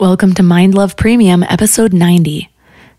Welcome 0.00 0.34
to 0.34 0.44
Mind 0.44 0.76
Love 0.76 0.96
Premium, 0.96 1.42
episode 1.42 1.92
90. 1.92 2.48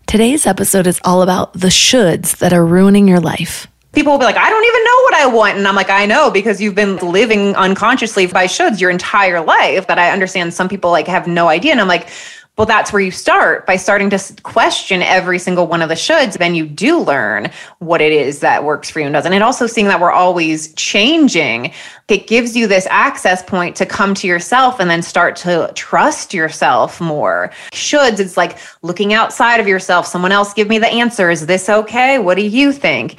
Today's 0.06 0.46
episode 0.46 0.86
is 0.86 1.00
all 1.02 1.22
about 1.22 1.54
the 1.54 1.68
shoulds 1.68 2.36
that 2.40 2.52
are 2.52 2.62
ruining 2.62 3.08
your 3.08 3.20
life. 3.20 3.66
People 3.92 4.12
will 4.12 4.18
be 4.18 4.26
like, 4.26 4.36
I 4.36 4.50
don't 4.50 4.64
even 4.66 4.84
know 4.84 5.00
what 5.04 5.14
I 5.14 5.26
want. 5.26 5.56
And 5.56 5.66
I'm 5.66 5.74
like, 5.74 5.88
I 5.88 6.04
know 6.04 6.30
because 6.30 6.60
you've 6.60 6.74
been 6.74 6.98
living 6.98 7.56
unconsciously 7.56 8.26
by 8.26 8.44
shoulds 8.44 8.82
your 8.82 8.90
entire 8.90 9.40
life. 9.40 9.86
That 9.86 9.98
I 9.98 10.10
understand 10.10 10.52
some 10.52 10.68
people 10.68 10.90
like 10.90 11.06
have 11.06 11.26
no 11.26 11.48
idea. 11.48 11.72
And 11.72 11.80
I'm 11.80 11.88
like, 11.88 12.10
well, 12.56 12.66
that's 12.66 12.92
where 12.92 13.00
you 13.00 13.10
start 13.10 13.64
by 13.64 13.76
starting 13.76 14.10
to 14.10 14.18
question 14.42 15.00
every 15.00 15.38
single 15.38 15.66
one 15.66 15.80
of 15.80 15.88
the 15.88 15.94
shoulds. 15.94 16.36
Then 16.36 16.54
you 16.54 16.66
do 16.66 16.98
learn 17.00 17.50
what 17.78 18.02
it 18.02 18.12
is 18.12 18.40
that 18.40 18.64
works 18.64 18.90
for 18.90 19.00
you 19.00 19.06
and 19.06 19.14
doesn't. 19.14 19.32
And 19.32 19.42
also 19.42 19.66
seeing 19.66 19.86
that 19.86 19.98
we're 19.98 20.10
always 20.10 20.74
changing, 20.74 21.72
it 22.08 22.26
gives 22.26 22.54
you 22.54 22.66
this 22.66 22.86
access 22.90 23.42
point 23.42 23.76
to 23.76 23.86
come 23.86 24.12
to 24.14 24.26
yourself 24.26 24.78
and 24.78 24.90
then 24.90 25.00
start 25.00 25.36
to 25.36 25.72
trust 25.74 26.34
yourself 26.34 27.00
more. 27.00 27.50
Shoulds, 27.72 28.20
it's 28.20 28.36
like 28.36 28.58
looking 28.82 29.14
outside 29.14 29.60
of 29.60 29.66
yourself. 29.66 30.06
Someone 30.06 30.32
else 30.32 30.52
give 30.52 30.68
me 30.68 30.78
the 30.78 30.88
answer. 30.88 31.30
Is 31.30 31.46
this 31.46 31.70
okay? 31.70 32.18
What 32.18 32.34
do 32.34 32.42
you 32.46 32.72
think? 32.72 33.16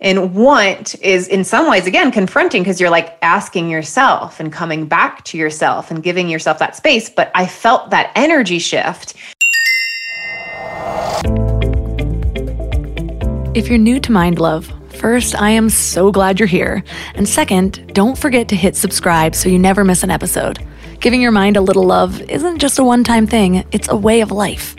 And 0.00 0.32
want 0.32 0.94
is 1.02 1.26
in 1.26 1.42
some 1.42 1.68
ways, 1.68 1.88
again, 1.88 2.12
confronting 2.12 2.62
because 2.62 2.80
you're 2.80 2.90
like 2.90 3.18
asking 3.20 3.68
yourself 3.68 4.38
and 4.38 4.52
coming 4.52 4.86
back 4.86 5.24
to 5.24 5.36
yourself 5.36 5.90
and 5.90 6.04
giving 6.04 6.28
yourself 6.28 6.60
that 6.60 6.76
space. 6.76 7.10
But 7.10 7.32
I 7.34 7.46
felt 7.46 7.90
that 7.90 8.12
energy 8.14 8.60
shift. 8.60 9.14
If 13.56 13.68
you're 13.68 13.78
new 13.78 13.98
to 13.98 14.12
Mind 14.12 14.38
Love, 14.38 14.72
first, 14.90 15.34
I 15.34 15.50
am 15.50 15.68
so 15.68 16.12
glad 16.12 16.38
you're 16.38 16.46
here. 16.46 16.84
And 17.16 17.28
second, 17.28 17.92
don't 17.92 18.16
forget 18.16 18.46
to 18.50 18.56
hit 18.56 18.76
subscribe 18.76 19.34
so 19.34 19.48
you 19.48 19.58
never 19.58 19.82
miss 19.82 20.04
an 20.04 20.12
episode. 20.12 20.64
Giving 21.00 21.22
your 21.22 21.30
mind 21.30 21.56
a 21.56 21.60
little 21.60 21.84
love 21.84 22.20
isn't 22.22 22.58
just 22.58 22.80
a 22.80 22.84
one 22.84 23.04
time 23.04 23.26
thing, 23.26 23.64
it's 23.70 23.88
a 23.88 23.96
way 23.96 24.20
of 24.20 24.32
life. 24.32 24.74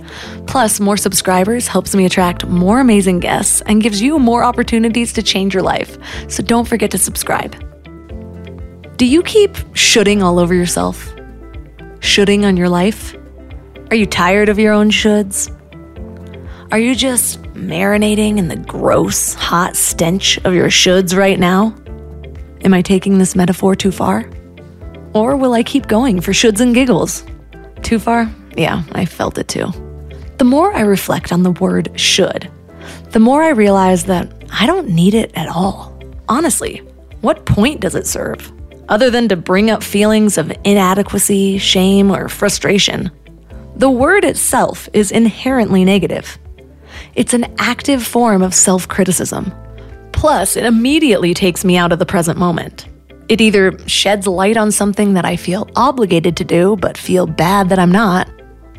Plus, 0.47 0.81
more 0.81 0.97
subscribers 0.97 1.67
helps 1.67 1.95
me 1.95 2.05
attract 2.05 2.45
more 2.45 2.81
amazing 2.81 3.21
guests 3.21 3.61
and 3.61 3.81
gives 3.81 4.02
you 4.02 4.19
more 4.19 4.44
opportunities 4.44 5.13
to 5.13 5.23
change 5.23 5.53
your 5.53 5.63
life. 5.63 5.97
So 6.27 6.44
don't 6.44 6.67
forget 6.67 6.91
to 6.91 6.97
subscribe. 6.97 7.55
Do 8.97 9.05
you 9.05 9.23
keep 9.23 9.55
shoulding 9.73 10.21
all 10.21 10.39
over 10.39 10.53
yourself? 10.53 11.13
Shoulding 12.02 12.44
on 12.44 12.57
your 12.57 12.67
life? 12.67 13.16
Are 13.89 13.95
you 13.95 14.05
tired 14.05 14.49
of 14.49 14.59
your 14.59 14.73
own 14.73 14.89
shoulds? 14.89 15.55
Are 16.73 16.79
you 16.79 16.95
just 16.95 17.41
marinating 17.53 18.38
in 18.38 18.49
the 18.49 18.57
gross, 18.57 19.35
hot 19.35 19.77
stench 19.77 20.38
of 20.39 20.53
your 20.53 20.67
shoulds 20.67 21.17
right 21.17 21.39
now? 21.39 21.73
Am 22.66 22.73
I 22.73 22.81
taking 22.81 23.19
this 23.19 23.38
metaphor 23.38 23.73
too 23.73 23.94
far? 23.94 24.29
Or 25.13 25.35
will 25.35 25.53
I 25.53 25.63
keep 25.63 25.88
going 25.88 26.21
for 26.21 26.31
shoulds 26.31 26.61
and 26.61 26.73
giggles? 26.73 27.23
Too 27.81 27.99
far? 27.99 28.29
Yeah, 28.57 28.83
I 28.91 29.05
felt 29.05 29.38
it 29.38 29.47
too. 29.47 29.67
The 30.38 30.45
more 30.45 30.73
I 30.73 30.81
reflect 30.81 31.31
on 31.31 31.43
the 31.43 31.51
word 31.51 31.99
should, 31.99 32.49
the 33.11 33.19
more 33.19 33.43
I 33.43 33.49
realize 33.49 34.05
that 34.05 34.31
I 34.51 34.66
don't 34.66 34.89
need 34.89 35.13
it 35.13 35.31
at 35.35 35.47
all. 35.47 35.97
Honestly, 36.27 36.77
what 37.21 37.45
point 37.45 37.81
does 37.81 37.95
it 37.95 38.07
serve? 38.07 38.51
Other 38.88 39.09
than 39.09 39.27
to 39.29 39.35
bring 39.35 39.69
up 39.69 39.83
feelings 39.83 40.38
of 40.38 40.51
inadequacy, 40.63 41.57
shame, 41.57 42.11
or 42.11 42.29
frustration. 42.29 43.11
The 43.75 43.89
word 43.89 44.25
itself 44.25 44.89
is 44.94 45.11
inherently 45.11 45.85
negative. 45.85 46.38
It's 47.16 47.33
an 47.33 47.53
active 47.59 48.05
form 48.05 48.41
of 48.41 48.53
self 48.53 48.88
criticism. 48.88 49.51
Plus, 50.11 50.55
it 50.55 50.66
immediately 50.66 51.33
takes 51.33 51.63
me 51.63 51.77
out 51.77 51.91
of 51.91 51.99
the 51.99 52.05
present 52.05 52.38
moment. 52.38 52.88
It 53.30 53.41
either 53.41 53.77
sheds 53.88 54.25
light 54.25 54.58
on 54.58 54.72
something 54.72 55.13
that 55.13 55.23
I 55.23 55.35
feel 55.35 55.69
obligated 55.75 56.35
to 56.38 56.44
do 56.44 56.75
but 56.75 56.97
feel 56.97 57.27
bad 57.27 57.69
that 57.69 57.77
I'm 57.77 57.91
not, 57.91 58.27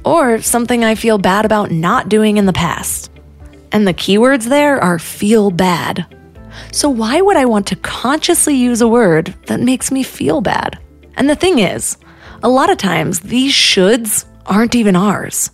or 0.05 0.43
something 0.43 0.85
I 0.85 0.97
feel 0.97 1.19
bad 1.19 1.45
about 1.45 1.71
not 1.71 2.09
doing 2.09 2.37
in 2.37 2.47
the 2.47 2.53
past. 2.53 3.13
And 3.71 3.87
the 3.87 3.95
keywords 3.95 4.49
there 4.49 4.83
are 4.83 4.99
feel 4.99 5.53
bad. 5.53 6.05
So, 6.73 6.91
why 6.91 7.21
would 7.21 7.37
I 7.37 7.45
want 7.45 7.69
to 7.69 7.77
consciously 7.77 8.57
use 8.57 8.81
a 8.81 8.89
word 8.89 9.33
that 9.47 9.61
makes 9.61 9.93
me 9.93 10.03
feel 10.03 10.41
bad? 10.41 10.81
And 11.17 11.31
the 11.31 11.37
thing 11.37 11.61
is, 11.61 11.97
a 12.43 12.49
lot 12.49 12.71
of 12.71 12.77
times 12.77 13.21
these 13.21 13.53
shoulds 13.53 14.25
aren't 14.47 14.75
even 14.75 14.97
ours. 14.97 15.53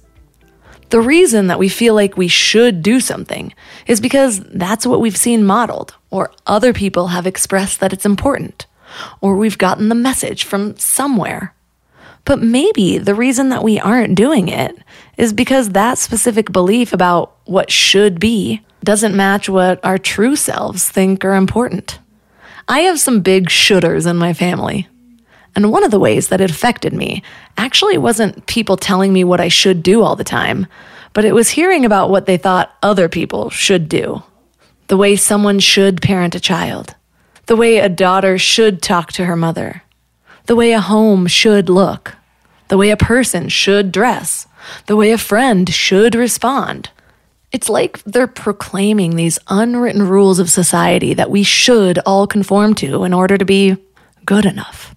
The 0.89 1.01
reason 1.01 1.49
that 1.49 1.59
we 1.59 1.69
feel 1.69 1.95
like 1.95 2.17
we 2.17 2.28
should 2.28 2.81
do 2.83 3.01
something 3.01 3.53
is 3.87 4.01
because 4.01 4.41
that's 4.41 4.87
what 4.87 5.01
we've 5.01 5.17
seen 5.19 5.45
modeled, 5.45 5.95
or 6.11 6.33
other 6.47 6.73
people 6.73 7.09
have 7.09 7.27
expressed 7.27 7.81
that 7.81 7.93
it's 7.93 8.07
important 8.07 8.67
or 9.21 9.37
we've 9.37 9.59
gotten 9.59 9.89
the 9.89 9.95
message 9.95 10.45
from 10.45 10.77
somewhere. 10.77 11.55
But 12.25 12.43
maybe 12.43 12.99
the 12.99 13.15
reason 13.15 13.51
that 13.51 13.62
we 13.62 13.79
aren't 13.79 14.17
doing 14.17 14.49
it 14.49 14.77
is 15.17 15.33
because 15.33 15.71
that 15.71 15.99
specific 15.99 16.51
belief 16.53 16.93
about 16.93 17.37
what 17.45 17.71
should 17.71 18.19
be 18.19 18.62
doesn't 18.83 19.17
match 19.17 19.49
what 19.49 19.84
our 19.84 19.99
true 19.99 20.37
selves 20.37 20.89
think 20.89 21.25
are 21.25 21.34
important. 21.34 21.99
I 22.69 22.81
have 22.81 22.99
some 22.99 23.21
big 23.21 23.49
shoulders 23.49 24.07
in 24.07 24.17
my 24.17 24.33
family. 24.33 24.89
And 25.55 25.71
one 25.71 25.84
of 25.84 25.91
the 25.91 26.01
ways 26.01 26.28
that 26.28 26.41
it 26.41 26.51
affected 26.51 26.93
me 26.93 27.23
actually 27.57 27.97
wasn't 27.97 28.47
people 28.47 28.77
telling 28.77 29.13
me 29.13 29.25
what 29.25 29.41
I 29.41 29.49
should 29.49 29.83
do 29.83 30.03
all 30.03 30.17
the 30.17 30.25
time, 30.25 30.67
but 31.13 31.25
it 31.25 31.34
was 31.34 31.51
hearing 31.51 31.84
about 31.84 32.11
what 32.11 32.27
they 32.27 32.37
thought 32.37 32.77
other 32.83 33.09
people 33.09 33.49
should 33.49 33.89
do. 33.89 34.23
The 34.89 34.97
way 34.97 35.17
someone 35.17 35.61
should 35.61 36.03
parent 36.03 36.34
a 36.34 36.41
child, 36.41 36.95
the 37.47 37.57
way 37.57 37.79
a 37.79 37.89
daughter 37.89 38.39
should 38.39 38.83
talk 38.83 39.12
to 39.12 39.25
her 39.25 39.37
mother, 39.37 39.83
the 40.47 40.57
way 40.57 40.73
a 40.73 40.81
home 40.81 41.27
should 41.27 41.69
look, 41.69 42.17
the 42.69 42.77
way 42.77 42.91
a 42.91 42.97
person 42.97 43.49
should 43.49 43.93
dress, 43.93 44.47
the 44.87 44.97
way 44.97 45.12
a 45.12 45.19
friend 45.19 45.73
should 45.73 46.15
respond. 46.15 46.91
It's 47.53 47.69
like 47.69 48.03
they're 48.03 48.27
proclaiming 48.27 49.15
these 49.15 49.39
unwritten 49.49 50.03
rules 50.09 50.41
of 50.41 50.51
society 50.51 51.15
that 51.15 51.31
we 51.31 51.45
should 51.45 52.01
all 52.01 52.27
conform 52.27 52.75
to 52.75 53.05
in 53.05 53.15
order 53.15 53.39
to 53.39 53.45
be 53.45 53.77
good 54.25 54.45
enough. 54.45 54.95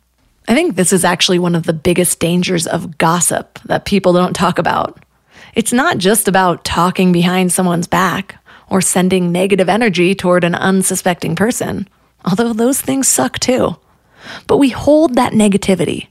I 0.48 0.56
think 0.56 0.76
this 0.76 0.92
is 0.92 1.06
actually 1.06 1.38
one 1.38 1.54
of 1.54 1.64
the 1.64 1.74
biggest 1.74 2.20
dangers 2.20 2.66
of 2.66 2.98
gossip 2.98 3.60
that 3.66 3.86
people 3.86 4.14
don't 4.14 4.34
talk 4.34 4.58
about. 4.58 5.06
It's 5.54 5.72
not 5.72 6.00
just 6.00 6.28
about 6.28 6.66
talking 6.66 7.12
behind 7.12 7.52
someone's 7.52 7.88
back 7.88 8.36
or 8.68 8.82
sending 8.82 9.32
negative 9.32 9.70
energy 9.70 10.16
toward 10.16 10.44
an 10.44 10.56
unsuspecting 10.56 11.36
person 11.36 11.88
although 12.26 12.54
those 12.54 12.82
things 12.82 13.08
suck 13.08 13.40
too. 13.40 13.78
But 14.48 14.58
we 14.58 14.70
hold 14.70 15.16
that 15.16 15.34
negativity. 15.34 16.08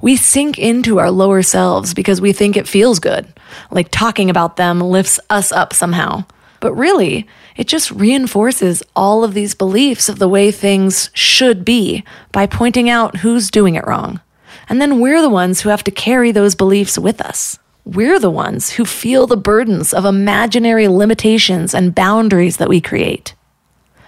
We 0.00 0.16
sink 0.16 0.58
into 0.58 0.98
our 0.98 1.10
lower 1.10 1.42
selves 1.42 1.94
because 1.94 2.20
we 2.20 2.32
think 2.32 2.56
it 2.56 2.68
feels 2.68 2.98
good, 2.98 3.26
like 3.70 3.90
talking 3.90 4.28
about 4.28 4.56
them 4.56 4.80
lifts 4.80 5.20
us 5.30 5.52
up 5.52 5.72
somehow. 5.72 6.24
But 6.60 6.74
really, 6.74 7.26
it 7.56 7.68
just 7.68 7.90
reinforces 7.90 8.82
all 8.96 9.22
of 9.24 9.34
these 9.34 9.54
beliefs 9.54 10.08
of 10.08 10.18
the 10.18 10.28
way 10.28 10.50
things 10.50 11.10
should 11.14 11.64
be 11.64 12.04
by 12.32 12.46
pointing 12.46 12.90
out 12.90 13.18
who's 13.18 13.50
doing 13.50 13.76
it 13.76 13.86
wrong. 13.86 14.20
And 14.68 14.82
then 14.82 15.00
we're 15.00 15.22
the 15.22 15.30
ones 15.30 15.60
who 15.60 15.68
have 15.68 15.84
to 15.84 15.90
carry 15.90 16.32
those 16.32 16.54
beliefs 16.54 16.98
with 16.98 17.20
us. 17.20 17.58
We're 17.84 18.18
the 18.18 18.30
ones 18.30 18.70
who 18.70 18.84
feel 18.84 19.26
the 19.26 19.36
burdens 19.36 19.94
of 19.94 20.04
imaginary 20.04 20.88
limitations 20.88 21.74
and 21.74 21.94
boundaries 21.94 22.58
that 22.58 22.68
we 22.68 22.80
create. 22.80 23.34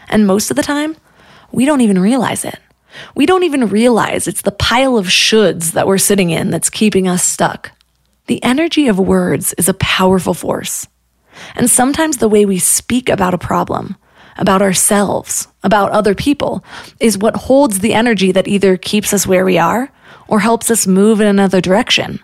And 0.08 0.26
most 0.26 0.50
of 0.50 0.56
the 0.56 0.62
time, 0.62 0.96
we 1.52 1.64
don't 1.64 1.80
even 1.80 1.98
realize 1.98 2.44
it. 2.44 2.58
We 3.14 3.26
don't 3.26 3.44
even 3.44 3.68
realize 3.68 4.26
it's 4.26 4.42
the 4.42 4.50
pile 4.52 4.96
of 4.96 5.06
shoulds 5.06 5.72
that 5.72 5.86
we're 5.86 5.98
sitting 5.98 6.30
in 6.30 6.50
that's 6.50 6.70
keeping 6.70 7.08
us 7.08 7.22
stuck. 7.22 7.72
The 8.26 8.42
energy 8.42 8.88
of 8.88 8.98
words 8.98 9.54
is 9.54 9.68
a 9.68 9.74
powerful 9.74 10.34
force. 10.34 10.86
And 11.54 11.70
sometimes 11.70 12.16
the 12.16 12.28
way 12.28 12.44
we 12.44 12.58
speak 12.58 13.08
about 13.08 13.34
a 13.34 13.38
problem, 13.38 13.96
about 14.36 14.62
ourselves, 14.62 15.48
about 15.62 15.92
other 15.92 16.14
people, 16.14 16.64
is 16.98 17.18
what 17.18 17.36
holds 17.36 17.80
the 17.80 17.94
energy 17.94 18.32
that 18.32 18.48
either 18.48 18.76
keeps 18.76 19.12
us 19.12 19.26
where 19.26 19.44
we 19.44 19.58
are 19.58 19.90
or 20.28 20.40
helps 20.40 20.70
us 20.70 20.86
move 20.86 21.20
in 21.20 21.26
another 21.26 21.60
direction. 21.60 22.20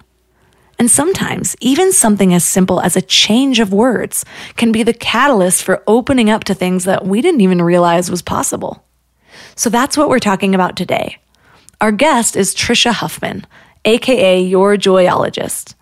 And 0.79 0.91
sometimes, 0.91 1.57
even 1.61 1.93
something 1.93 2.35
as 2.35 2.45
simple 2.45 2.81
as 2.81 2.97
a 2.97 3.03
change 3.03 3.61
of 3.61 3.73
words 3.73 4.25
can 4.57 4.73
be 4.73 4.83
the 4.83 4.93
catalyst 4.93 5.63
for 5.63 5.83
opening 5.87 6.29
up 6.29 6.45
to 6.45 6.55
things 6.55 6.85
that 6.85 7.07
we 7.07 7.23
didn't 7.23 7.41
even 7.41 7.63
realize 7.63 8.11
was 8.11 8.21
possible. 8.21 8.86
So 9.57 9.71
that's 9.71 9.97
what 9.97 10.09
we're 10.09 10.19
talking 10.19 10.55
about 10.55 10.77
today. 10.77 11.19
Our 11.81 11.91
guest 11.91 12.37
is 12.37 12.55
Tricia 12.55 12.93
Huffman, 12.93 13.47
aka 13.85 14.41
your 14.41 14.77
joyologist. 14.77 15.75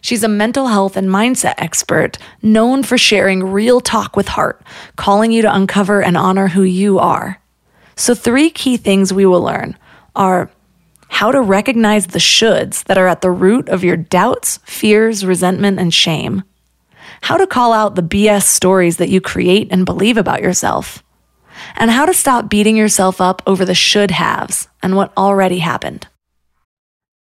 She's 0.00 0.24
a 0.24 0.28
mental 0.28 0.68
health 0.68 0.96
and 0.96 1.08
mindset 1.08 1.54
expert 1.58 2.18
known 2.40 2.82
for 2.82 2.96
sharing 2.96 3.44
real 3.44 3.80
talk 3.80 4.16
with 4.16 4.28
heart, 4.28 4.62
calling 4.96 5.32
you 5.32 5.42
to 5.42 5.54
uncover 5.54 6.02
and 6.02 6.16
honor 6.16 6.48
who 6.48 6.62
you 6.62 6.98
are. 6.98 7.40
So, 7.96 8.14
three 8.14 8.48
key 8.48 8.76
things 8.76 9.12
we 9.12 9.26
will 9.26 9.42
learn 9.42 9.76
are 10.14 10.50
how 11.08 11.32
to 11.32 11.40
recognize 11.40 12.08
the 12.08 12.18
shoulds 12.18 12.84
that 12.84 12.96
are 12.98 13.08
at 13.08 13.22
the 13.22 13.30
root 13.30 13.68
of 13.68 13.82
your 13.82 13.96
doubts, 13.96 14.58
fears, 14.64 15.26
resentment, 15.26 15.78
and 15.78 15.92
shame, 15.92 16.44
how 17.22 17.36
to 17.36 17.46
call 17.46 17.72
out 17.72 17.94
the 17.94 18.02
BS 18.02 18.44
stories 18.44 18.98
that 18.98 19.08
you 19.08 19.20
create 19.20 19.68
and 19.70 19.84
believe 19.84 20.16
about 20.16 20.42
yourself, 20.42 21.02
and 21.76 21.90
how 21.90 22.06
to 22.06 22.14
stop 22.14 22.48
beating 22.48 22.76
yourself 22.76 23.20
up 23.20 23.42
over 23.46 23.64
the 23.64 23.74
should 23.74 24.10
haves 24.10 24.68
and 24.82 24.96
what 24.96 25.16
already 25.16 25.58
happened. 25.58 26.06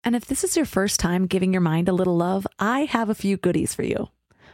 And 0.05 0.15
if 0.15 0.27
this 0.27 0.45
is 0.45 0.57
your 0.57 0.67
first 0.67 1.01
time 1.01 1.27
giving 1.27 1.53
your 1.53 1.63
mind 1.63 1.89
a 1.89 1.93
little 1.93 2.17
love, 2.17 2.47
I 2.59 2.81
have 2.81 3.09
a 3.09 3.15
few 3.15 3.37
goodies 3.37 3.75
for 3.75 3.83
you. 3.83 4.09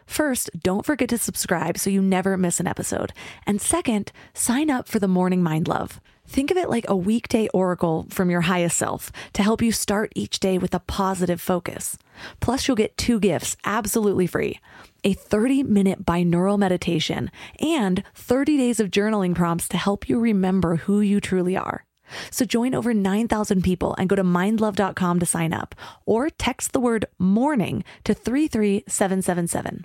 First, 0.07 0.51
don't 0.61 0.85
forget 0.85 1.09
to 1.11 1.19
subscribe 1.19 1.79
so 1.79 1.89
you 1.89 2.03
never 2.03 2.37
miss 2.37 2.59
an 2.59 2.67
episode. 2.67 3.13
And 3.47 3.61
second, 3.61 4.11
sign 4.35 4.71
up 4.71 4.89
for 4.89 4.99
the 4.99 5.07
Morning 5.09 5.43
Mind 5.43 5.69
Love. 5.69 6.01
Think 6.27 6.51
of 6.51 6.57
it 6.57 6.71
like 6.71 6.85
a 6.89 6.97
weekday 6.97 7.49
oracle 7.49 8.07
from 8.11 8.31
your 8.31 8.43
highest 8.43 8.77
self 8.77 9.11
to 9.33 9.43
help 9.43 9.63
you 9.63 9.73
start 9.73 10.13
each 10.15 10.39
day 10.39 10.59
with 10.59 10.75
a 10.75 10.81
positive 10.81 11.41
focus. 11.41 11.99
Plus, 12.41 12.67
you'll 12.67 12.77
get 12.77 12.97
two 12.97 13.19
gifts 13.19 13.57
absolutely 13.65 14.27
free 14.27 14.59
a 15.05 15.13
30 15.13 15.63
minute 15.65 16.05
binaural 16.05 16.59
meditation 16.59 17.31
and 17.59 18.03
30 18.15 18.57
days 18.57 18.81
of 18.81 18.91
journaling 18.91 19.35
prompts 19.35 19.69
to 19.69 19.77
help 19.77 20.09
you 20.09 20.19
remember 20.19 20.77
who 20.77 21.01
you 21.01 21.21
truly 21.21 21.57
are. 21.57 21.85
So 22.31 22.45
join 22.45 22.75
over 22.75 22.93
9,000 22.93 23.63
people 23.63 23.95
and 23.99 24.09
go 24.09 24.17
to 24.17 24.25
mindlove.com 24.25 25.21
to 25.21 25.27
sign 25.27 25.53
up 25.53 25.75
or 26.07 26.31
text 26.31 26.73
the 26.73 26.81
word 26.81 27.07
morning 27.19 27.85
to 28.05 28.15
33777. 28.15 29.85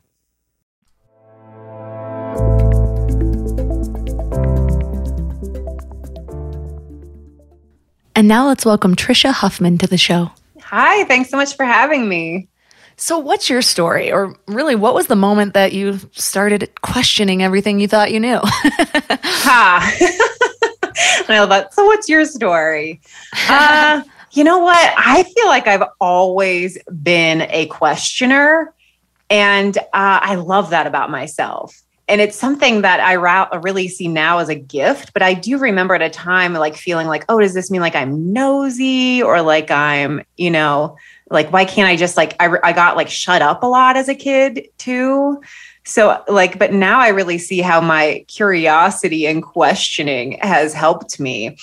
And 8.17 8.29
now 8.29 8.47
let's 8.47 8.65
welcome 8.65 8.95
Tricia 8.95 9.33
Huffman 9.33 9.77
to 9.79 9.87
the 9.87 9.97
show. 9.97 10.31
Hi, 10.61 11.03
thanks 11.03 11.29
so 11.29 11.37
much 11.37 11.55
for 11.55 11.65
having 11.65 12.07
me. 12.07 12.47
So, 12.97 13.19
what's 13.19 13.49
your 13.49 13.61
story? 13.61 14.11
Or 14.11 14.35
really, 14.47 14.75
what 14.75 14.93
was 14.93 15.07
the 15.07 15.15
moment 15.15 15.53
that 15.53 15.73
you 15.73 15.99
started 16.13 16.69
questioning 16.81 17.43
everything 17.43 17.79
you 17.79 17.87
thought 17.87 18.11
you 18.11 18.19
knew? 18.19 18.39
ha. 18.43 19.95
I 21.27 21.43
love 21.43 21.67
So, 21.71 21.85
what's 21.85 22.07
your 22.07 22.25
story? 22.25 23.01
Uh, 23.49 24.01
you 24.31 24.43
know 24.43 24.59
what? 24.59 24.93
I 24.97 25.23
feel 25.23 25.47
like 25.47 25.67
I've 25.67 25.83
always 25.99 26.77
been 27.03 27.41
a 27.49 27.65
questioner. 27.67 28.73
And 29.29 29.75
uh, 29.77 29.81
I 30.21 30.35
love 30.35 30.69
that 30.69 30.85
about 30.85 31.09
myself 31.09 31.75
and 32.07 32.21
it's 32.21 32.37
something 32.37 32.81
that 32.81 32.99
I 32.99 33.13
really 33.13 33.87
see 33.87 34.07
now 34.07 34.37
as 34.37 34.49
a 34.49 34.55
gift. 34.55 35.11
But 35.13 35.23
I 35.23 35.33
do 35.33 35.57
remember 35.57 35.95
at 35.95 36.01
a 36.01 36.09
time 36.09 36.53
like 36.53 36.75
feeling 36.75 37.07
like, 37.07 37.25
oh, 37.29 37.39
does 37.39 37.53
this 37.53 37.71
mean 37.71 37.81
like 37.81 37.95
I'm 37.95 38.31
nosy 38.31 39.23
or 39.23 39.41
like 39.41 39.71
I'm, 39.71 40.23
you 40.37 40.51
know, 40.51 40.97
like 41.29 41.51
why 41.51 41.65
can't 41.65 41.87
I 41.87 41.95
just 41.95 42.17
like 42.17 42.35
I, 42.39 42.57
I 42.63 42.71
got 42.71 42.95
like 42.95 43.09
shut 43.09 43.41
up 43.41 43.63
a 43.63 43.67
lot 43.67 43.97
as 43.97 44.09
a 44.09 44.15
kid 44.15 44.67
too. 44.77 45.41
So 45.85 46.23
like, 46.27 46.57
but 46.57 46.73
now 46.73 46.99
I 46.99 47.09
really 47.09 47.37
see 47.37 47.59
how 47.59 47.79
my 47.79 48.25
curiosity 48.27 49.27
and 49.27 49.43
questioning 49.43 50.33
has 50.41 50.73
helped 50.73 51.19
me. 51.19 51.57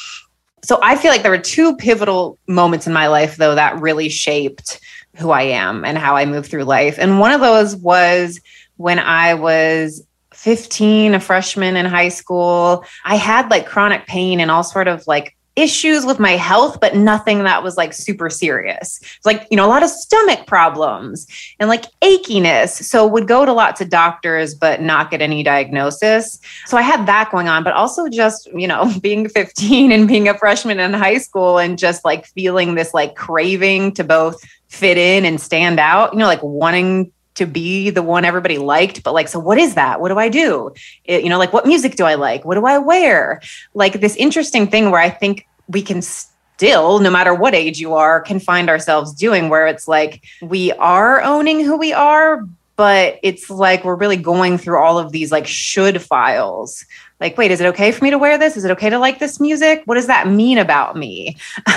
So 0.65 0.79
I 0.81 0.97
feel 0.97 1.11
like 1.11 1.23
there 1.23 1.31
were 1.31 1.39
two 1.39 1.77
pivotal 1.77 2.39
moments 2.47 2.87
in 2.87 2.93
my 2.93 3.09
life 3.09 3.37
though 3.37 3.55
that 3.55 3.81
really 3.81 4.09
shaped 4.09 4.81
who 5.17 5.31
I 5.31 5.43
am 5.43 5.85
and 5.85 5.99
how 5.99 6.17
I 6.17 6.25
move 6.25 6.47
through 6.47 6.65
life. 6.65 6.99
And 6.99 7.19
one 7.19 7.33
of 7.33 7.41
those 7.41 7.77
was 7.77 8.41
when 8.77 8.99
I 8.99 9.35
was 9.35 10.05
15, 10.35 11.15
a 11.15 11.21
freshman 11.21 11.77
in 11.77 11.87
high 11.87 12.09
school. 12.09 12.85
I 13.05 13.17
had 13.17 13.51
like 13.51 13.67
chronic 13.67 14.07
pain 14.07 14.41
and 14.41 14.51
all 14.51 14.65
sort 14.65 14.89
of 14.89 15.07
like 15.07 15.37
issues 15.57 16.07
with 16.07 16.19
my 16.19 16.33
health, 16.33 16.81
but 16.81 16.97
nothing 16.97 17.45
that 17.45 17.63
was 17.63 17.77
like 17.77 17.93
super 17.93 18.31
serious. 18.31 19.01
Like, 19.25 19.47
you 19.51 19.57
know, 19.57 19.67
a 19.67 19.69
lot 19.69 19.83
of 19.83 19.91
stomach 19.91 20.47
problems 20.47 21.27
and 21.59 21.69
like 21.69 21.85
achiness. 22.01 22.83
So 22.83 23.07
would 23.07 23.29
go 23.29 23.45
to 23.45 23.53
lots 23.53 23.81
of 23.81 23.91
doctors, 23.91 24.55
but 24.55 24.81
not 24.81 25.11
get 25.11 25.21
any 25.21 25.43
diagnosis. 25.43 26.39
So 26.67 26.77
I 26.77 26.83
had 26.83 27.07
that 27.07 27.31
going 27.31 27.49
on, 27.49 27.65
but 27.65 27.75
also 27.75 28.09
just, 28.09 28.49
you 28.55 28.67
know, 28.67 28.93
being 29.03 29.29
15 29.29 29.93
and 29.93 30.09
being 30.09 30.29
a 30.29 30.39
freshman 30.39 30.81
in 30.81 30.95
high 30.95 31.19
school 31.19 31.59
and 31.59 31.79
just 31.79 32.05
like 32.05 32.27
feeling 32.27 32.75
this 32.75 32.95
like 32.95 33.15
craving 33.15 33.93
to 33.95 34.05
both 34.05 34.43
fit 34.69 34.97
in 34.97 35.27
and 35.27 35.41
stand 35.41 35.79
out, 35.79 36.13
you 36.15 36.19
know, 36.19 36.27
like 36.27 36.43
wanting 36.43 37.13
to 37.35 37.47
be 37.47 37.91
the 37.91 38.03
one 38.03 38.25
everybody 38.25 38.59
liked 38.59 39.03
but 39.03 39.15
like 39.15 39.29
so 39.29 39.39
what 39.39 39.59
is 39.59 39.75
that? 39.75 40.01
What 40.01 40.09
do 40.09 40.19
i 40.19 40.29
do? 40.29 40.73
It, 41.05 41.23
you 41.25 41.31
know 41.31 41.39
like 41.39 41.53
what 41.53 41.67
music 41.67 41.97
do 41.97 42.05
i 42.05 42.15
like? 42.15 42.45
What 42.45 42.55
do 42.55 42.67
i 42.67 42.79
wear? 42.79 43.41
Like 43.75 44.01
this 44.01 44.17
interesting 44.17 44.67
thing 44.67 44.91
where 44.91 45.01
i 45.01 45.11
think 45.11 45.47
we 45.69 45.83
can 45.83 46.03
still 46.03 46.99
no 46.99 47.11
matter 47.11 47.35
what 47.35 47.55
age 47.55 47.79
you 47.79 47.95
are 47.95 48.21
can 48.21 48.39
find 48.39 48.69
ourselves 48.69 49.13
doing 49.13 49.49
where 49.49 49.67
it's 49.67 49.89
like 49.89 50.23
we 50.43 50.73
are 50.73 51.21
owning 51.23 51.65
who 51.65 51.77
we 51.77 51.93
are 51.93 52.47
but 52.77 53.19
it's 53.23 53.51
like 53.51 53.85
we're 53.85 53.95
really 53.95 54.17
going 54.17 54.59
through 54.59 54.79
all 54.79 54.99
of 54.99 55.13
these 55.13 55.31
like 55.31 55.47
should 55.47 56.01
files. 56.03 56.85
Like 57.21 57.39
wait 57.39 57.51
is 57.51 57.61
it 57.61 57.67
okay 57.67 57.93
for 57.93 58.03
me 58.05 58.11
to 58.11 58.19
wear 58.19 58.39
this? 58.39 58.57
Is 58.57 58.65
it 58.65 58.71
okay 58.73 58.91
to 58.91 58.99
like 58.99 59.19
this 59.19 59.39
music? 59.39 59.83
What 59.85 59.95
does 59.95 60.07
that 60.07 60.29
mean 60.29 60.59
about 60.59 60.97
me? 60.97 61.37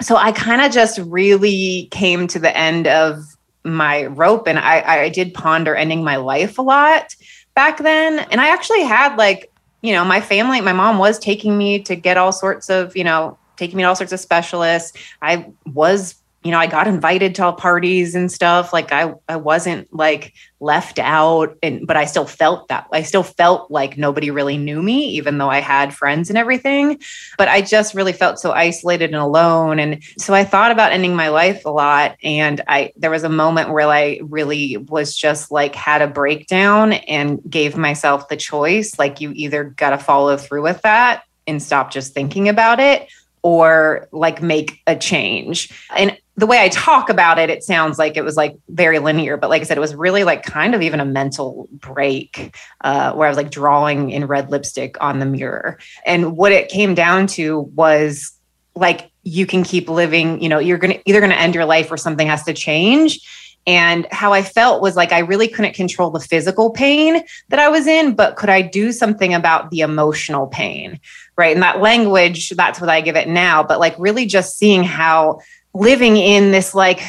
So 0.00 0.16
i 0.16 0.32
kind 0.32 0.62
of 0.62 0.72
just 0.72 0.98
really 0.98 1.88
came 1.90 2.26
to 2.28 2.38
the 2.38 2.56
end 2.56 2.86
of 2.86 3.36
my 3.64 4.06
rope 4.06 4.46
and 4.46 4.58
I, 4.58 5.04
I 5.04 5.08
did 5.08 5.34
ponder 5.34 5.74
ending 5.74 6.02
my 6.02 6.16
life 6.16 6.58
a 6.58 6.62
lot 6.62 7.14
back 7.54 7.78
then. 7.78 8.20
And 8.30 8.40
I 8.40 8.48
actually 8.48 8.82
had 8.82 9.16
like, 9.16 9.52
you 9.82 9.92
know, 9.92 10.04
my 10.04 10.20
family, 10.20 10.60
my 10.60 10.72
mom 10.72 10.98
was 10.98 11.18
taking 11.18 11.56
me 11.56 11.82
to 11.82 11.96
get 11.96 12.16
all 12.16 12.32
sorts 12.32 12.70
of, 12.70 12.96
you 12.96 13.04
know, 13.04 13.38
taking 13.56 13.76
me 13.76 13.82
to 13.82 13.88
all 13.88 13.96
sorts 13.96 14.12
of 14.12 14.20
specialists. 14.20 14.96
I 15.22 15.46
was 15.66 16.19
you 16.42 16.50
know, 16.50 16.58
I 16.58 16.66
got 16.66 16.88
invited 16.88 17.34
to 17.34 17.44
all 17.44 17.52
parties 17.52 18.14
and 18.14 18.32
stuff. 18.32 18.72
Like 18.72 18.92
I, 18.92 19.12
I 19.28 19.36
wasn't 19.36 19.92
like 19.92 20.32
left 20.58 20.98
out 20.98 21.56
and, 21.62 21.86
but 21.86 21.98
I 21.98 22.06
still 22.06 22.24
felt 22.24 22.68
that 22.68 22.86
I 22.92 23.02
still 23.02 23.22
felt 23.22 23.70
like 23.70 23.98
nobody 23.98 24.30
really 24.30 24.56
knew 24.56 24.82
me, 24.82 25.04
even 25.10 25.36
though 25.36 25.50
I 25.50 25.60
had 25.60 25.94
friends 25.94 26.30
and 26.30 26.38
everything. 26.38 26.98
But 27.36 27.48
I 27.48 27.60
just 27.60 27.94
really 27.94 28.14
felt 28.14 28.38
so 28.38 28.52
isolated 28.52 29.10
and 29.10 29.22
alone. 29.22 29.78
And 29.78 30.02
so 30.16 30.32
I 30.32 30.44
thought 30.44 30.70
about 30.70 30.92
ending 30.92 31.14
my 31.14 31.28
life 31.28 31.66
a 31.66 31.70
lot. 31.70 32.16
And 32.22 32.62
I, 32.66 32.92
there 32.96 33.10
was 33.10 33.24
a 33.24 33.28
moment 33.28 33.70
where 33.70 33.88
I 33.88 34.20
really 34.22 34.78
was 34.78 35.14
just 35.14 35.50
like 35.50 35.74
had 35.74 36.00
a 36.00 36.06
breakdown 36.06 36.94
and 36.94 37.38
gave 37.50 37.76
myself 37.76 38.28
the 38.28 38.36
choice. 38.36 38.98
Like 38.98 39.20
you 39.20 39.32
either 39.34 39.64
got 39.64 39.90
to 39.90 39.98
follow 39.98 40.38
through 40.38 40.62
with 40.62 40.80
that 40.82 41.24
and 41.46 41.62
stop 41.62 41.90
just 41.90 42.14
thinking 42.14 42.48
about 42.48 42.80
it 42.80 43.10
or 43.42 44.08
like 44.12 44.42
make 44.42 44.80
a 44.86 44.96
change. 44.96 45.70
And 45.96 46.16
the 46.36 46.46
way 46.46 46.58
I 46.62 46.68
talk 46.68 47.10
about 47.10 47.38
it, 47.38 47.50
it 47.50 47.62
sounds 47.62 47.98
like 47.98 48.16
it 48.16 48.24
was 48.24 48.36
like 48.36 48.56
very 48.68 48.98
linear, 48.98 49.36
but 49.36 49.50
like 49.50 49.60
I 49.60 49.64
said, 49.64 49.76
it 49.76 49.80
was 49.80 49.94
really 49.94 50.24
like 50.24 50.42
kind 50.42 50.74
of 50.74 50.82
even 50.82 51.00
a 51.00 51.04
mental 51.04 51.68
break 51.72 52.56
uh, 52.82 53.12
where 53.12 53.26
I 53.26 53.30
was 53.30 53.36
like 53.36 53.50
drawing 53.50 54.10
in 54.10 54.26
red 54.26 54.50
lipstick 54.50 54.96
on 55.00 55.18
the 55.18 55.26
mirror. 55.26 55.78
And 56.06 56.36
what 56.36 56.52
it 56.52 56.70
came 56.70 56.94
down 56.94 57.26
to 57.28 57.60
was 57.60 58.32
like, 58.74 59.10
you 59.22 59.46
can 59.46 59.64
keep 59.64 59.88
living, 59.88 60.42
you 60.42 60.48
know, 60.48 60.58
you're 60.58 60.78
going 60.78 60.94
to 60.94 61.02
either 61.04 61.20
going 61.20 61.30
to 61.30 61.38
end 61.38 61.54
your 61.54 61.66
life 61.66 61.90
or 61.90 61.98
something 61.98 62.26
has 62.26 62.42
to 62.44 62.54
change. 62.54 63.20
And 63.66 64.06
how 64.10 64.32
I 64.32 64.42
felt 64.42 64.82
was 64.82 64.96
like 64.96 65.12
I 65.12 65.20
really 65.20 65.48
couldn't 65.48 65.74
control 65.74 66.10
the 66.10 66.20
physical 66.20 66.70
pain 66.70 67.22
that 67.48 67.58
I 67.58 67.68
was 67.68 67.86
in, 67.86 68.14
but 68.14 68.36
could 68.36 68.48
I 68.48 68.62
do 68.62 68.90
something 68.90 69.34
about 69.34 69.70
the 69.70 69.80
emotional 69.80 70.46
pain? 70.46 70.98
Right. 71.36 71.54
And 71.54 71.62
that 71.62 71.80
language, 71.80 72.50
that's 72.50 72.80
what 72.80 72.90
I 72.90 73.00
give 73.00 73.16
it 73.16 73.28
now. 73.28 73.62
But 73.62 73.80
like 73.80 73.94
really 73.98 74.26
just 74.26 74.58
seeing 74.58 74.82
how 74.82 75.40
living 75.74 76.16
in 76.16 76.50
this 76.50 76.74
like 76.74 77.00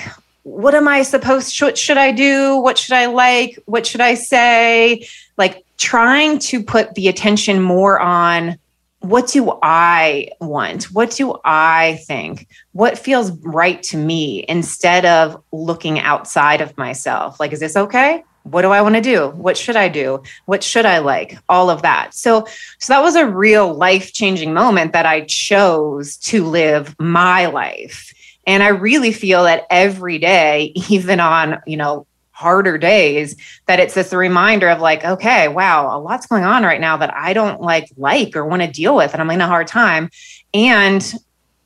what 0.44 0.74
am 0.74 0.88
i 0.88 1.04
supposed 1.04 1.54
should 1.54 1.78
should 1.78 1.98
i 1.98 2.12
do 2.12 2.58
what 2.58 2.78
should 2.78 2.94
i 2.94 3.06
like 3.06 3.58
what 3.66 3.86
should 3.86 4.02
i 4.02 4.14
say 4.14 5.08
like 5.38 5.64
trying 5.78 6.40
to 6.40 6.64
put 6.64 6.94
the 6.96 7.08
attention 7.08 7.62
more 7.62 8.00
on 8.00 8.58
what 9.02 9.28
do 9.28 9.58
i 9.62 10.30
want? 10.40 10.86
What 10.86 11.12
do 11.12 11.36
i 11.44 12.00
think? 12.08 12.48
What 12.72 12.98
feels 12.98 13.32
right 13.42 13.82
to 13.84 13.98
me 13.98 14.46
instead 14.48 15.06
of 15.06 15.42
looking 15.52 16.00
outside 16.00 16.62
of 16.62 16.78
myself? 16.78 17.40
Like 17.40 17.52
is 17.52 17.60
this 17.60 17.76
okay? 17.76 18.24
What 18.44 18.62
do 18.62 18.70
i 18.70 18.82
want 18.82 18.96
to 18.96 19.02
do? 19.02 19.30
What 19.30 19.58
should 19.58 19.76
i 19.76 19.88
do? 19.88 20.22
What 20.46 20.64
should 20.64 20.86
i 20.86 21.00
like? 21.00 21.38
All 21.50 21.70
of 21.70 21.82
that. 21.82 22.14
So 22.14 22.46
so 22.80 22.94
that 22.94 23.04
was 23.04 23.16
a 23.16 23.28
real 23.28 23.74
life 23.74 24.14
changing 24.14 24.54
moment 24.54 24.94
that 24.94 25.06
i 25.06 25.22
chose 25.22 26.18
to 26.18 26.46
live 26.46 26.96
my 27.00 27.48
life. 27.48 28.14
And 28.48 28.64
I 28.64 28.70
really 28.70 29.12
feel 29.12 29.44
that 29.44 29.66
every 29.70 30.18
day, 30.18 30.74
even 30.90 31.20
on, 31.20 31.62
you 31.66 31.78
know, 31.78 32.06
harder 32.42 32.78
days, 32.78 33.36
that 33.68 33.80
it's 33.80 33.94
this 33.94 34.12
a 34.12 34.18
reminder 34.18 34.68
of 34.70 34.82
like, 34.82 35.06
okay, 35.06 35.48
wow, 35.48 35.96
a 35.96 36.00
lot's 36.00 36.26
going 36.26 36.44
on 36.44 36.64
right 36.64 36.82
now 36.82 36.98
that 36.98 37.14
I 37.16 37.34
don't 37.34 37.62
like 37.62 37.90
like 37.98 38.36
or 38.36 38.46
want 38.46 38.64
to 38.64 38.68
deal 38.68 38.96
with. 38.96 39.14
And 39.14 39.22
I'm 39.22 39.30
in 39.30 39.42
a 39.42 39.48
hard 39.48 39.68
time. 39.68 40.10
And 40.54 41.14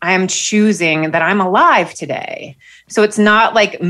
I'm 0.02 0.28
choosing 0.28 1.12
that 1.12 1.22
I'm 1.22 1.42
alive 1.42 1.94
today. 1.94 2.58
So 2.90 3.02
it's 3.02 3.18
not 3.18 3.56
like, 3.56 3.82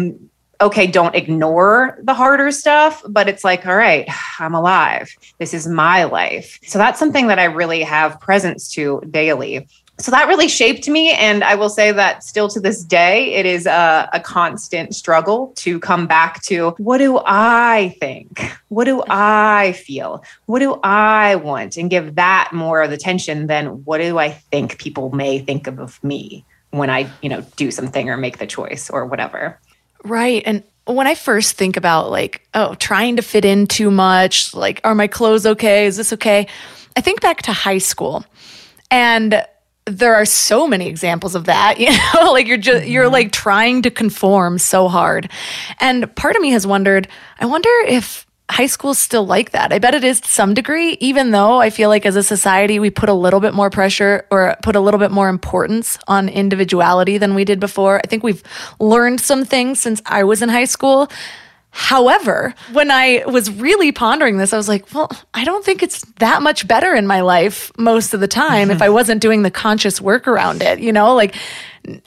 okay, 0.61 0.87
don't 0.87 1.15
ignore 1.15 1.99
the 2.03 2.13
harder 2.13 2.51
stuff, 2.51 3.03
but 3.09 3.27
it's 3.27 3.43
like, 3.43 3.65
all 3.65 3.75
right, 3.75 4.07
I'm 4.39 4.53
alive. 4.53 5.13
This 5.39 5.53
is 5.53 5.67
my 5.67 6.05
life. 6.05 6.59
So 6.63 6.77
that's 6.77 6.99
something 6.99 7.27
that 7.27 7.39
I 7.39 7.45
really 7.45 7.81
have 7.81 8.21
presence 8.21 8.71
to 8.73 9.01
daily 9.09 9.67
so 9.97 10.11
that 10.11 10.27
really 10.27 10.47
shaped 10.47 10.87
me 10.87 11.11
and 11.13 11.43
i 11.43 11.55
will 11.55 11.69
say 11.69 11.91
that 11.91 12.23
still 12.23 12.47
to 12.47 12.59
this 12.59 12.83
day 12.83 13.33
it 13.33 13.45
is 13.45 13.65
a, 13.65 14.09
a, 14.13 14.19
constant 14.19 14.93
struggle 14.93 15.53
to 15.55 15.79
come 15.79 16.05
back 16.07 16.41
to 16.41 16.71
what 16.77 16.97
do 16.97 17.19
i 17.25 17.95
think 17.99 18.41
what 18.69 18.85
do 18.85 19.03
i 19.09 19.71
feel 19.73 20.23
what 20.47 20.59
do 20.59 20.79
i 20.83 21.35
want 21.35 21.77
and 21.77 21.89
give 21.89 22.15
that 22.15 22.49
more 22.51 22.81
of 22.81 22.89
the 22.89 22.95
attention 22.95 23.47
than 23.47 23.83
what 23.85 23.99
do 23.99 24.17
i 24.17 24.29
think 24.29 24.77
people 24.79 25.11
may 25.11 25.39
think 25.39 25.67
of, 25.67 25.79
of 25.79 26.03
me 26.03 26.45
when 26.75 26.89
I, 26.89 27.09
you 27.21 27.29
know, 27.29 27.41
do 27.55 27.71
something 27.71 28.09
or 28.09 28.17
make 28.17 28.37
the 28.37 28.47
choice 28.47 28.89
or 28.89 29.05
whatever. 29.05 29.59
Right. 30.03 30.43
And 30.45 30.63
when 30.85 31.07
I 31.07 31.15
first 31.15 31.55
think 31.55 31.77
about 31.77 32.11
like, 32.11 32.47
oh, 32.53 32.75
trying 32.75 33.15
to 33.15 33.21
fit 33.21 33.45
in 33.45 33.65
too 33.67 33.89
much, 33.89 34.53
like, 34.53 34.81
are 34.83 34.93
my 34.93 35.07
clothes 35.07 35.45
okay? 35.45 35.85
Is 35.85 35.97
this 35.97 36.13
okay? 36.13 36.47
I 36.95 37.01
think 37.01 37.21
back 37.21 37.41
to 37.43 37.53
high 37.53 37.79
school 37.79 38.25
and 38.91 39.43
there 39.85 40.15
are 40.15 40.25
so 40.25 40.67
many 40.67 40.87
examples 40.87 41.35
of 41.35 41.45
that, 41.45 41.79
you 41.79 41.91
know, 41.91 42.31
like 42.31 42.47
you're 42.47 42.57
just, 42.57 42.87
you're 42.87 43.05
mm-hmm. 43.05 43.13
like 43.13 43.31
trying 43.31 43.81
to 43.83 43.91
conform 43.91 44.57
so 44.57 44.87
hard. 44.87 45.29
And 45.79 46.13
part 46.15 46.35
of 46.35 46.41
me 46.41 46.51
has 46.51 46.65
wondered, 46.65 47.07
I 47.39 47.45
wonder 47.45 47.69
if 47.87 48.25
high 48.49 48.67
school's 48.67 48.99
still 48.99 49.25
like 49.25 49.51
that. 49.51 49.73
I 49.73 49.79
bet 49.79 49.95
it 49.95 50.03
is 50.03 50.21
to 50.21 50.29
some 50.29 50.53
degree, 50.53 50.97
even 50.99 51.31
though 51.31 51.59
I 51.59 51.71
feel 51.71 51.89
like 51.89 52.05
as 52.05 52.15
a 52.15 52.23
society, 52.23 52.79
we 52.79 52.91
put 52.91 53.09
a 53.09 53.13
little 53.13 53.39
bit 53.39 53.53
more 53.53 53.69
pressure 53.69 54.27
or 54.29 54.55
put 54.61 54.75
a 54.75 54.79
little 54.79 54.99
bit 54.99 55.11
more 55.11 55.29
importance 55.29 55.97
on 56.07 56.29
individuality 56.29 57.17
than 57.17 57.33
we 57.33 57.43
did 57.43 57.59
before. 57.59 57.97
I 57.97 58.07
think 58.07 58.23
we've 58.23 58.43
learned 58.79 59.19
some 59.19 59.45
things 59.45 59.79
since 59.79 60.01
I 60.05 60.23
was 60.23 60.41
in 60.41 60.49
high 60.49 60.65
school. 60.65 61.09
However, 61.77 62.55
when 62.71 62.89
I 62.89 63.21
was 63.27 63.51
really 63.51 63.91
pondering 63.91 64.37
this, 64.37 64.53
I 64.53 64.57
was 64.57 64.69
like, 64.69 64.93
well, 64.93 65.11
I 65.33 65.43
don't 65.43 65.63
think 65.65 65.83
it's 65.83 66.05
that 66.19 66.41
much 66.41 66.65
better 66.65 66.95
in 66.95 67.05
my 67.05 67.19
life 67.19 67.69
most 67.77 68.13
of 68.13 68.21
the 68.21 68.29
time 68.29 68.71
if 68.71 68.75
mm-hmm. 68.75 68.83
I 68.83 68.89
wasn't 68.89 69.21
doing 69.21 69.41
the 69.41 69.51
conscious 69.51 69.99
work 69.99 70.25
around 70.25 70.61
it, 70.61 70.79
you 70.79 70.93
know, 70.93 71.13
like 71.13 71.35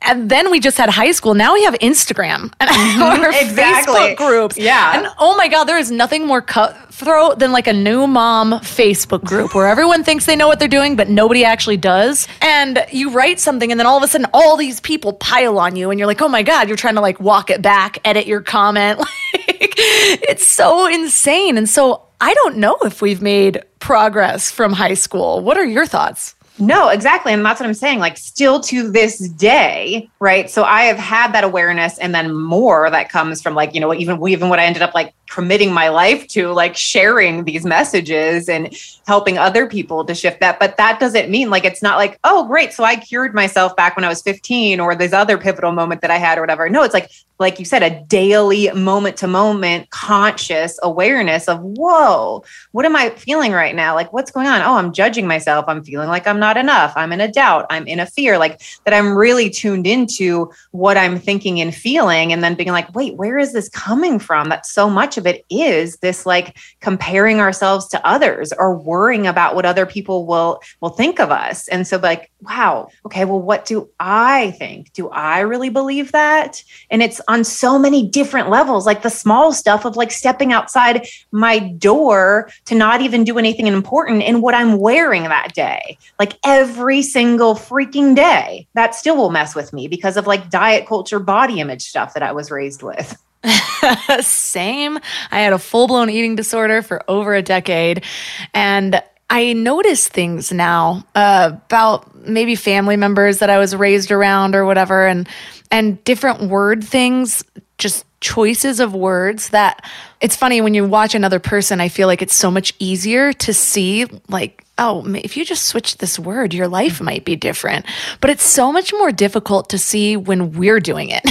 and 0.02 0.30
then 0.30 0.50
we 0.50 0.60
just 0.60 0.76
had 0.76 0.88
high 0.88 1.12
school. 1.12 1.34
Now 1.34 1.54
we 1.54 1.64
have 1.64 1.74
Instagram 1.74 2.52
and 2.60 2.70
mm-hmm, 2.70 3.02
our 3.02 3.30
exactly. 3.30 3.94
Facebook 3.94 4.16
groups. 4.16 4.56
Yeah. 4.56 4.96
And 4.96 5.08
oh 5.18 5.36
my 5.36 5.48
God, 5.48 5.64
there 5.64 5.78
is 5.78 5.90
nothing 5.90 6.26
more 6.26 6.40
cutthroat 6.42 7.38
than 7.38 7.52
like 7.52 7.66
a 7.66 7.72
new 7.72 8.06
mom 8.06 8.52
Facebook 8.60 9.24
group 9.24 9.54
where 9.54 9.66
everyone 9.66 10.04
thinks 10.04 10.26
they 10.26 10.36
know 10.36 10.48
what 10.48 10.58
they're 10.58 10.68
doing, 10.68 10.96
but 10.96 11.08
nobody 11.08 11.44
actually 11.44 11.76
does. 11.76 12.26
And 12.40 12.84
you 12.90 13.10
write 13.10 13.40
something, 13.40 13.70
and 13.70 13.78
then 13.78 13.86
all 13.86 13.96
of 13.96 14.02
a 14.02 14.08
sudden, 14.08 14.26
all 14.32 14.56
these 14.56 14.80
people 14.80 15.12
pile 15.12 15.58
on 15.58 15.76
you, 15.76 15.90
and 15.90 15.98
you're 15.98 16.06
like, 16.06 16.22
oh 16.22 16.28
my 16.28 16.42
God, 16.42 16.68
you're 16.68 16.76
trying 16.76 16.96
to 16.96 17.00
like 17.00 17.20
walk 17.20 17.50
it 17.50 17.62
back, 17.62 17.98
edit 18.04 18.26
your 18.26 18.40
comment. 18.40 18.98
like, 18.98 19.74
it's 19.78 20.46
so 20.46 20.86
insane. 20.86 21.56
And 21.56 21.68
so 21.68 22.02
I 22.20 22.34
don't 22.34 22.56
know 22.56 22.76
if 22.82 23.00
we've 23.00 23.22
made 23.22 23.62
progress 23.78 24.50
from 24.50 24.72
high 24.72 24.94
school. 24.94 25.40
What 25.40 25.56
are 25.56 25.64
your 25.64 25.86
thoughts? 25.86 26.34
No, 26.58 26.88
exactly. 26.88 27.32
And 27.32 27.44
that's 27.44 27.60
what 27.60 27.66
I'm 27.66 27.74
saying. 27.74 27.98
Like, 27.98 28.16
still 28.16 28.60
to 28.62 28.90
this 28.90 29.18
day, 29.18 30.10
right? 30.18 30.50
So 30.50 30.64
I 30.64 30.82
have 30.82 30.98
had 30.98 31.32
that 31.32 31.44
awareness 31.44 31.98
and 31.98 32.14
then 32.14 32.34
more 32.34 32.90
that 32.90 33.08
comes 33.08 33.40
from 33.40 33.54
like, 33.54 33.74
you 33.74 33.80
know, 33.80 33.94
even 33.94 34.20
even 34.28 34.48
what 34.48 34.58
I 34.58 34.64
ended 34.64 34.82
up 34.82 34.94
like 34.94 35.14
committing 35.28 35.72
my 35.72 35.88
life 35.88 36.26
to 36.28 36.48
like 36.48 36.76
sharing 36.76 37.44
these 37.44 37.64
messages 37.64 38.48
and 38.48 38.74
helping 39.06 39.38
other 39.38 39.66
people 39.66 40.04
to 40.04 40.14
shift 40.14 40.40
that 40.40 40.58
but 40.58 40.76
that 40.78 40.98
doesn't 40.98 41.30
mean 41.30 41.50
like 41.50 41.64
it's 41.64 41.82
not 41.82 41.98
like 41.98 42.18
oh 42.24 42.46
great 42.46 42.72
so 42.72 42.82
i 42.82 42.96
cured 42.96 43.34
myself 43.34 43.76
back 43.76 43.94
when 43.94 44.04
i 44.04 44.08
was 44.08 44.22
15 44.22 44.80
or 44.80 44.94
this 44.94 45.12
other 45.12 45.36
pivotal 45.36 45.72
moment 45.72 46.00
that 46.00 46.10
i 46.10 46.16
had 46.16 46.38
or 46.38 46.40
whatever 46.40 46.68
no 46.68 46.82
it's 46.82 46.94
like 46.94 47.10
like 47.38 47.58
you 47.58 47.64
said 47.64 47.82
a 47.82 48.02
daily 48.04 48.70
moment 48.72 49.16
to 49.18 49.26
moment 49.26 49.90
conscious 49.90 50.78
awareness 50.82 51.48
of 51.48 51.60
whoa 51.60 52.42
what 52.72 52.84
am 52.84 52.96
i 52.96 53.10
feeling 53.10 53.52
right 53.52 53.74
now? 53.74 53.94
Like 53.94 54.12
what's 54.12 54.30
going 54.30 54.46
on? 54.46 54.62
Oh 54.62 54.74
i'm 54.74 54.92
judging 54.92 55.26
myself. 55.26 55.64
I'm 55.68 55.84
feeling 55.84 56.08
like 56.08 56.26
i'm 56.26 56.38
not 56.38 56.56
enough. 56.56 56.92
I'm 56.96 57.12
in 57.12 57.20
a 57.20 57.30
doubt. 57.30 57.66
I'm 57.70 57.86
in 57.86 58.00
a 58.00 58.06
fear 58.06 58.38
like 58.38 58.60
that 58.84 58.94
i'm 58.94 59.16
really 59.16 59.50
tuned 59.50 59.86
into 59.86 60.50
what 60.70 60.96
i'm 60.96 61.18
thinking 61.18 61.60
and 61.60 61.74
feeling 61.74 62.32
and 62.32 62.42
then 62.42 62.54
being 62.54 62.70
like 62.70 62.94
wait 62.94 63.14
where 63.16 63.38
is 63.38 63.52
this 63.52 63.68
coming 63.68 64.18
from 64.18 64.48
That 64.48 64.66
so 64.66 64.88
much 64.88 65.16
of 65.16 65.26
it 65.26 65.44
is 65.50 65.96
this 65.98 66.26
like 66.26 66.56
comparing 66.80 67.40
ourselves 67.40 67.88
to 67.88 68.06
others 68.06 68.52
or 68.58 68.76
worrying 68.76 69.26
about 69.26 69.54
what 69.54 69.66
other 69.66 69.86
people 69.86 70.26
will 70.26 70.60
will 70.80 70.90
think 70.90 71.20
of 71.20 71.30
us? 71.30 71.68
And 71.68 71.86
so 71.86 71.98
like 71.98 72.30
wow 72.40 72.88
okay 73.06 73.24
well 73.24 73.40
what 73.40 73.64
do 73.64 73.88
i 74.00 74.52
think? 74.52 74.92
Do 74.92 75.08
i 75.10 75.40
really 75.40 75.70
believe 75.70 76.12
that? 76.12 76.62
And 76.90 77.02
it's 77.02 77.20
on 77.28 77.44
so 77.44 77.78
many 77.78 78.06
different 78.06 78.50
levels 78.50 78.86
like 78.86 79.02
the 79.02 79.10
small 79.10 79.52
stuff 79.52 79.84
of 79.84 79.96
like 79.96 80.10
stepping 80.10 80.52
outside 80.52 81.06
my 81.30 81.58
door 81.58 82.50
to 82.64 82.74
not 82.74 83.00
even 83.00 83.22
do 83.22 83.38
anything 83.38 83.66
important 83.66 84.22
in 84.22 84.40
what 84.40 84.54
i'm 84.54 84.78
wearing 84.78 85.24
that 85.24 85.52
day 85.54 85.96
like 86.18 86.38
every 86.44 87.02
single 87.02 87.54
freaking 87.54 88.16
day 88.16 88.66
that 88.74 88.94
still 88.94 89.16
will 89.16 89.30
mess 89.30 89.54
with 89.54 89.72
me 89.72 89.86
because 89.86 90.16
of 90.16 90.26
like 90.26 90.50
diet 90.50 90.86
culture 90.86 91.20
body 91.20 91.60
image 91.60 91.82
stuff 91.82 92.14
that 92.14 92.22
i 92.22 92.32
was 92.32 92.50
raised 92.50 92.82
with 92.82 93.16
Same. 94.20 94.98
I 95.30 95.40
had 95.40 95.52
a 95.52 95.58
full 95.58 95.86
blown 95.86 96.10
eating 96.10 96.34
disorder 96.34 96.82
for 96.82 97.02
over 97.08 97.34
a 97.34 97.42
decade. 97.42 98.04
And 98.52 99.00
I 99.30 99.52
notice 99.52 100.08
things 100.08 100.50
now 100.52 101.04
uh, 101.14 101.52
about 101.52 102.14
maybe 102.26 102.54
family 102.54 102.96
members 102.96 103.38
that 103.38 103.50
I 103.50 103.58
was 103.58 103.76
raised 103.76 104.10
around 104.10 104.54
or 104.54 104.64
whatever, 104.64 105.06
and 105.06 105.28
and 105.70 106.02
different 106.04 106.42
word 106.42 106.82
things, 106.84 107.44
just 107.78 108.04
choices 108.20 108.80
of 108.80 108.94
words 108.94 109.50
that 109.50 109.88
it's 110.20 110.34
funny 110.34 110.60
when 110.60 110.74
you 110.74 110.84
watch 110.84 111.14
another 111.14 111.38
person. 111.38 111.80
I 111.80 111.88
feel 111.88 112.08
like 112.08 112.22
it's 112.22 112.34
so 112.34 112.50
much 112.50 112.74
easier 112.78 113.32
to 113.32 113.54
see 113.54 114.06
like 114.28 114.64
oh, 114.78 115.04
if 115.16 115.36
you 115.36 115.44
just 115.44 115.66
switch 115.66 115.98
this 115.98 116.18
word, 116.18 116.54
your 116.54 116.68
life 116.68 117.00
might 117.00 117.24
be 117.24 117.36
different. 117.36 117.84
But 118.20 118.30
it's 118.30 118.44
so 118.44 118.72
much 118.72 118.92
more 118.92 119.10
difficult 119.10 119.70
to 119.70 119.78
see 119.78 120.16
when 120.16 120.52
we're 120.52 120.80
doing 120.80 121.10
it. 121.10 121.22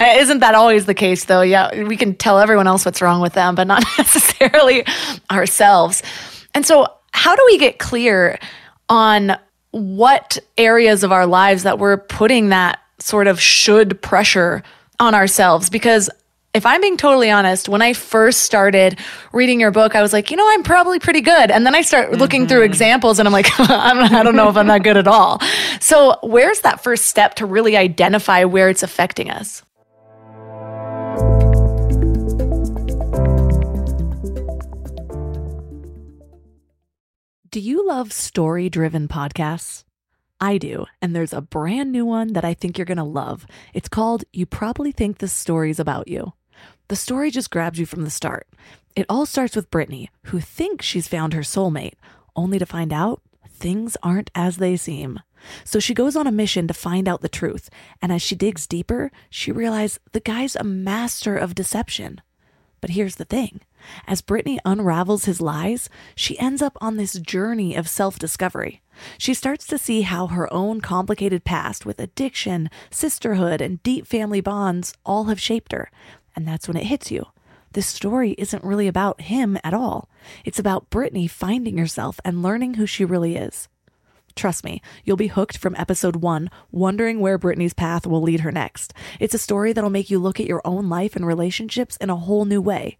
Isn't 0.00 0.40
that 0.40 0.54
always 0.54 0.86
the 0.86 0.94
case, 0.94 1.26
though? 1.26 1.42
Yeah, 1.42 1.84
we 1.84 1.96
can 1.96 2.14
tell 2.14 2.38
everyone 2.38 2.66
else 2.66 2.84
what's 2.84 3.02
wrong 3.02 3.20
with 3.20 3.34
them, 3.34 3.54
but 3.54 3.66
not 3.66 3.84
necessarily 3.98 4.84
ourselves. 5.30 6.02
And 6.54 6.66
so, 6.66 6.88
how 7.12 7.36
do 7.36 7.42
we 7.46 7.58
get 7.58 7.78
clear 7.78 8.38
on 8.88 9.38
what 9.70 10.38
areas 10.56 11.04
of 11.04 11.12
our 11.12 11.26
lives 11.26 11.64
that 11.64 11.78
we're 11.78 11.98
putting 11.98 12.48
that 12.48 12.78
sort 12.98 13.26
of 13.26 13.40
should 13.40 14.00
pressure 14.02 14.62
on 14.98 15.14
ourselves? 15.14 15.70
Because 15.70 16.10
if 16.56 16.64
I'm 16.64 16.80
being 16.80 16.96
totally 16.96 17.30
honest, 17.30 17.68
when 17.68 17.82
I 17.82 17.92
first 17.92 18.40
started 18.40 18.98
reading 19.32 19.60
your 19.60 19.70
book, 19.70 19.94
I 19.94 20.00
was 20.00 20.14
like, 20.14 20.30
you 20.30 20.38
know, 20.38 20.48
I'm 20.48 20.62
probably 20.62 20.98
pretty 20.98 21.20
good. 21.20 21.50
And 21.50 21.66
then 21.66 21.74
I 21.74 21.82
start 21.82 22.12
looking 22.12 22.42
mm-hmm. 22.42 22.48
through 22.48 22.62
examples 22.62 23.18
and 23.18 23.28
I'm 23.28 23.32
like, 23.32 23.48
I 23.60 24.22
don't 24.22 24.36
know 24.36 24.48
if 24.48 24.56
I'm 24.56 24.66
that 24.68 24.82
good 24.82 24.96
at 24.96 25.06
all. 25.06 25.40
So, 25.80 26.18
where's 26.22 26.60
that 26.60 26.82
first 26.82 27.06
step 27.06 27.34
to 27.34 27.46
really 27.46 27.76
identify 27.76 28.44
where 28.44 28.70
it's 28.70 28.82
affecting 28.82 29.30
us? 29.30 29.62
Do 37.50 37.60
you 37.60 37.86
love 37.86 38.12
story 38.12 38.68
driven 38.68 39.08
podcasts? 39.08 39.85
I 40.40 40.58
do, 40.58 40.86
and 41.00 41.14
there's 41.14 41.32
a 41.32 41.40
brand 41.40 41.92
new 41.92 42.04
one 42.04 42.34
that 42.34 42.44
I 42.44 42.52
think 42.52 42.76
you're 42.76 42.84
going 42.84 42.98
to 42.98 43.04
love. 43.04 43.46
It's 43.72 43.88
called 43.88 44.24
You 44.32 44.44
Probably 44.44 44.92
Think 44.92 45.18
This 45.18 45.32
Story's 45.32 45.80
About 45.80 46.08
You. 46.08 46.34
The 46.88 46.96
story 46.96 47.30
just 47.30 47.50
grabs 47.50 47.78
you 47.78 47.86
from 47.86 48.04
the 48.04 48.10
start. 48.10 48.46
It 48.94 49.06
all 49.08 49.26
starts 49.26 49.56
with 49.56 49.70
Brittany, 49.70 50.10
who 50.24 50.40
thinks 50.40 50.84
she's 50.84 51.08
found 51.08 51.32
her 51.32 51.40
soulmate, 51.40 51.94
only 52.34 52.58
to 52.58 52.66
find 52.66 52.92
out 52.92 53.22
things 53.48 53.96
aren't 54.02 54.30
as 54.34 54.58
they 54.58 54.76
seem. 54.76 55.20
So 55.64 55.78
she 55.80 55.94
goes 55.94 56.16
on 56.16 56.26
a 56.26 56.32
mission 56.32 56.68
to 56.68 56.74
find 56.74 57.08
out 57.08 57.22
the 57.22 57.28
truth, 57.28 57.70
and 58.02 58.12
as 58.12 58.20
she 58.20 58.34
digs 58.34 58.66
deeper, 58.66 59.10
she 59.30 59.52
realizes 59.52 60.00
the 60.12 60.20
guy's 60.20 60.56
a 60.56 60.64
master 60.64 61.36
of 61.36 61.54
deception. 61.54 62.20
But 62.86 62.94
here's 62.94 63.16
the 63.16 63.24
thing 63.24 63.62
as 64.06 64.20
Brittany 64.20 64.60
unravels 64.64 65.24
his 65.24 65.40
lies, 65.40 65.90
she 66.14 66.38
ends 66.38 66.62
up 66.62 66.78
on 66.80 66.96
this 66.96 67.14
journey 67.14 67.74
of 67.74 67.88
self 67.88 68.16
discovery. 68.16 68.80
She 69.18 69.34
starts 69.34 69.66
to 69.66 69.76
see 69.76 70.02
how 70.02 70.28
her 70.28 70.48
own 70.54 70.80
complicated 70.80 71.42
past 71.42 71.84
with 71.84 71.98
addiction, 71.98 72.70
sisterhood, 72.88 73.60
and 73.60 73.82
deep 73.82 74.06
family 74.06 74.40
bonds 74.40 74.94
all 75.04 75.24
have 75.24 75.40
shaped 75.40 75.72
her, 75.72 75.90
and 76.36 76.46
that's 76.46 76.68
when 76.68 76.76
it 76.76 76.86
hits 76.86 77.10
you. 77.10 77.26
This 77.72 77.88
story 77.88 78.36
isn't 78.38 78.62
really 78.62 78.86
about 78.86 79.22
him 79.22 79.58
at 79.64 79.74
all. 79.74 80.08
It's 80.44 80.60
about 80.60 80.88
Brittany 80.88 81.26
finding 81.26 81.78
herself 81.78 82.20
and 82.24 82.40
learning 82.40 82.74
who 82.74 82.86
she 82.86 83.04
really 83.04 83.34
is. 83.34 83.68
Trust 84.36 84.64
me, 84.64 84.82
you'll 85.02 85.16
be 85.16 85.28
hooked 85.28 85.56
from 85.56 85.74
episode 85.76 86.16
one, 86.16 86.50
wondering 86.70 87.20
where 87.20 87.38
Brittany's 87.38 87.72
path 87.72 88.06
will 88.06 88.20
lead 88.20 88.40
her 88.40 88.52
next. 88.52 88.92
It's 89.18 89.32
a 89.32 89.38
story 89.38 89.72
that'll 89.72 89.88
make 89.88 90.10
you 90.10 90.18
look 90.18 90.38
at 90.38 90.46
your 90.46 90.60
own 90.62 90.90
life 90.90 91.16
and 91.16 91.26
relationships 91.26 91.96
in 91.96 92.10
a 92.10 92.16
whole 92.16 92.44
new 92.44 92.60
way. 92.60 92.98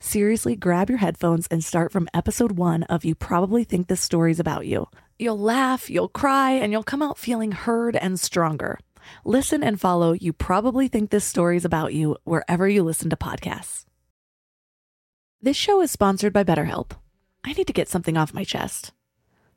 Seriously, 0.00 0.56
grab 0.56 0.88
your 0.88 0.98
headphones 0.98 1.46
and 1.48 1.62
start 1.62 1.92
from 1.92 2.08
episode 2.14 2.52
one 2.52 2.84
of 2.84 3.04
You 3.04 3.14
Probably 3.14 3.64
Think 3.64 3.88
This 3.88 4.00
Story's 4.00 4.40
About 4.40 4.66
You. 4.66 4.86
You'll 5.18 5.38
laugh, 5.38 5.90
you'll 5.90 6.08
cry, 6.08 6.52
and 6.52 6.72
you'll 6.72 6.82
come 6.82 7.02
out 7.02 7.18
feeling 7.18 7.52
heard 7.52 7.94
and 7.94 8.18
stronger. 8.18 8.78
Listen 9.26 9.62
and 9.62 9.78
follow 9.78 10.12
You 10.12 10.32
Probably 10.32 10.88
Think 10.88 11.10
This 11.10 11.24
Story's 11.24 11.66
About 11.66 11.92
You 11.92 12.16
wherever 12.24 12.66
you 12.66 12.82
listen 12.82 13.10
to 13.10 13.16
podcasts. 13.16 13.84
This 15.42 15.56
show 15.56 15.82
is 15.82 15.90
sponsored 15.90 16.32
by 16.32 16.44
BetterHelp. 16.44 16.92
I 17.44 17.52
need 17.52 17.66
to 17.66 17.74
get 17.74 17.88
something 17.88 18.16
off 18.16 18.32
my 18.32 18.44
chest. 18.44 18.92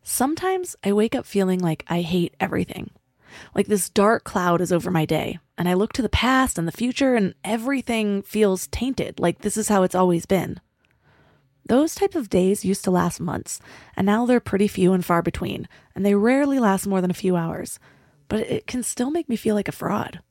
Sometimes 0.04 0.76
I 0.84 0.94
wake 0.94 1.16
up 1.16 1.26
feeling 1.26 1.60
like 1.60 1.86
I 1.88 2.02
hate 2.02 2.36
everything. 2.40 2.92
Like 3.56 3.68
this 3.68 3.90
dark 3.90 4.24
cloud 4.24 4.60
is 4.60 4.72
over 4.72 4.92
my 4.92 5.06
day, 5.06 5.40
and 5.58 5.70
I 5.70 5.74
look 5.74 5.94
to 5.94 6.02
the 6.02 6.10
past 6.10 6.58
and 6.58 6.68
the 6.68 6.72
future, 6.72 7.16
and 7.16 7.34
everything 7.44 8.22
feels 8.24 8.68
tainted, 8.68 9.20
like 9.20 9.40
this 9.40 9.56
is 9.58 9.70
how 9.70 9.84
it's 9.84 9.96
always 9.96 10.26
been. 10.26 10.60
Those 11.66 11.96
type 11.96 12.16
of 12.16 12.30
days 12.30 12.66
used 12.66 12.84
to 12.84 12.92
last 12.92 13.20
months, 13.22 13.60
and 13.96 14.06
now 14.06 14.26
they're 14.26 14.40
pretty 14.40 14.68
few 14.68 14.92
and 14.92 15.06
far 15.06 15.22
between, 15.22 15.70
and 15.96 16.06
they 16.06 16.16
rarely 16.16 16.60
last 16.60 16.88
more 16.88 17.00
than 17.00 17.12
a 17.12 17.14
few 17.14 17.38
hours. 17.38 17.80
but 18.32 18.40
it 18.50 18.66
can 18.66 18.82
still 18.82 19.12
make 19.12 19.28
me 19.28 19.36
feel 19.36 19.56
like 19.56 19.68
a 19.68 19.74
fraud. 19.74 20.22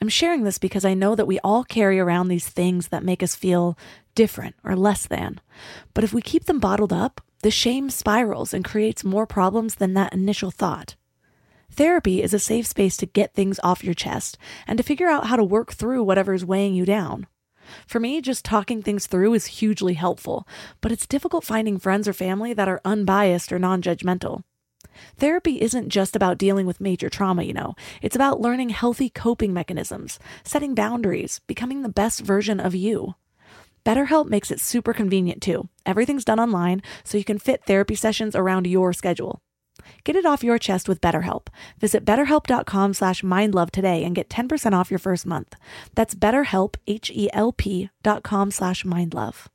I'm 0.00 0.08
sharing 0.08 0.42
this 0.42 0.56
because 0.56 0.86
I 0.86 0.94
know 0.94 1.14
that 1.14 1.26
we 1.26 1.38
all 1.40 1.62
carry 1.62 2.00
around 2.00 2.28
these 2.28 2.48
things 2.48 2.88
that 2.88 3.04
make 3.04 3.22
us 3.22 3.34
feel 3.34 3.76
different 4.14 4.54
or 4.64 4.74
less 4.74 5.06
than. 5.06 5.38
But 5.92 6.02
if 6.02 6.14
we 6.14 6.22
keep 6.22 6.46
them 6.46 6.60
bottled 6.60 6.94
up, 6.94 7.20
the 7.44 7.50
shame 7.50 7.90
spirals 7.90 8.54
and 8.54 8.64
creates 8.64 9.04
more 9.04 9.26
problems 9.26 9.74
than 9.74 9.92
that 9.92 10.14
initial 10.14 10.50
thought. 10.50 10.96
Therapy 11.70 12.22
is 12.22 12.32
a 12.32 12.38
safe 12.38 12.66
space 12.66 12.96
to 12.96 13.04
get 13.04 13.34
things 13.34 13.60
off 13.62 13.84
your 13.84 13.92
chest 13.92 14.38
and 14.66 14.78
to 14.78 14.82
figure 14.82 15.08
out 15.08 15.26
how 15.26 15.36
to 15.36 15.44
work 15.44 15.74
through 15.74 16.02
whatever 16.04 16.32
is 16.32 16.42
weighing 16.42 16.74
you 16.74 16.86
down. 16.86 17.26
For 17.86 18.00
me, 18.00 18.22
just 18.22 18.46
talking 18.46 18.80
things 18.80 19.06
through 19.06 19.34
is 19.34 19.60
hugely 19.60 19.92
helpful, 19.92 20.48
but 20.80 20.90
it's 20.90 21.06
difficult 21.06 21.44
finding 21.44 21.78
friends 21.78 22.08
or 22.08 22.14
family 22.14 22.54
that 22.54 22.66
are 22.66 22.80
unbiased 22.82 23.52
or 23.52 23.58
non 23.58 23.82
judgmental. 23.82 24.44
Therapy 25.18 25.60
isn't 25.60 25.90
just 25.90 26.16
about 26.16 26.38
dealing 26.38 26.64
with 26.64 26.80
major 26.80 27.10
trauma, 27.10 27.42
you 27.42 27.52
know. 27.52 27.74
It's 28.00 28.16
about 28.16 28.40
learning 28.40 28.70
healthy 28.70 29.10
coping 29.10 29.52
mechanisms, 29.52 30.18
setting 30.44 30.74
boundaries, 30.74 31.42
becoming 31.46 31.82
the 31.82 31.90
best 31.90 32.22
version 32.22 32.58
of 32.58 32.74
you. 32.74 33.16
BetterHelp 33.84 34.26
makes 34.28 34.50
it 34.50 34.60
super 34.60 34.92
convenient 34.92 35.42
too. 35.42 35.68
Everything's 35.84 36.24
done 36.24 36.40
online, 36.40 36.82
so 37.04 37.18
you 37.18 37.24
can 37.24 37.38
fit 37.38 37.64
therapy 37.64 37.94
sessions 37.94 38.34
around 38.34 38.66
your 38.66 38.92
schedule. 38.92 39.40
Get 40.04 40.16
it 40.16 40.26
off 40.26 40.44
your 40.44 40.58
chest 40.58 40.88
with 40.88 41.00
BetterHelp. 41.00 41.48
Visit 41.78 42.04
betterhelp.com 42.04 42.94
slash 42.94 43.22
mindlove 43.22 43.70
today 43.70 44.04
and 44.04 44.14
get 44.14 44.28
10% 44.28 44.72
off 44.72 44.90
your 44.90 44.98
first 44.98 45.26
month. 45.26 45.54
That's 45.94 46.14
betterhelp, 46.14 46.76
com 48.22 48.50
slash 48.50 48.84
mindlove. 48.84 49.46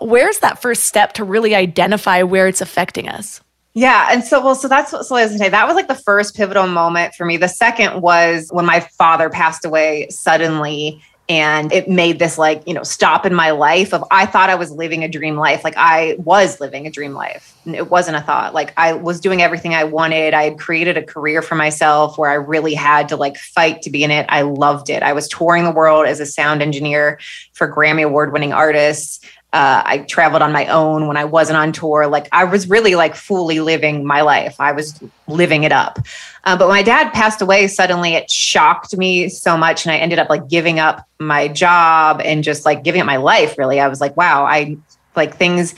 Where's 0.00 0.38
that 0.38 0.62
first 0.62 0.84
step 0.84 1.14
to 1.14 1.24
really 1.24 1.54
identify 1.54 2.22
where 2.22 2.46
it's 2.46 2.60
affecting 2.60 3.08
us? 3.08 3.42
Yeah. 3.78 4.08
And 4.10 4.24
so, 4.24 4.42
well, 4.42 4.56
so 4.56 4.66
that's 4.66 4.92
what 4.92 5.06
so 5.06 5.14
I 5.14 5.24
was 5.24 5.38
say. 5.38 5.48
That 5.48 5.68
was 5.68 5.76
like 5.76 5.86
the 5.86 5.94
first 5.94 6.34
pivotal 6.34 6.66
moment 6.66 7.14
for 7.14 7.24
me. 7.24 7.36
The 7.36 7.48
second 7.48 8.02
was 8.02 8.48
when 8.50 8.66
my 8.66 8.80
father 8.80 9.30
passed 9.30 9.64
away 9.64 10.08
suddenly. 10.10 11.00
And 11.30 11.70
it 11.72 11.90
made 11.90 12.18
this 12.18 12.38
like, 12.38 12.62
you 12.66 12.72
know, 12.72 12.82
stop 12.82 13.26
in 13.26 13.34
my 13.34 13.50
life 13.50 13.92
of 13.92 14.02
I 14.10 14.24
thought 14.24 14.48
I 14.48 14.54
was 14.54 14.70
living 14.72 15.04
a 15.04 15.08
dream 15.08 15.36
life. 15.36 15.62
Like 15.62 15.76
I 15.76 16.16
was 16.18 16.58
living 16.58 16.86
a 16.86 16.90
dream 16.90 17.12
life. 17.12 17.54
It 17.66 17.90
wasn't 17.90 18.16
a 18.16 18.22
thought. 18.22 18.54
Like 18.54 18.72
I 18.78 18.94
was 18.94 19.20
doing 19.20 19.42
everything 19.42 19.74
I 19.74 19.84
wanted. 19.84 20.32
I 20.32 20.44
had 20.44 20.58
created 20.58 20.96
a 20.96 21.02
career 21.02 21.42
for 21.42 21.54
myself 21.54 22.16
where 22.16 22.30
I 22.30 22.34
really 22.34 22.72
had 22.72 23.10
to 23.10 23.16
like 23.16 23.36
fight 23.36 23.82
to 23.82 23.90
be 23.90 24.02
in 24.02 24.10
it. 24.10 24.24
I 24.30 24.40
loved 24.40 24.88
it. 24.88 25.02
I 25.02 25.12
was 25.12 25.28
touring 25.28 25.64
the 25.64 25.70
world 25.70 26.06
as 26.06 26.18
a 26.18 26.26
sound 26.26 26.62
engineer 26.62 27.20
for 27.52 27.70
Grammy 27.70 28.04
award 28.04 28.32
winning 28.32 28.54
artists. 28.54 29.20
Uh, 29.52 29.82
I 29.84 29.98
traveled 29.98 30.42
on 30.42 30.52
my 30.52 30.66
own 30.66 31.06
when 31.06 31.16
I 31.16 31.24
wasn't 31.24 31.56
on 31.56 31.72
tour. 31.72 32.06
Like 32.06 32.28
I 32.32 32.44
was 32.44 32.68
really 32.68 32.94
like 32.94 33.14
fully 33.14 33.60
living 33.60 34.04
my 34.04 34.20
life. 34.20 34.56
I 34.58 34.72
was 34.72 35.02
living 35.26 35.64
it 35.64 35.72
up. 35.72 35.98
Uh, 36.44 36.56
but 36.56 36.68
my 36.68 36.82
dad 36.82 37.12
passed 37.14 37.40
away, 37.40 37.66
suddenly 37.66 38.14
it 38.14 38.30
shocked 38.30 38.96
me 38.96 39.30
so 39.30 39.56
much. 39.56 39.86
And 39.86 39.92
I 39.92 39.96
ended 39.96 40.18
up 40.18 40.28
like 40.28 40.48
giving 40.48 40.78
up 40.78 41.06
my 41.18 41.48
job 41.48 42.20
and 42.22 42.44
just 42.44 42.66
like 42.66 42.84
giving 42.84 43.00
up 43.00 43.06
my 43.06 43.16
life. 43.16 43.56
Really, 43.56 43.80
I 43.80 43.88
was 43.88 44.00
like, 44.02 44.16
wow, 44.18 44.44
I 44.44 44.76
like 45.16 45.36
things 45.36 45.74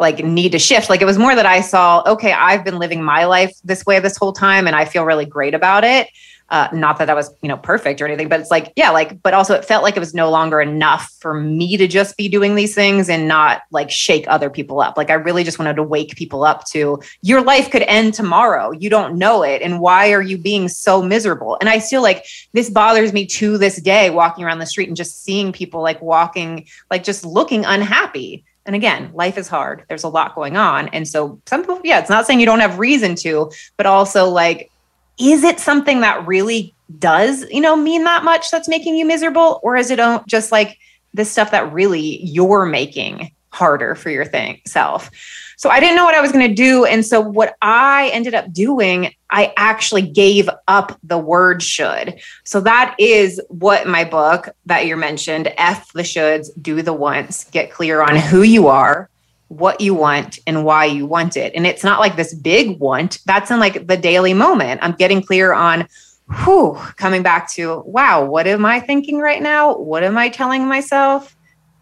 like 0.00 0.24
need 0.24 0.52
to 0.52 0.58
shift. 0.58 0.88
Like 0.88 1.02
it 1.02 1.06
was 1.06 1.18
more 1.18 1.34
that 1.34 1.46
I 1.46 1.60
saw, 1.60 2.02
okay, 2.06 2.32
I've 2.32 2.64
been 2.64 2.78
living 2.78 3.02
my 3.02 3.24
life 3.24 3.56
this 3.64 3.84
way 3.84 3.98
this 4.00 4.16
whole 4.16 4.32
time 4.32 4.66
and 4.66 4.76
I 4.76 4.84
feel 4.84 5.04
really 5.04 5.26
great 5.26 5.54
about 5.54 5.84
it. 5.84 6.08
Uh, 6.50 6.68
not 6.72 6.98
that 6.98 7.06
that 7.06 7.16
was 7.16 7.30
you 7.42 7.48
know 7.48 7.58
perfect 7.58 8.00
or 8.00 8.06
anything 8.06 8.26
but 8.26 8.40
it's 8.40 8.50
like 8.50 8.72
yeah 8.74 8.90
like 8.90 9.22
but 9.22 9.34
also 9.34 9.52
it 9.52 9.66
felt 9.66 9.82
like 9.82 9.96
it 9.96 10.00
was 10.00 10.14
no 10.14 10.30
longer 10.30 10.62
enough 10.62 11.14
for 11.20 11.34
me 11.34 11.76
to 11.76 11.86
just 11.86 12.16
be 12.16 12.26
doing 12.26 12.54
these 12.54 12.74
things 12.74 13.10
and 13.10 13.28
not 13.28 13.60
like 13.70 13.90
shake 13.90 14.24
other 14.28 14.48
people 14.48 14.80
up. 14.80 14.96
Like 14.96 15.10
i 15.10 15.14
really 15.14 15.44
just 15.44 15.58
wanted 15.58 15.76
to 15.76 15.82
wake 15.82 16.16
people 16.16 16.44
up 16.44 16.64
to 16.68 17.00
your 17.20 17.42
life 17.42 17.70
could 17.70 17.82
end 17.82 18.14
tomorrow. 18.14 18.70
You 18.70 18.88
don't 18.88 19.18
know 19.18 19.42
it. 19.42 19.60
And 19.60 19.80
why 19.80 20.12
are 20.12 20.22
you 20.22 20.38
being 20.38 20.68
so 20.68 21.02
miserable? 21.02 21.58
And 21.60 21.68
i 21.68 21.80
feel 21.80 22.02
like 22.02 22.24
this 22.52 22.70
bothers 22.70 23.12
me 23.12 23.26
to 23.26 23.58
this 23.58 23.80
day 23.80 24.10
walking 24.10 24.44
around 24.44 24.58
the 24.58 24.66
street 24.66 24.88
and 24.88 24.96
just 24.96 25.22
seeing 25.22 25.52
people 25.52 25.82
like 25.82 26.00
walking 26.00 26.66
like 26.90 27.04
just 27.04 27.24
looking 27.24 27.64
unhappy. 27.64 28.44
And 28.64 28.74
again, 28.76 29.10
life 29.14 29.38
is 29.38 29.48
hard. 29.48 29.84
There's 29.88 30.04
a 30.04 30.08
lot 30.08 30.34
going 30.34 30.58
on. 30.58 30.88
And 30.88 31.08
so 31.08 31.40
some 31.46 31.62
people, 31.62 31.80
yeah, 31.84 32.00
it's 32.00 32.10
not 32.10 32.26
saying 32.26 32.38
you 32.38 32.44
don't 32.44 32.60
have 32.60 32.78
reason 32.78 33.14
to, 33.16 33.50
but 33.78 33.86
also 33.86 34.28
like 34.28 34.70
is 35.18 35.44
it 35.44 35.60
something 35.60 36.00
that 36.00 36.26
really 36.26 36.74
does, 36.98 37.44
you 37.50 37.60
know, 37.60 37.76
mean 37.76 38.04
that 38.04 38.24
much 38.24 38.50
that's 38.50 38.68
making 38.68 38.96
you 38.96 39.04
miserable? 39.04 39.60
Or 39.62 39.76
is 39.76 39.90
it 39.90 40.00
just 40.26 40.52
like 40.52 40.78
this 41.12 41.30
stuff 41.30 41.50
that 41.50 41.72
really 41.72 42.22
you're 42.24 42.66
making 42.66 43.32
harder 43.50 43.94
for 43.94 44.10
your 44.10 44.24
thing 44.24 44.60
self? 44.66 45.10
So 45.56 45.70
I 45.70 45.80
didn't 45.80 45.96
know 45.96 46.04
what 46.04 46.14
I 46.14 46.20
was 46.20 46.30
going 46.30 46.48
to 46.48 46.54
do. 46.54 46.84
And 46.84 47.04
so 47.04 47.20
what 47.20 47.56
I 47.60 48.10
ended 48.12 48.32
up 48.32 48.52
doing, 48.52 49.12
I 49.28 49.52
actually 49.56 50.02
gave 50.02 50.48
up 50.68 50.96
the 51.02 51.18
word 51.18 51.64
should. 51.64 52.20
So 52.44 52.60
that 52.60 52.94
is 52.98 53.40
what 53.48 53.88
my 53.88 54.04
book 54.04 54.50
that 54.66 54.86
you 54.86 54.96
mentioned, 54.96 55.52
F 55.58 55.92
the 55.94 56.02
shoulds, 56.02 56.48
do 56.62 56.80
the 56.80 56.92
wants 56.92 57.50
get 57.50 57.72
clear 57.72 58.02
on 58.02 58.14
who 58.14 58.42
you 58.42 58.68
are, 58.68 59.10
what 59.48 59.80
you 59.80 59.94
want 59.94 60.38
and 60.46 60.64
why 60.64 60.84
you 60.84 61.06
want 61.06 61.36
it. 61.36 61.54
And 61.54 61.66
it's 61.66 61.84
not 61.84 62.00
like 62.00 62.16
this 62.16 62.34
big 62.34 62.78
want. 62.78 63.18
That's 63.26 63.50
in 63.50 63.58
like 63.58 63.86
the 63.86 63.96
daily 63.96 64.34
moment. 64.34 64.80
I'm 64.82 64.92
getting 64.92 65.22
clear 65.22 65.52
on 65.52 65.88
whew, 66.44 66.78
coming 66.96 67.22
back 67.22 67.50
to, 67.52 67.80
wow, 67.86 68.24
what 68.24 68.46
am 68.46 68.64
I 68.66 68.80
thinking 68.80 69.18
right 69.18 69.42
now? 69.42 69.76
What 69.76 70.04
am 70.04 70.18
I 70.18 70.28
telling 70.28 70.66
myself? 70.66 71.34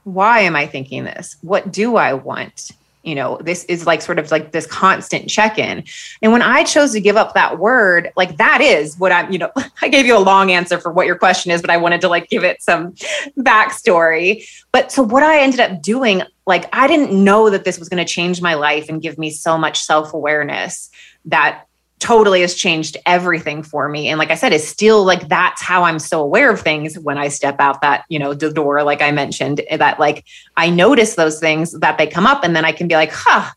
Why 0.04 0.40
am 0.40 0.54
I 0.54 0.66
thinking 0.66 1.04
this? 1.04 1.36
What 1.42 1.72
do 1.72 1.96
I 1.96 2.12
want? 2.12 2.70
You 3.06 3.14
know 3.14 3.38
this 3.42 3.64
is 3.64 3.86
like 3.86 4.02
sort 4.02 4.18
of 4.18 4.30
like 4.30 4.52
this 4.52 4.66
constant 4.66 5.30
check-in. 5.30 5.84
And 6.20 6.32
when 6.32 6.42
i 6.42 6.64
chose 6.64 6.92
to 6.92 7.00
give 7.00 7.16
up 7.16 7.32
that 7.34 7.58
word 7.58 8.10
like 8.16 8.36
that 8.36 8.60
is 8.60 8.98
what 8.98 9.12
i'm 9.12 9.32
you 9.32 9.38
know 9.38 9.50
i 9.82 9.88
gave 9.88 10.04
you 10.04 10.16
a 10.16 10.18
long 10.18 10.50
answer 10.50 10.78
for 10.78 10.92
what 10.92 11.06
your 11.06 11.16
question 11.16 11.52
is 11.52 11.60
but 11.60 11.70
i 11.70 11.76
wanted 11.76 12.00
to 12.02 12.08
like 12.08 12.28
give 12.28 12.44
it 12.44 12.60
some 12.62 12.92
backstory. 13.38 14.46
But 14.72 14.92
so 14.92 15.02
what 15.02 15.22
i 15.22 15.40
ended 15.40 15.60
up 15.60 15.80
doing 15.80 16.22
like 16.46 16.68
i 16.74 16.86
didn't 16.86 17.12
know 17.12 17.48
that 17.48 17.64
this 17.64 17.78
was 17.78 17.88
going 17.88 18.04
to 18.04 18.12
change 18.12 18.42
my 18.42 18.54
life 18.54 18.88
and 18.88 19.00
give 19.00 19.16
me 19.16 19.30
so 19.30 19.56
much 19.56 19.80
self-awareness 19.80 20.90
that 21.26 21.66
totally 22.06 22.40
has 22.42 22.54
changed 22.54 22.96
everything 23.04 23.64
for 23.64 23.88
me. 23.88 24.08
And 24.08 24.16
like 24.16 24.30
i 24.30 24.36
said 24.36 24.52
it's 24.52 24.68
still 24.68 25.04
like 25.04 25.28
that's 25.28 25.60
how 25.60 25.82
i'm 25.82 25.98
so 25.98 26.22
aware 26.22 26.50
of 26.52 26.60
things 26.60 26.96
when 26.96 27.18
i 27.18 27.26
step 27.26 27.56
out 27.58 27.80
that 27.80 28.04
you 28.08 28.18
know 28.18 28.32
the 28.32 28.52
door 28.52 28.82
like 28.84 29.02
i 29.02 29.10
mentioned 29.10 29.60
that 29.70 29.98
like 29.98 30.24
i 30.56 30.70
notice 30.70 31.16
those 31.16 31.40
things 31.40 31.72
that 31.72 31.98
they 31.98 32.06
come 32.06 32.26
up 32.26 32.44
and 32.44 32.54
then 32.54 32.64
i 32.64 32.70
can 32.70 32.86
be 32.86 32.94
like 32.94 33.10
huh 33.12 33.50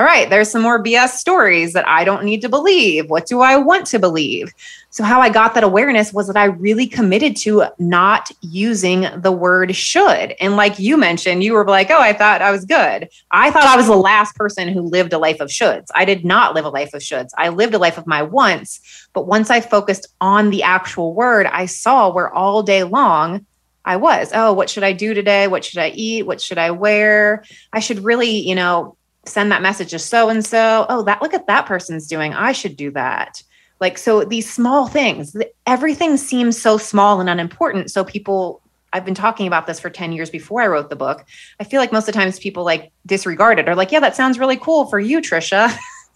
all 0.00 0.06
right, 0.06 0.30
there's 0.30 0.50
some 0.50 0.62
more 0.62 0.82
BS 0.82 1.10
stories 1.10 1.74
that 1.74 1.86
I 1.86 2.04
don't 2.04 2.24
need 2.24 2.40
to 2.40 2.48
believe. 2.48 3.10
What 3.10 3.26
do 3.26 3.42
I 3.42 3.58
want 3.58 3.86
to 3.88 3.98
believe? 3.98 4.50
So, 4.88 5.04
how 5.04 5.20
I 5.20 5.28
got 5.28 5.52
that 5.52 5.62
awareness 5.62 6.10
was 6.10 6.26
that 6.28 6.38
I 6.38 6.46
really 6.46 6.86
committed 6.86 7.36
to 7.42 7.64
not 7.78 8.30
using 8.40 9.06
the 9.20 9.30
word 9.30 9.76
should. 9.76 10.34
And 10.40 10.56
like 10.56 10.78
you 10.78 10.96
mentioned, 10.96 11.44
you 11.44 11.52
were 11.52 11.66
like, 11.66 11.90
oh, 11.90 12.00
I 12.00 12.14
thought 12.14 12.40
I 12.40 12.50
was 12.50 12.64
good. 12.64 13.10
I 13.30 13.50
thought 13.50 13.64
I 13.64 13.76
was 13.76 13.88
the 13.88 13.94
last 13.94 14.36
person 14.36 14.68
who 14.68 14.80
lived 14.80 15.12
a 15.12 15.18
life 15.18 15.38
of 15.38 15.50
shoulds. 15.50 15.88
I 15.94 16.06
did 16.06 16.24
not 16.24 16.54
live 16.54 16.64
a 16.64 16.70
life 16.70 16.94
of 16.94 17.02
shoulds. 17.02 17.32
I 17.36 17.50
lived 17.50 17.74
a 17.74 17.78
life 17.78 17.98
of 17.98 18.06
my 18.06 18.22
wants. 18.22 18.80
But 19.12 19.26
once 19.26 19.50
I 19.50 19.60
focused 19.60 20.08
on 20.22 20.48
the 20.48 20.62
actual 20.62 21.12
word, 21.12 21.44
I 21.44 21.66
saw 21.66 22.10
where 22.10 22.32
all 22.32 22.62
day 22.62 22.84
long 22.84 23.44
I 23.84 23.96
was. 23.96 24.30
Oh, 24.34 24.54
what 24.54 24.70
should 24.70 24.82
I 24.82 24.94
do 24.94 25.12
today? 25.12 25.46
What 25.46 25.62
should 25.62 25.80
I 25.80 25.90
eat? 25.90 26.26
What 26.26 26.40
should 26.40 26.58
I 26.58 26.70
wear? 26.70 27.44
I 27.70 27.80
should 27.80 28.02
really, 28.02 28.30
you 28.30 28.54
know, 28.54 28.96
send 29.26 29.52
that 29.52 29.62
message 29.62 29.90
to 29.90 29.98
so 29.98 30.28
and 30.28 30.44
so. 30.44 30.86
Oh, 30.88 31.02
that 31.02 31.22
look 31.22 31.34
at 31.34 31.46
that 31.46 31.66
person's 31.66 32.06
doing. 32.06 32.34
I 32.34 32.52
should 32.52 32.76
do 32.76 32.90
that. 32.92 33.42
Like 33.80 33.96
so 33.96 34.24
these 34.24 34.50
small 34.50 34.88
things, 34.88 35.36
everything 35.66 36.16
seems 36.16 36.60
so 36.60 36.76
small 36.76 37.20
and 37.20 37.30
unimportant. 37.30 37.90
So 37.90 38.04
people 38.04 38.62
I've 38.92 39.04
been 39.04 39.14
talking 39.14 39.46
about 39.46 39.66
this 39.66 39.78
for 39.78 39.88
10 39.88 40.12
years 40.12 40.30
before 40.30 40.62
I 40.62 40.66
wrote 40.66 40.90
the 40.90 40.96
book. 40.96 41.24
I 41.60 41.64
feel 41.64 41.80
like 41.80 41.92
most 41.92 42.08
of 42.08 42.14
the 42.14 42.20
times 42.20 42.40
people 42.40 42.64
like 42.64 42.90
disregard 43.06 43.58
it 43.60 43.68
or 43.68 43.76
like, 43.76 43.92
yeah, 43.92 44.00
that 44.00 44.16
sounds 44.16 44.38
really 44.38 44.56
cool 44.56 44.86
for 44.86 44.98
you, 44.98 45.20
Tricia. 45.20 45.72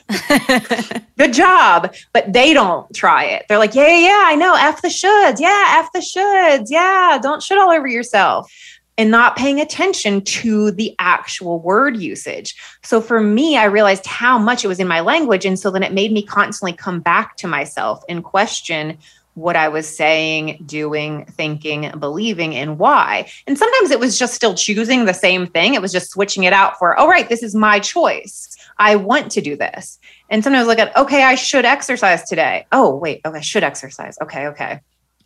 Good 1.17 1.33
job. 1.33 1.95
But 2.13 2.33
they 2.33 2.53
don't 2.53 2.93
try 2.95 3.25
it. 3.25 3.47
They're 3.49 3.59
like, 3.59 3.77
yeah, 3.77 3.87
yeah, 3.87 4.09
yeah, 4.09 4.23
I 4.27 4.35
know. 4.35 4.57
F 4.59 4.83
the 4.83 4.89
shoulds. 4.89 5.39
Yeah, 5.39 5.83
F 5.85 5.93
the 5.93 6.01
shoulds. 6.01 6.67
Yeah, 6.69 7.19
don't 7.23 7.43
shit 7.43 7.59
all 7.59 7.71
over 7.71 7.87
yourself 7.87 8.51
and 8.97 9.11
not 9.11 9.37
paying 9.37 9.61
attention 9.61 10.23
to 10.23 10.71
the 10.71 10.95
actual 10.99 11.61
word 11.61 11.97
usage. 11.97 12.55
So 12.83 13.01
for 13.01 13.21
me, 13.21 13.57
I 13.57 13.65
realized 13.65 14.07
how 14.07 14.39
much 14.39 14.65
it 14.65 14.69
was 14.69 14.79
in 14.79 14.87
my 14.87 15.01
language. 15.01 15.45
And 15.45 15.59
so 15.59 15.71
then 15.71 15.83
it 15.83 15.93
made 15.93 16.13
me 16.13 16.23
constantly 16.23 16.73
come 16.73 17.01
back 17.01 17.37
to 17.39 17.49
myself 17.49 18.05
and 18.09 18.23
question 18.23 18.99
what 19.35 19.57
I 19.57 19.69
was 19.69 19.89
saying, 19.89 20.63
doing, 20.65 21.25
thinking, 21.25 21.91
believing, 21.99 22.55
and 22.55 22.79
why. 22.79 23.29
And 23.49 23.59
sometimes 23.59 23.91
it 23.91 23.99
was 23.99 24.17
just 24.17 24.35
still 24.35 24.55
choosing 24.55 25.07
the 25.07 25.15
same 25.15 25.49
thing. 25.49 25.75
It 25.75 25.83
was 25.83 25.91
just 25.91 26.11
switching 26.11 26.45
it 26.45 26.53
out 26.53 26.79
for, 26.79 26.99
oh, 27.01 27.09
right, 27.09 27.29
this 27.29 27.43
is 27.43 27.53
my 27.53 27.81
choice. 27.81 28.57
I 28.79 28.95
want 28.95 29.33
to 29.33 29.41
do 29.41 29.57
this. 29.57 29.99
And 30.31 30.45
sometimes 30.45 30.69
look 30.69 30.79
at, 30.79 30.97
okay, 30.97 31.25
I 31.25 31.35
should 31.35 31.65
exercise 31.65 32.29
today. 32.29 32.67
Oh, 32.71 32.95
wait, 32.95 33.23
okay, 33.25 33.39
I 33.39 33.41
should 33.41 33.65
exercise. 33.65 34.17
Okay, 34.23 34.47
okay. 34.49 34.81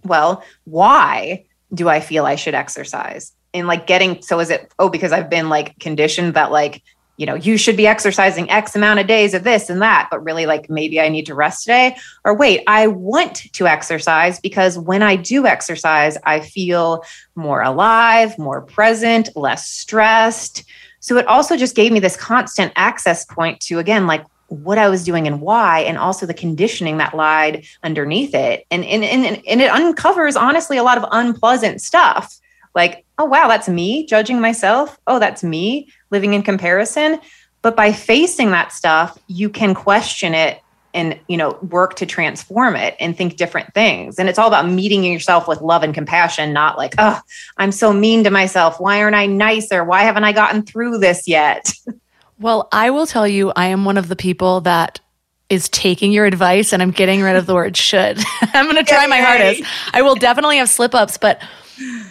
Well, 0.04 0.42
why 0.64 1.44
do 1.74 1.88
I 1.88 2.00
feel 2.00 2.24
I 2.24 2.36
should 2.36 2.54
exercise? 2.54 3.32
In 3.52 3.66
like 3.66 3.86
getting 3.86 4.20
so 4.22 4.40
is 4.40 4.50
it 4.50 4.72
oh 4.78 4.88
because 4.88 5.12
I've 5.12 5.30
been 5.30 5.48
like 5.48 5.78
conditioned 5.78 6.34
that 6.34 6.50
like 6.50 6.82
you 7.18 7.26
know, 7.26 7.34
you 7.34 7.56
should 7.58 7.76
be 7.76 7.86
exercising 7.86 8.48
X 8.48 8.74
amount 8.76 9.00
of 9.00 9.08
days 9.08 9.34
of 9.34 9.42
this 9.42 9.68
and 9.68 9.82
that, 9.82 10.06
but 10.10 10.24
really 10.24 10.46
like 10.46 10.70
maybe 10.70 11.00
I 11.00 11.08
need 11.08 11.26
to 11.26 11.34
rest 11.34 11.64
today. 11.64 11.96
Or 12.24 12.34
wait, 12.34 12.62
I 12.68 12.86
want 12.86 13.52
to 13.52 13.66
exercise 13.66 14.38
because 14.40 14.78
when 14.78 15.02
I 15.02 15.16
do 15.16 15.44
exercise, 15.44 16.16
I 16.24 16.40
feel 16.40 17.04
more 17.34 17.60
alive, 17.60 18.38
more 18.38 18.62
present, 18.62 19.30
less 19.36 19.68
stressed. 19.68 20.62
So 21.00 21.16
it 21.16 21.26
also 21.26 21.56
just 21.56 21.74
gave 21.74 21.90
me 21.90 21.98
this 21.98 22.16
constant 22.16 22.72
access 22.76 23.24
point 23.24 23.60
to, 23.62 23.80
again, 23.80 24.06
like 24.06 24.24
what 24.46 24.78
I 24.78 24.88
was 24.88 25.04
doing 25.04 25.26
and 25.26 25.40
why, 25.40 25.80
and 25.80 25.98
also 25.98 26.24
the 26.24 26.34
conditioning 26.34 26.98
that 26.98 27.14
lied 27.14 27.66
underneath 27.82 28.32
it. 28.32 28.64
And, 28.70 28.84
and, 28.84 29.04
and, 29.04 29.42
and 29.46 29.60
it 29.60 29.70
uncovers, 29.70 30.36
honestly, 30.36 30.76
a 30.76 30.84
lot 30.84 30.98
of 30.98 31.04
unpleasant 31.10 31.82
stuff. 31.82 32.38
Like, 32.78 33.04
oh, 33.18 33.24
wow, 33.24 33.48
that's 33.48 33.68
me 33.68 34.06
judging 34.06 34.40
myself. 34.40 35.00
Oh, 35.08 35.18
that's 35.18 35.42
me 35.42 35.90
living 36.12 36.34
in 36.34 36.44
comparison. 36.44 37.18
But 37.60 37.74
by 37.74 37.92
facing 37.92 38.52
that 38.52 38.70
stuff, 38.72 39.18
you 39.26 39.50
can 39.50 39.74
question 39.74 40.32
it 40.32 40.62
and 40.94 41.18
you 41.26 41.36
know 41.36 41.58
work 41.70 41.96
to 41.96 42.06
transform 42.06 42.76
it 42.76 42.96
and 43.00 43.16
think 43.16 43.36
different 43.36 43.74
things. 43.74 44.16
And 44.16 44.28
it's 44.28 44.38
all 44.38 44.46
about 44.46 44.68
meeting 44.68 45.02
yourself 45.02 45.48
with 45.48 45.60
love 45.60 45.82
and 45.82 45.92
compassion 45.92 46.52
not 46.52 46.78
like 46.78 46.94
oh 46.98 47.20
i'm 47.56 47.72
so 47.72 47.92
mean 47.92 48.24
to 48.24 48.30
myself. 48.30 48.80
Why 48.80 49.02
aren't 49.02 49.16
i 49.16 49.26
nicer? 49.26 49.84
Why 49.84 50.02
haven't 50.02 50.24
i 50.24 50.32
gotten 50.32 50.62
through 50.62 50.98
this 50.98 51.26
yet? 51.26 51.70
Well 52.40 52.68
i 52.70 52.90
will 52.90 53.08
tell 53.08 53.26
you 53.26 53.50
i 53.56 53.66
am 53.66 53.84
one 53.84 53.96
of 53.98 54.06
the 54.06 54.14
people 54.14 54.60
that 54.60 55.00
is 55.48 55.68
taking 55.70 56.12
your 56.12 56.24
advice 56.24 56.72
and 56.72 56.80
i'm 56.80 56.92
getting 56.92 57.20
rid 57.20 57.34
of 57.34 57.46
the 57.46 57.54
word 57.54 57.76
should. 57.76 58.16
I'm 58.40 58.66
going 58.66 58.76
to 58.76 58.84
try 58.84 59.08
my 59.08 59.18
hardest. 59.18 59.64
I 59.92 60.02
will 60.02 60.14
definitely 60.14 60.58
have 60.58 60.68
slip 60.68 60.94
ups 60.94 61.18
but 61.18 61.42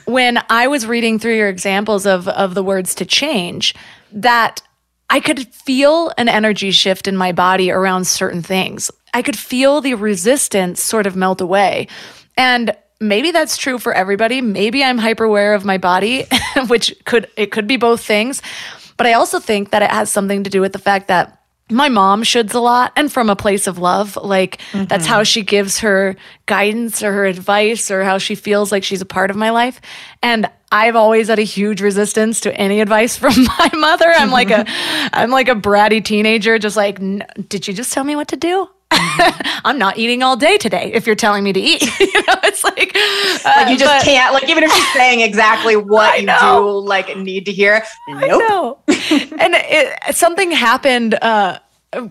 when 0.05 0.39
I 0.49 0.67
was 0.67 0.85
reading 0.85 1.19
through 1.19 1.35
your 1.35 1.49
examples 1.49 2.05
of 2.05 2.27
of 2.27 2.53
the 2.53 2.63
words 2.63 2.95
to 2.95 3.05
change, 3.05 3.75
that 4.11 4.61
I 5.09 5.19
could 5.19 5.47
feel 5.53 6.11
an 6.17 6.27
energy 6.27 6.71
shift 6.71 7.07
in 7.07 7.15
my 7.15 7.31
body 7.31 7.71
around 7.71 8.07
certain 8.07 8.41
things. 8.41 8.91
I 9.13 9.21
could 9.21 9.37
feel 9.37 9.81
the 9.81 9.93
resistance 9.93 10.81
sort 10.81 11.07
of 11.07 11.15
melt 11.15 11.41
away. 11.41 11.87
And 12.37 12.75
maybe 12.99 13.31
that's 13.31 13.57
true 13.57 13.79
for 13.79 13.93
everybody. 13.93 14.41
Maybe 14.41 14.83
I'm 14.83 14.97
hyper 14.97 15.23
aware 15.23 15.53
of 15.53 15.65
my 15.65 15.77
body, 15.77 16.25
which 16.67 16.93
could 17.05 17.29
it 17.37 17.51
could 17.51 17.67
be 17.67 17.77
both 17.77 18.01
things. 18.03 18.41
But 18.97 19.07
I 19.07 19.13
also 19.13 19.39
think 19.39 19.71
that 19.71 19.81
it 19.81 19.91
has 19.91 20.11
something 20.11 20.43
to 20.43 20.49
do 20.49 20.59
with 20.59 20.73
the 20.73 20.79
fact 20.79 21.07
that 21.07 21.36
my 21.69 21.89
mom 21.89 22.23
shoulds 22.23 22.53
a 22.53 22.59
lot 22.59 22.93
and 22.95 23.11
from 23.11 23.29
a 23.29 23.35
place 23.35 23.67
of 23.67 23.77
love. 23.77 24.17
Like 24.17 24.57
mm-hmm. 24.71 24.85
that's 24.85 25.05
how 25.05 25.23
she 25.23 25.41
gives 25.41 25.79
her 25.79 26.15
guidance 26.45 27.03
or 27.03 27.11
her 27.11 27.25
advice 27.25 27.91
or 27.91 28.03
how 28.03 28.17
she 28.17 28.35
feels 28.35 28.71
like 28.71 28.83
she's 28.83 29.01
a 29.01 29.05
part 29.05 29.29
of 29.29 29.37
my 29.37 29.49
life. 29.49 29.81
And 30.23 30.49
I've 30.71 30.95
always 30.95 31.27
had 31.27 31.39
a 31.39 31.43
huge 31.43 31.81
resistance 31.81 32.41
to 32.41 32.55
any 32.55 32.81
advice 32.81 33.17
from 33.17 33.33
my 33.43 33.69
mother. 33.73 34.07
I'm 34.07 34.31
like 34.31 34.49
a 34.49 34.65
I'm 35.13 35.29
like 35.29 35.49
a 35.49 35.55
bratty 35.55 36.03
teenager 36.03 36.57
just 36.59 36.77
like 36.77 36.99
did 37.49 37.67
you 37.67 37.73
just 37.73 37.91
tell 37.91 38.03
me 38.03 38.15
what 38.15 38.29
to 38.29 38.37
do? 38.37 38.69
Mm-hmm. 38.97 39.59
I'm 39.65 39.77
not 39.77 39.97
eating 39.97 40.23
all 40.23 40.35
day 40.35 40.57
today 40.57 40.91
if 40.93 41.05
you're 41.05 41.15
telling 41.15 41.43
me 41.43 41.53
to 41.53 41.59
eat. 41.59 41.81
you 41.99 42.13
know, 42.13 42.35
it's 42.43 42.63
like, 42.63 42.95
uh, 42.95 43.53
like 43.55 43.69
you 43.69 43.77
just 43.77 43.91
but, 43.91 44.03
can't, 44.03 44.33
like, 44.33 44.49
even 44.49 44.63
if 44.63 44.71
she's 44.71 44.93
saying 44.93 45.21
exactly 45.21 45.75
what 45.75 46.21
you 46.21 46.27
do, 46.27 46.79
like, 46.79 47.15
need 47.17 47.45
to 47.45 47.51
hear. 47.51 47.83
Nope. 48.07 48.83
and 48.87 49.53
it, 49.55 50.15
something 50.15 50.51
happened 50.51 51.15
uh, 51.15 51.59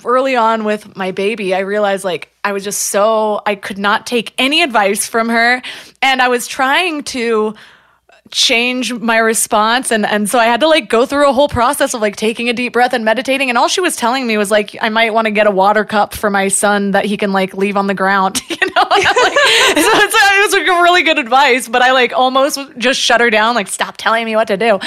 early 0.05 0.37
on 0.37 0.65
with 0.65 0.97
my 0.97 1.11
baby. 1.11 1.55
I 1.55 1.61
realized, 1.61 2.05
like, 2.05 2.31
I 2.45 2.53
was 2.53 2.65
just 2.65 2.83
so, 2.85 3.43
I 3.47 3.55
could 3.55 3.79
not 3.79 4.07
take 4.07 4.33
any 4.39 4.63
advice 4.63 5.07
from 5.07 5.29
her. 5.29 5.63
And 6.03 6.23
I 6.23 6.29
was 6.29 6.47
trying 6.47 7.03
to, 7.05 7.55
change 8.37 8.93
my 8.93 9.17
response. 9.17 9.91
And 9.91 10.05
and 10.05 10.29
so 10.29 10.39
I 10.39 10.45
had 10.45 10.61
to 10.61 10.69
like 10.69 10.91
go 10.91 11.07
through 11.07 11.29
a 11.29 11.33
whole 11.33 11.49
process 11.49 11.95
of 11.95 12.03
like 12.03 12.17
taking 12.17 12.51
a 12.51 12.53
deep 12.53 12.75
breath 12.75 12.93
and 12.93 13.03
meditating. 13.03 13.49
And 13.49 13.57
all 13.57 13.67
she 13.67 13.81
was 13.81 13.97
telling 13.97 14.27
me 14.27 14.37
was 14.37 14.51
like 14.51 14.77
I 14.83 14.91
might 14.91 15.15
want 15.15 15.25
to 15.25 15.31
get 15.31 15.47
a 15.47 15.51
water 15.51 15.87
cup 15.87 16.15
for 16.15 16.29
my 16.29 16.49
son 16.49 16.91
that 16.91 17.07
he 17.07 17.17
can 17.17 17.33
like 17.33 17.55
leave 17.55 17.79
on 17.79 17.87
the 17.87 17.95
ground 17.95 18.43
you 18.51 18.57
know? 18.61 18.85
Like, 18.91 19.03
so, 19.05 19.11
it 19.15 20.45
was 20.45 20.53
like 20.53 20.67
really 20.67 21.03
good 21.03 21.19
advice 21.19 21.67
but 21.67 21.81
I 21.81 21.93
like 21.93 22.13
almost 22.13 22.59
just 22.77 23.01
shut 23.01 23.23
her 23.23 23.31
down 23.31 23.55
like 23.55 23.69
stop 23.69 23.97
telling 23.97 24.27
me 24.27 24.37
what 24.37 24.49
to 24.49 24.59
do. 24.59 24.81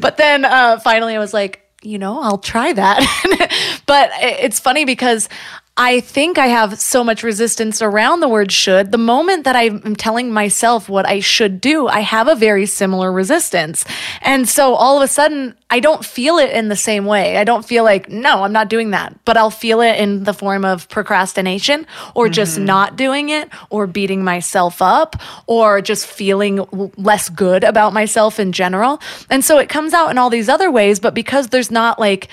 But 0.00 0.16
then 0.16 0.46
uh 0.46 0.78
finally 0.78 1.14
I 1.14 1.18
was 1.18 1.34
like 1.34 1.60
you 1.82 1.98
know, 1.98 2.22
I'll 2.22 2.38
try 2.38 2.72
that. 2.72 3.82
but 3.86 4.10
it's 4.20 4.58
funny 4.58 4.86
because 4.86 5.28
I 5.76 5.98
think 5.98 6.38
I 6.38 6.46
have 6.46 6.78
so 6.78 7.02
much 7.02 7.24
resistance 7.24 7.82
around 7.82 8.20
the 8.20 8.28
word 8.28 8.52
should. 8.52 8.92
The 8.92 8.98
moment 8.98 9.42
that 9.42 9.56
I'm 9.56 9.96
telling 9.96 10.32
myself 10.32 10.88
what 10.88 11.04
I 11.04 11.18
should 11.18 11.60
do, 11.60 11.88
I 11.88 11.98
have 11.98 12.28
a 12.28 12.36
very 12.36 12.64
similar 12.66 13.10
resistance. 13.10 13.84
And 14.20 14.48
so 14.48 14.74
all 14.74 14.96
of 14.96 15.02
a 15.02 15.08
sudden, 15.08 15.56
I 15.70 15.80
don't 15.80 16.04
feel 16.04 16.38
it 16.38 16.50
in 16.50 16.68
the 16.68 16.76
same 16.76 17.06
way. 17.06 17.38
I 17.38 17.42
don't 17.42 17.64
feel 17.64 17.82
like, 17.82 18.08
no, 18.08 18.44
I'm 18.44 18.52
not 18.52 18.68
doing 18.68 18.90
that. 18.90 19.18
But 19.24 19.36
I'll 19.36 19.50
feel 19.50 19.80
it 19.80 19.98
in 19.98 20.22
the 20.22 20.32
form 20.32 20.64
of 20.64 20.88
procrastination 20.88 21.88
or 22.14 22.26
mm-hmm. 22.26 22.34
just 22.34 22.56
not 22.56 22.94
doing 22.94 23.30
it 23.30 23.48
or 23.68 23.88
beating 23.88 24.22
myself 24.22 24.80
up 24.80 25.16
or 25.48 25.80
just 25.80 26.06
feeling 26.06 26.64
less 26.96 27.28
good 27.28 27.64
about 27.64 27.92
myself 27.92 28.38
in 28.38 28.52
general. 28.52 29.00
And 29.28 29.44
so 29.44 29.58
it 29.58 29.68
comes 29.68 29.92
out 29.92 30.12
in 30.12 30.18
all 30.18 30.30
these 30.30 30.48
other 30.48 30.70
ways. 30.70 31.00
But 31.00 31.14
because 31.14 31.48
there's 31.48 31.72
not 31.72 31.98
like, 31.98 32.28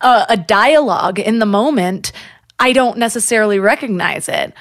a, 0.00 0.26
a 0.30 0.36
dialogue 0.36 1.18
in 1.18 1.38
the 1.38 1.46
moment, 1.46 2.12
I 2.58 2.72
don't 2.72 2.98
necessarily 2.98 3.58
recognize 3.58 4.28
it. 4.28 4.52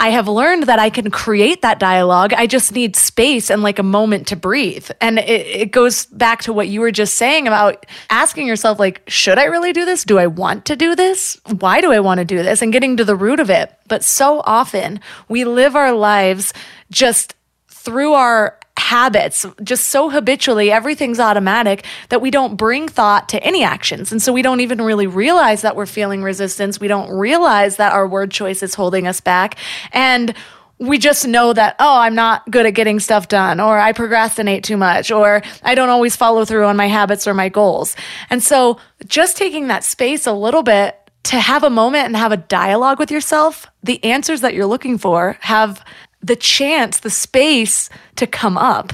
I 0.00 0.10
have 0.10 0.28
learned 0.28 0.64
that 0.64 0.78
I 0.78 0.90
can 0.90 1.10
create 1.10 1.62
that 1.62 1.80
dialogue. 1.80 2.32
I 2.32 2.46
just 2.46 2.70
need 2.70 2.94
space 2.94 3.50
and 3.50 3.62
like 3.62 3.80
a 3.80 3.82
moment 3.82 4.28
to 4.28 4.36
breathe. 4.36 4.88
And 5.00 5.18
it, 5.18 5.46
it, 5.46 5.72
goes 5.72 6.06
back 6.06 6.42
to 6.42 6.52
what 6.52 6.68
you 6.68 6.80
were 6.80 6.92
just 6.92 7.14
saying 7.14 7.48
about 7.48 7.84
asking 8.08 8.46
yourself, 8.46 8.78
like, 8.78 9.02
should 9.08 9.38
I 9.38 9.44
really 9.44 9.72
do 9.72 9.84
this? 9.84 10.04
Do 10.04 10.18
I 10.18 10.28
want 10.28 10.66
to 10.66 10.76
do 10.76 10.94
this? 10.94 11.40
Why 11.58 11.80
do 11.80 11.90
I 11.90 11.98
want 11.98 12.18
to 12.18 12.24
do 12.24 12.44
this? 12.44 12.62
And 12.62 12.72
getting 12.72 12.96
to 12.96 13.04
the 13.04 13.16
root 13.16 13.40
of 13.40 13.50
it. 13.50 13.76
But 13.88 14.04
so 14.04 14.40
often 14.46 15.00
we 15.28 15.44
live 15.44 15.74
our 15.74 15.92
lives 15.92 16.52
just 16.92 17.34
through 17.68 18.12
our 18.12 18.56
habits 18.88 19.44
just 19.62 19.88
so 19.88 20.08
habitually 20.08 20.72
everything's 20.72 21.20
automatic 21.20 21.84
that 22.08 22.22
we 22.22 22.30
don't 22.30 22.56
bring 22.56 22.88
thought 22.88 23.28
to 23.28 23.42
any 23.42 23.62
actions. 23.62 24.10
And 24.12 24.22
so 24.22 24.32
we 24.32 24.40
don't 24.40 24.60
even 24.60 24.80
really 24.80 25.06
realize 25.06 25.60
that 25.60 25.76
we're 25.76 25.84
feeling 25.84 26.22
resistance. 26.22 26.80
We 26.80 26.88
don't 26.88 27.10
realize 27.10 27.76
that 27.76 27.92
our 27.92 28.08
word 28.08 28.30
choice 28.30 28.62
is 28.62 28.74
holding 28.74 29.06
us 29.06 29.20
back. 29.20 29.56
And 29.92 30.34
we 30.78 30.96
just 30.96 31.26
know 31.26 31.52
that, 31.52 31.76
oh, 31.78 31.98
I'm 31.98 32.14
not 32.14 32.50
good 32.50 32.64
at 32.64 32.70
getting 32.70 32.98
stuff 32.98 33.28
done, 33.28 33.60
or 33.60 33.78
I 33.78 33.92
procrastinate 33.92 34.64
too 34.64 34.78
much, 34.78 35.10
or 35.10 35.42
I 35.62 35.74
don't 35.74 35.90
always 35.90 36.16
follow 36.16 36.46
through 36.46 36.64
on 36.64 36.76
my 36.76 36.86
habits 36.86 37.26
or 37.26 37.34
my 37.34 37.50
goals. 37.50 37.94
And 38.30 38.42
so 38.42 38.78
just 39.06 39.36
taking 39.36 39.66
that 39.66 39.84
space 39.84 40.26
a 40.26 40.32
little 40.32 40.62
bit 40.62 40.96
to 41.24 41.38
have 41.38 41.62
a 41.62 41.68
moment 41.68 42.06
and 42.06 42.16
have 42.16 42.32
a 42.32 42.38
dialogue 42.38 42.98
with 42.98 43.10
yourself, 43.10 43.66
the 43.82 44.02
answers 44.02 44.40
that 44.40 44.54
you're 44.54 44.64
looking 44.64 44.96
for 44.96 45.36
have 45.40 45.84
the 46.22 46.36
chance, 46.36 47.00
the 47.00 47.10
space 47.10 47.88
to 48.16 48.26
come 48.26 48.58
up. 48.58 48.92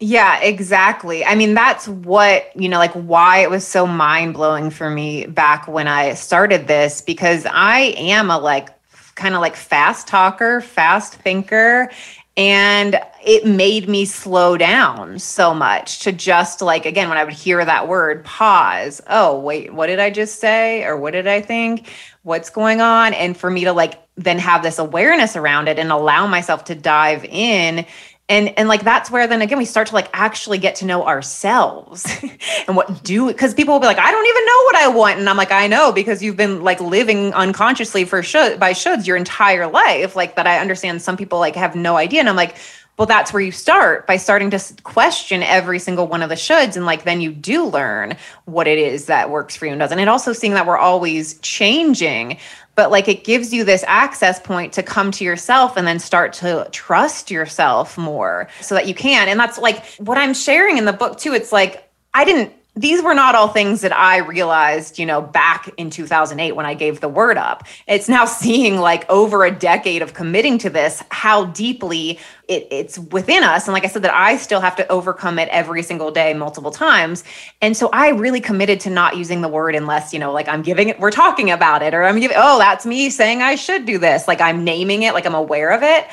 Yeah, 0.00 0.40
exactly. 0.40 1.24
I 1.24 1.36
mean, 1.36 1.54
that's 1.54 1.86
what, 1.86 2.50
you 2.56 2.68
know, 2.68 2.78
like 2.78 2.92
why 2.92 3.38
it 3.38 3.50
was 3.50 3.64
so 3.66 3.86
mind 3.86 4.34
blowing 4.34 4.70
for 4.70 4.90
me 4.90 5.26
back 5.26 5.68
when 5.68 5.86
I 5.86 6.14
started 6.14 6.66
this, 6.66 7.00
because 7.00 7.46
I 7.48 7.94
am 7.96 8.28
a 8.28 8.38
like 8.38 8.70
kind 9.14 9.34
of 9.34 9.40
like 9.40 9.54
fast 9.54 10.08
talker, 10.08 10.60
fast 10.60 11.14
thinker. 11.14 11.90
And 12.36 12.98
it 13.22 13.46
made 13.46 13.88
me 13.90 14.06
slow 14.06 14.56
down 14.56 15.18
so 15.18 15.52
much 15.52 16.00
to 16.00 16.12
just 16.12 16.62
like, 16.62 16.86
again, 16.86 17.10
when 17.10 17.18
I 17.18 17.24
would 17.24 17.34
hear 17.34 17.62
that 17.62 17.88
word, 17.88 18.24
pause. 18.24 19.02
Oh, 19.06 19.38
wait, 19.38 19.74
what 19.74 19.88
did 19.88 20.00
I 20.00 20.10
just 20.10 20.40
say? 20.40 20.82
Or 20.82 20.96
what 20.96 21.10
did 21.10 21.26
I 21.26 21.42
think? 21.42 21.88
What's 22.22 22.50
going 22.50 22.80
on? 22.80 23.14
And 23.14 23.36
for 23.36 23.50
me 23.50 23.64
to 23.64 23.72
like 23.72 24.00
then 24.16 24.38
have 24.38 24.62
this 24.62 24.78
awareness 24.78 25.36
around 25.36 25.68
it 25.68 25.78
and 25.78 25.90
allow 25.90 26.26
myself 26.26 26.64
to 26.64 26.74
dive 26.74 27.24
in 27.24 27.86
and 28.28 28.56
and 28.56 28.68
like 28.68 28.82
that's 28.82 29.10
where 29.10 29.26
then 29.26 29.42
again 29.42 29.58
we 29.58 29.64
start 29.64 29.88
to 29.88 29.94
like 29.94 30.08
actually 30.12 30.58
get 30.58 30.76
to 30.76 30.84
know 30.84 31.06
ourselves 31.06 32.06
and 32.66 32.76
what 32.76 33.02
do 33.02 33.26
because 33.26 33.52
people 33.52 33.74
will 33.74 33.80
be 33.80 33.86
like 33.86 33.98
i 33.98 34.10
don't 34.10 34.26
even 34.26 34.46
know 34.46 34.62
what 34.64 34.76
i 34.76 34.88
want 34.88 35.18
and 35.18 35.28
i'm 35.28 35.36
like 35.36 35.52
i 35.52 35.66
know 35.66 35.92
because 35.92 36.22
you've 36.22 36.36
been 36.36 36.62
like 36.62 36.80
living 36.80 37.32
unconsciously 37.34 38.04
for 38.04 38.22
should 38.22 38.58
by 38.60 38.72
shoulds 38.72 39.06
your 39.06 39.16
entire 39.16 39.66
life 39.66 40.14
like 40.16 40.36
that 40.36 40.46
i 40.46 40.58
understand 40.58 41.02
some 41.02 41.16
people 41.16 41.38
like 41.38 41.56
have 41.56 41.74
no 41.74 41.96
idea 41.96 42.20
and 42.20 42.28
i'm 42.28 42.36
like 42.36 42.56
well 43.02 43.06
that's 43.08 43.32
where 43.32 43.42
you 43.42 43.50
start 43.50 44.06
by 44.06 44.16
starting 44.16 44.48
to 44.48 44.62
question 44.84 45.42
every 45.42 45.80
single 45.80 46.06
one 46.06 46.22
of 46.22 46.28
the 46.28 46.36
shoulds 46.36 46.76
and 46.76 46.86
like 46.86 47.02
then 47.02 47.20
you 47.20 47.32
do 47.32 47.64
learn 47.64 48.16
what 48.44 48.68
it 48.68 48.78
is 48.78 49.06
that 49.06 49.28
works 49.28 49.56
for 49.56 49.66
you 49.66 49.72
and 49.72 49.80
doesn't. 49.80 49.98
And 49.98 50.08
also 50.08 50.32
seeing 50.32 50.54
that 50.54 50.68
we're 50.68 50.78
always 50.78 51.36
changing 51.40 52.38
but 52.76 52.92
like 52.92 53.08
it 53.08 53.24
gives 53.24 53.52
you 53.52 53.64
this 53.64 53.82
access 53.88 54.38
point 54.38 54.72
to 54.74 54.84
come 54.84 55.10
to 55.10 55.24
yourself 55.24 55.76
and 55.76 55.84
then 55.84 55.98
start 55.98 56.32
to 56.34 56.68
trust 56.70 57.28
yourself 57.28 57.98
more 57.98 58.48
so 58.60 58.76
that 58.76 58.86
you 58.86 58.94
can. 58.94 59.28
And 59.28 59.40
that's 59.40 59.58
like 59.58 59.84
what 59.96 60.16
i'm 60.16 60.32
sharing 60.32 60.78
in 60.78 60.84
the 60.84 60.92
book 60.92 61.18
too 61.18 61.32
it's 61.32 61.50
like 61.50 61.90
i 62.14 62.24
didn't 62.24 62.52
these 62.74 63.02
were 63.02 63.12
not 63.12 63.34
all 63.34 63.48
things 63.48 63.82
that 63.82 63.94
I 63.94 64.18
realized, 64.18 64.98
you 64.98 65.04
know, 65.04 65.20
back 65.20 65.68
in 65.76 65.90
2008 65.90 66.52
when 66.52 66.64
I 66.64 66.72
gave 66.72 67.00
the 67.00 67.08
word 67.08 67.36
up. 67.36 67.66
It's 67.86 68.08
now 68.08 68.24
seeing 68.42 68.78
like 68.78 69.08
over 69.10 69.44
a 69.44 69.50
decade 69.50 70.00
of 70.00 70.14
committing 70.14 70.56
to 70.58 70.70
this, 70.70 71.02
how 71.10 71.44
deeply 71.46 72.18
it, 72.48 72.68
it's 72.70 72.98
within 72.98 73.44
us. 73.44 73.66
And 73.66 73.74
like 73.74 73.84
I 73.84 73.88
said, 73.88 74.02
that 74.02 74.14
I 74.14 74.38
still 74.38 74.60
have 74.60 74.76
to 74.76 74.88
overcome 74.90 75.38
it 75.38 75.50
every 75.50 75.82
single 75.82 76.10
day, 76.10 76.32
multiple 76.32 76.70
times. 76.70 77.24
And 77.60 77.76
so 77.76 77.90
I 77.92 78.08
really 78.08 78.40
committed 78.40 78.80
to 78.80 78.90
not 78.90 79.18
using 79.18 79.42
the 79.42 79.48
word 79.48 79.74
unless, 79.74 80.14
you 80.14 80.18
know, 80.18 80.32
like 80.32 80.48
I'm 80.48 80.62
giving 80.62 80.88
it, 80.88 80.98
we're 80.98 81.10
talking 81.10 81.50
about 81.50 81.82
it, 81.82 81.92
or 81.92 82.04
I'm 82.04 82.18
giving, 82.20 82.38
oh, 82.40 82.58
that's 82.58 82.86
me 82.86 83.10
saying 83.10 83.42
I 83.42 83.54
should 83.54 83.84
do 83.84 83.98
this. 83.98 84.26
Like 84.26 84.40
I'm 84.40 84.64
naming 84.64 85.02
it, 85.02 85.12
like 85.12 85.26
I'm 85.26 85.34
aware 85.34 85.72
of 85.72 85.82
it. 85.82 86.06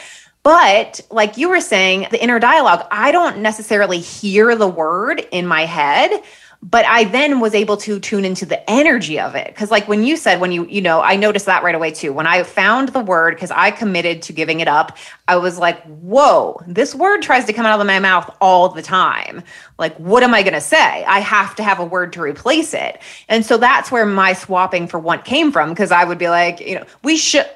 But 0.43 1.01
like 1.09 1.37
you 1.37 1.49
were 1.49 1.61
saying, 1.61 2.07
the 2.11 2.21
inner 2.21 2.39
dialogue, 2.39 2.85
I 2.91 3.11
don't 3.11 3.39
necessarily 3.39 3.99
hear 3.99 4.55
the 4.55 4.67
word 4.67 5.25
in 5.31 5.45
my 5.45 5.65
head 5.65 6.11
but 6.61 6.85
i 6.85 7.05
then 7.05 7.39
was 7.39 7.53
able 7.53 7.77
to 7.77 7.99
tune 7.99 8.25
into 8.25 8.45
the 8.45 8.69
energy 8.69 9.19
of 9.19 9.35
it. 9.35 9.47
Because 9.47 9.71
like 9.71 9.87
when 9.87 10.03
you 10.03 10.17
said 10.17 10.41
when 10.41 10.51
you 10.51 10.65
you 10.67 10.81
know 10.81 11.01
i 11.01 11.15
noticed 11.15 11.45
that 11.45 11.63
right 11.63 11.75
away 11.75 11.91
too. 11.91 12.11
When 12.11 12.27
i 12.27 12.43
found 12.43 12.89
the 12.89 12.99
word 12.99 13.35
because 13.35 13.51
i 13.51 13.71
committed 13.71 14.21
to 14.23 14.33
giving 14.33 14.59
it 14.59 14.67
up 14.67 14.97
i 15.27 15.37
was 15.37 15.57
like 15.57 15.81
whoa 15.83 16.61
this 16.67 16.93
word 16.93 17.21
tries 17.21 17.45
to 17.45 17.53
come 17.53 17.65
out 17.65 17.79
of 17.79 17.87
my 17.87 17.99
mouth 17.99 18.35
all 18.41 18.69
the 18.69 18.81
time. 18.81 19.43
Like 19.77 19.95
what 19.97 20.23
am 20.23 20.33
i 20.33 20.43
going 20.43 20.53
to 20.53 20.61
say? 20.61 21.03
I 21.05 21.19
have 21.19 21.55
to 21.55 21.63
have 21.63 21.79
a 21.79 21.85
word 21.85 22.13
to 22.13 22.21
replace 22.21 22.73
it. 22.73 23.01
And 23.27 23.45
so 23.45 23.57
that's 23.57 23.91
where 23.91 24.05
my 24.05 24.33
swapping 24.33 24.87
for 24.87 24.99
want 24.99 25.25
came 25.25 25.51
from 25.51 25.69
because 25.69 25.91
i 25.91 26.03
would 26.03 26.17
be 26.17 26.29
like 26.29 26.59
you 26.59 26.75
know 26.75 26.85
we 27.03 27.17
should 27.17 27.49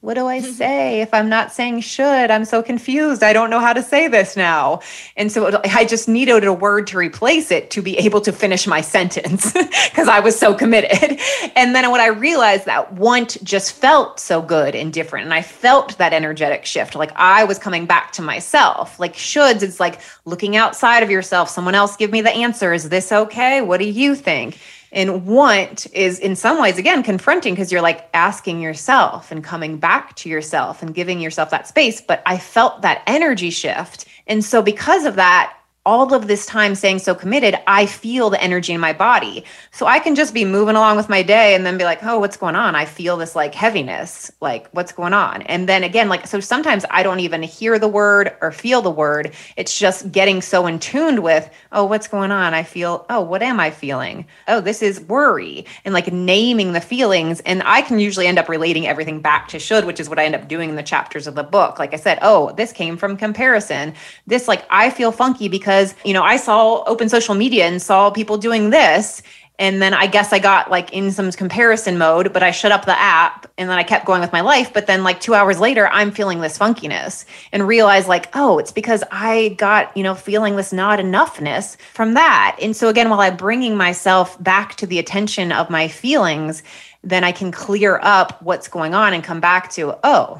what 0.00 0.14
do 0.14 0.26
I 0.26 0.40
say 0.60 1.00
if 1.00 1.12
I'm 1.12 1.28
not 1.28 1.52
saying 1.52 1.80
should? 1.80 2.30
I'm 2.30 2.44
so 2.44 2.62
confused. 2.62 3.22
I 3.22 3.32
don't 3.32 3.50
know 3.50 3.60
how 3.60 3.72
to 3.72 3.82
say 3.82 4.08
this 4.08 4.36
now. 4.36 4.80
And 5.16 5.30
so 5.30 5.60
I 5.64 5.84
just 5.84 6.08
needed 6.08 6.44
a 6.44 6.52
word 6.52 6.86
to 6.88 6.98
replace 6.98 7.50
it 7.50 7.70
to 7.72 7.82
be 7.82 7.98
able 7.98 8.20
to 8.22 8.32
finish 8.32 8.66
my 8.66 8.80
sentence 8.80 9.52
because 9.52 10.08
I 10.08 10.20
was 10.20 10.38
so 10.38 10.54
committed. 10.54 11.20
And 11.54 11.74
then 11.74 11.90
when 11.90 12.00
I 12.00 12.06
realized 12.06 12.64
that 12.66 12.94
want 12.94 13.42
just 13.42 13.72
felt 13.72 14.20
so 14.20 14.40
good 14.40 14.74
and 14.74 14.92
different, 14.92 15.26
and 15.26 15.34
I 15.34 15.42
felt 15.42 15.98
that 15.98 16.12
energetic 16.12 16.64
shift, 16.64 16.94
like 16.94 17.12
I 17.16 17.44
was 17.44 17.58
coming 17.58 17.86
back 17.86 18.12
to 18.12 18.22
myself. 18.22 18.98
Like 18.98 19.14
shoulds, 19.14 19.62
it's 19.62 19.80
like 19.80 20.00
looking 20.24 20.56
outside 20.56 21.02
of 21.02 21.10
yourself. 21.10 21.50
Someone 21.50 21.74
else 21.74 21.96
give 21.96 22.10
me 22.10 22.22
the 22.22 22.30
answer. 22.30 22.72
Is 22.72 22.88
this 22.88 23.12
okay? 23.12 23.60
What 23.60 23.78
do 23.78 23.88
you 23.88 24.14
think? 24.14 24.58
And 24.92 25.26
want 25.26 25.86
is 25.92 26.18
in 26.18 26.34
some 26.34 26.60
ways, 26.60 26.78
again, 26.78 27.02
confronting 27.02 27.54
because 27.54 27.70
you're 27.70 27.82
like 27.82 28.08
asking 28.12 28.60
yourself 28.60 29.30
and 29.30 29.44
coming 29.44 29.76
back 29.76 30.16
to 30.16 30.28
yourself 30.28 30.82
and 30.82 30.94
giving 30.94 31.20
yourself 31.20 31.50
that 31.50 31.68
space. 31.68 32.00
But 32.00 32.22
I 32.26 32.38
felt 32.38 32.82
that 32.82 33.02
energy 33.06 33.50
shift. 33.50 34.06
And 34.26 34.44
so, 34.44 34.62
because 34.62 35.04
of 35.04 35.16
that, 35.16 35.56
all 35.86 36.12
of 36.12 36.26
this 36.26 36.44
time 36.44 36.74
saying 36.74 36.98
so 36.98 37.14
committed, 37.14 37.56
I 37.66 37.86
feel 37.86 38.28
the 38.28 38.42
energy 38.42 38.74
in 38.74 38.80
my 38.80 38.92
body. 38.92 39.44
So 39.70 39.86
I 39.86 39.98
can 39.98 40.14
just 40.14 40.34
be 40.34 40.44
moving 40.44 40.76
along 40.76 40.98
with 40.98 41.08
my 41.08 41.22
day 41.22 41.54
and 41.54 41.64
then 41.64 41.78
be 41.78 41.84
like, 41.84 42.04
oh, 42.04 42.18
what's 42.18 42.36
going 42.36 42.54
on? 42.54 42.74
I 42.74 42.84
feel 42.84 43.16
this 43.16 43.34
like 43.34 43.54
heaviness, 43.54 44.30
like 44.42 44.68
what's 44.72 44.92
going 44.92 45.14
on? 45.14 45.40
And 45.42 45.66
then 45.66 45.82
again, 45.82 46.10
like, 46.10 46.26
so 46.26 46.38
sometimes 46.38 46.84
I 46.90 47.02
don't 47.02 47.20
even 47.20 47.42
hear 47.42 47.78
the 47.78 47.88
word 47.88 48.36
or 48.42 48.52
feel 48.52 48.82
the 48.82 48.90
word. 48.90 49.32
It's 49.56 49.78
just 49.78 50.12
getting 50.12 50.42
so 50.42 50.66
in 50.66 50.80
tuned 50.80 51.22
with, 51.22 51.48
oh, 51.72 51.86
what's 51.86 52.08
going 52.08 52.30
on? 52.30 52.52
I 52.52 52.62
feel, 52.62 53.06
oh, 53.08 53.22
what 53.22 53.42
am 53.42 53.58
I 53.58 53.70
feeling? 53.70 54.26
Oh, 54.48 54.60
this 54.60 54.82
is 54.82 55.00
worry 55.00 55.64
and 55.86 55.94
like 55.94 56.12
naming 56.12 56.74
the 56.74 56.82
feelings. 56.82 57.40
And 57.40 57.62
I 57.64 57.80
can 57.80 57.98
usually 57.98 58.26
end 58.26 58.38
up 58.38 58.50
relating 58.50 58.86
everything 58.86 59.22
back 59.22 59.48
to 59.48 59.58
should, 59.58 59.86
which 59.86 59.98
is 59.98 60.10
what 60.10 60.18
I 60.18 60.26
end 60.26 60.34
up 60.34 60.46
doing 60.46 60.68
in 60.68 60.76
the 60.76 60.82
chapters 60.82 61.26
of 61.26 61.34
the 61.34 61.42
book. 61.42 61.78
Like 61.78 61.94
I 61.94 61.96
said, 61.96 62.18
oh, 62.20 62.52
this 62.52 62.70
came 62.70 62.98
from 62.98 63.16
comparison. 63.16 63.94
This, 64.26 64.46
like, 64.46 64.66
I 64.68 64.90
feel 64.90 65.10
funky 65.10 65.48
because 65.48 65.69
because, 65.70 65.94
you 66.04 66.12
know, 66.12 66.24
I 66.24 66.36
saw 66.36 66.82
open 66.82 67.08
social 67.08 67.36
media 67.36 67.64
and 67.64 67.80
saw 67.80 68.10
people 68.10 68.36
doing 68.38 68.70
this. 68.70 69.22
And 69.60 69.80
then 69.80 69.94
I 69.94 70.08
guess 70.08 70.32
I 70.32 70.40
got 70.40 70.68
like 70.68 70.92
in 70.92 71.12
some 71.12 71.30
comparison 71.30 71.96
mode, 71.96 72.32
but 72.32 72.42
I 72.42 72.50
shut 72.50 72.72
up 72.72 72.86
the 72.86 72.98
app 72.98 73.46
and 73.56 73.70
then 73.70 73.78
I 73.78 73.84
kept 73.84 74.04
going 74.04 74.20
with 74.20 74.32
my 74.32 74.40
life. 74.40 74.72
But 74.72 74.88
then, 74.88 75.04
like 75.04 75.20
two 75.20 75.34
hours 75.34 75.60
later, 75.60 75.86
I'm 75.86 76.10
feeling 76.10 76.40
this 76.40 76.58
funkiness 76.58 77.24
and 77.52 77.68
realize, 77.68 78.08
like, 78.08 78.34
oh, 78.34 78.58
it's 78.58 78.72
because 78.72 79.04
I 79.12 79.50
got, 79.58 79.96
you 79.96 80.02
know, 80.02 80.16
feeling 80.16 80.56
this 80.56 80.72
not 80.72 80.98
enoughness 80.98 81.76
from 81.92 82.14
that. 82.14 82.56
And 82.60 82.74
so, 82.74 82.88
again, 82.88 83.08
while 83.08 83.20
I'm 83.20 83.36
bringing 83.36 83.76
myself 83.76 84.42
back 84.42 84.74
to 84.76 84.86
the 84.86 84.98
attention 84.98 85.52
of 85.52 85.70
my 85.70 85.86
feelings, 85.86 86.64
then 87.04 87.22
I 87.22 87.30
can 87.30 87.52
clear 87.52 88.00
up 88.02 88.42
what's 88.42 88.66
going 88.66 88.94
on 88.94 89.12
and 89.12 89.22
come 89.22 89.40
back 89.40 89.70
to, 89.72 89.96
oh, 90.02 90.36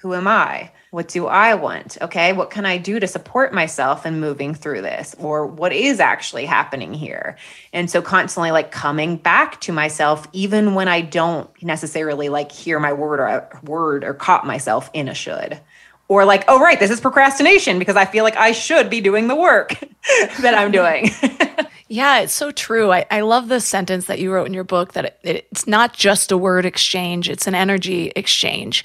who 0.00 0.12
am 0.12 0.28
I? 0.28 0.70
What 0.96 1.08
do 1.08 1.26
I 1.26 1.52
want? 1.52 1.98
Okay. 2.00 2.32
What 2.32 2.48
can 2.48 2.64
I 2.64 2.78
do 2.78 2.98
to 2.98 3.06
support 3.06 3.52
myself 3.52 4.06
in 4.06 4.18
moving 4.18 4.54
through 4.54 4.80
this? 4.80 5.14
Or 5.18 5.46
what 5.46 5.74
is 5.74 6.00
actually 6.00 6.46
happening 6.46 6.94
here? 6.94 7.36
And 7.74 7.90
so 7.90 8.00
constantly 8.00 8.50
like 8.50 8.70
coming 8.70 9.18
back 9.18 9.60
to 9.60 9.72
myself, 9.72 10.26
even 10.32 10.74
when 10.74 10.88
I 10.88 11.02
don't 11.02 11.50
necessarily 11.62 12.30
like 12.30 12.50
hear 12.50 12.80
my 12.80 12.94
word 12.94 13.20
or 13.20 13.60
word 13.62 14.04
or 14.04 14.14
caught 14.14 14.46
myself 14.46 14.88
in 14.94 15.08
a 15.08 15.14
should. 15.14 15.60
Or 16.08 16.24
like, 16.24 16.44
oh, 16.48 16.60
right, 16.60 16.80
this 16.80 16.90
is 16.90 16.98
procrastination 16.98 17.78
because 17.78 17.96
I 17.96 18.06
feel 18.06 18.24
like 18.24 18.38
I 18.38 18.52
should 18.52 18.88
be 18.88 19.02
doing 19.02 19.28
the 19.28 19.36
work 19.36 19.78
that 20.40 20.54
I'm 20.56 20.72
doing. 20.72 21.10
Yeah, 21.88 22.18
it's 22.18 22.34
so 22.34 22.50
true. 22.50 22.90
I, 22.90 23.06
I 23.12 23.20
love 23.20 23.46
the 23.46 23.60
sentence 23.60 24.06
that 24.06 24.18
you 24.18 24.32
wrote 24.32 24.48
in 24.48 24.54
your 24.54 24.64
book 24.64 24.94
that 24.94 25.20
it, 25.22 25.46
it's 25.50 25.68
not 25.68 25.92
just 25.94 26.32
a 26.32 26.36
word 26.36 26.66
exchange, 26.66 27.28
it's 27.28 27.46
an 27.46 27.54
energy 27.54 28.12
exchange. 28.16 28.84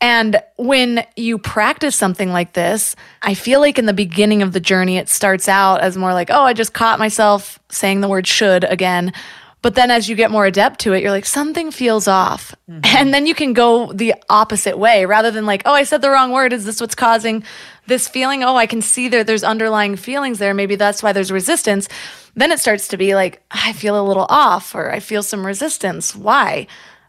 And 0.00 0.42
when 0.56 1.06
you 1.16 1.38
practice 1.38 1.96
something 1.96 2.30
like 2.30 2.52
this, 2.52 2.96
I 3.22 3.34
feel 3.34 3.60
like 3.60 3.78
in 3.78 3.86
the 3.86 3.94
beginning 3.94 4.42
of 4.42 4.52
the 4.52 4.60
journey, 4.60 4.98
it 4.98 5.08
starts 5.08 5.48
out 5.48 5.80
as 5.80 5.96
more 5.96 6.12
like, 6.12 6.30
oh, 6.30 6.42
I 6.42 6.52
just 6.52 6.74
caught 6.74 6.98
myself 6.98 7.58
saying 7.70 8.00
the 8.00 8.08
word 8.08 8.26
should 8.26 8.64
again. 8.64 9.12
But 9.62 9.74
then 9.74 9.90
as 9.90 10.08
you 10.08 10.14
get 10.14 10.30
more 10.30 10.46
adept 10.46 10.80
to 10.80 10.92
it, 10.92 11.02
you're 11.02 11.10
like, 11.10 11.26
something 11.26 11.70
feels 11.70 12.06
off. 12.06 12.54
Mm-hmm. 12.70 12.96
And 12.96 13.12
then 13.12 13.26
you 13.26 13.34
can 13.34 13.52
go 13.52 13.92
the 13.92 14.14
opposite 14.28 14.78
way 14.78 15.06
rather 15.06 15.30
than 15.30 15.46
like, 15.46 15.62
oh, 15.64 15.72
I 15.72 15.82
said 15.82 16.02
the 16.02 16.10
wrong 16.10 16.30
word. 16.30 16.52
Is 16.52 16.64
this 16.64 16.80
what's 16.80 16.94
causing 16.94 17.42
this 17.86 18.06
feeling? 18.06 18.44
Oh, 18.44 18.54
I 18.54 18.66
can 18.66 18.82
see 18.82 19.08
there, 19.08 19.24
there's 19.24 19.42
underlying 19.42 19.96
feelings 19.96 20.38
there. 20.38 20.54
Maybe 20.54 20.76
that's 20.76 21.02
why 21.02 21.12
there's 21.12 21.32
resistance. 21.32 21.88
Then 22.34 22.52
it 22.52 22.60
starts 22.60 22.86
to 22.88 22.96
be 22.96 23.14
like, 23.14 23.42
I 23.50 23.72
feel 23.72 24.00
a 24.00 24.06
little 24.06 24.26
off 24.28 24.74
or 24.74 24.92
I 24.92 25.00
feel 25.00 25.22
some 25.22 25.44
resistance. 25.44 26.14
Why? 26.14 26.66